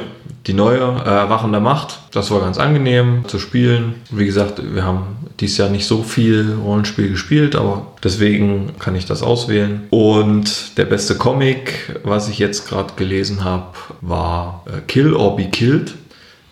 [0.46, 1.98] die neue äh, Wachen der Macht.
[2.12, 3.94] Das war ganz angenehm zu spielen.
[4.10, 9.06] Wie gesagt, wir haben dieses Jahr nicht so viel Rollenspiel gespielt, aber deswegen kann ich
[9.06, 9.86] das auswählen.
[9.90, 13.72] Und der beste Comic, was ich jetzt gerade gelesen habe,
[14.02, 15.94] war äh, Kill or Be Killed.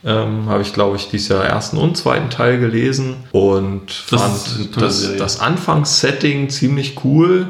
[0.04, 4.76] Ähm, habe ich, glaube ich, dieses Jahr ersten und zweiten Teil gelesen und Das fand
[4.80, 7.48] das, das Anfangssetting ziemlich cool.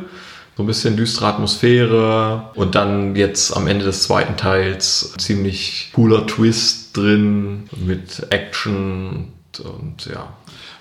[0.58, 6.26] So ein bisschen düstere Atmosphäre und dann jetzt am Ende des zweiten Teils ziemlich cooler
[6.26, 10.32] Twist drin mit Action und, und ja.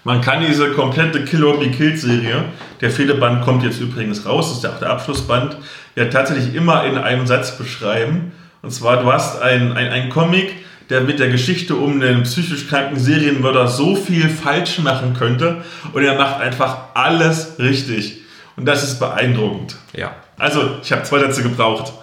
[0.04, 2.46] Man kann diese komplette Kill or Be Killed Serie,
[2.82, 5.58] der Fehlerband kommt jetzt übrigens raus, ist ja auch der Abschlussband,
[5.96, 8.32] ja tatsächlich immer in einem Satz beschreiben.
[8.64, 10.56] Und zwar, du hast ein, ein, Comic,
[10.90, 15.64] der mit der Geschichte um einen psychisch kranken Serienmörder so viel falsch machen könnte
[15.94, 18.24] und er macht einfach alles richtig.
[18.58, 19.78] Und das ist beeindruckend.
[19.94, 20.16] Ja.
[20.38, 21.94] Also, ich habe zwei Sätze gebraucht.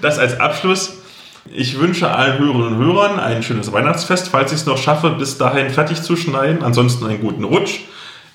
[0.00, 0.98] Das als Abschluss.
[1.54, 5.38] Ich wünsche allen Hörerinnen und Hörern ein schönes Weihnachtsfest, falls ich es noch schaffe, bis
[5.38, 6.64] dahin fertig zu schneiden.
[6.64, 7.80] Ansonsten einen guten Rutsch.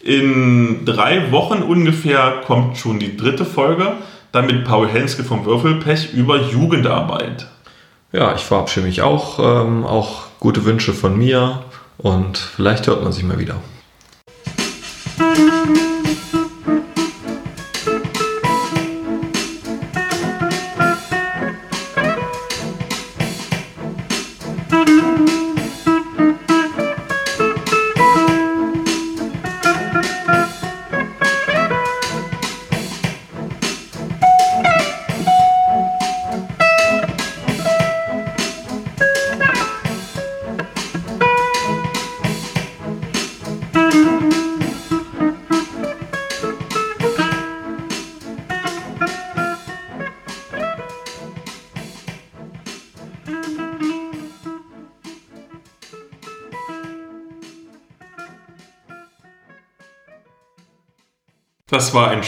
[0.01, 3.93] In drei Wochen ungefähr kommt schon die dritte Folge,
[4.31, 7.47] dann mit Paul Henske vom Würfelpech über Jugendarbeit.
[8.11, 9.39] Ja, ich verabschiede mich auch.
[9.39, 11.63] Ähm, auch gute Wünsche von mir
[11.97, 13.57] und vielleicht hört man sich mal wieder.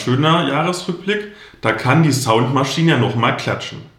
[0.04, 1.34] Schöner Jahresrückblick.
[1.62, 3.93] Da kann die Soundmaschine ja nochmal klatschen.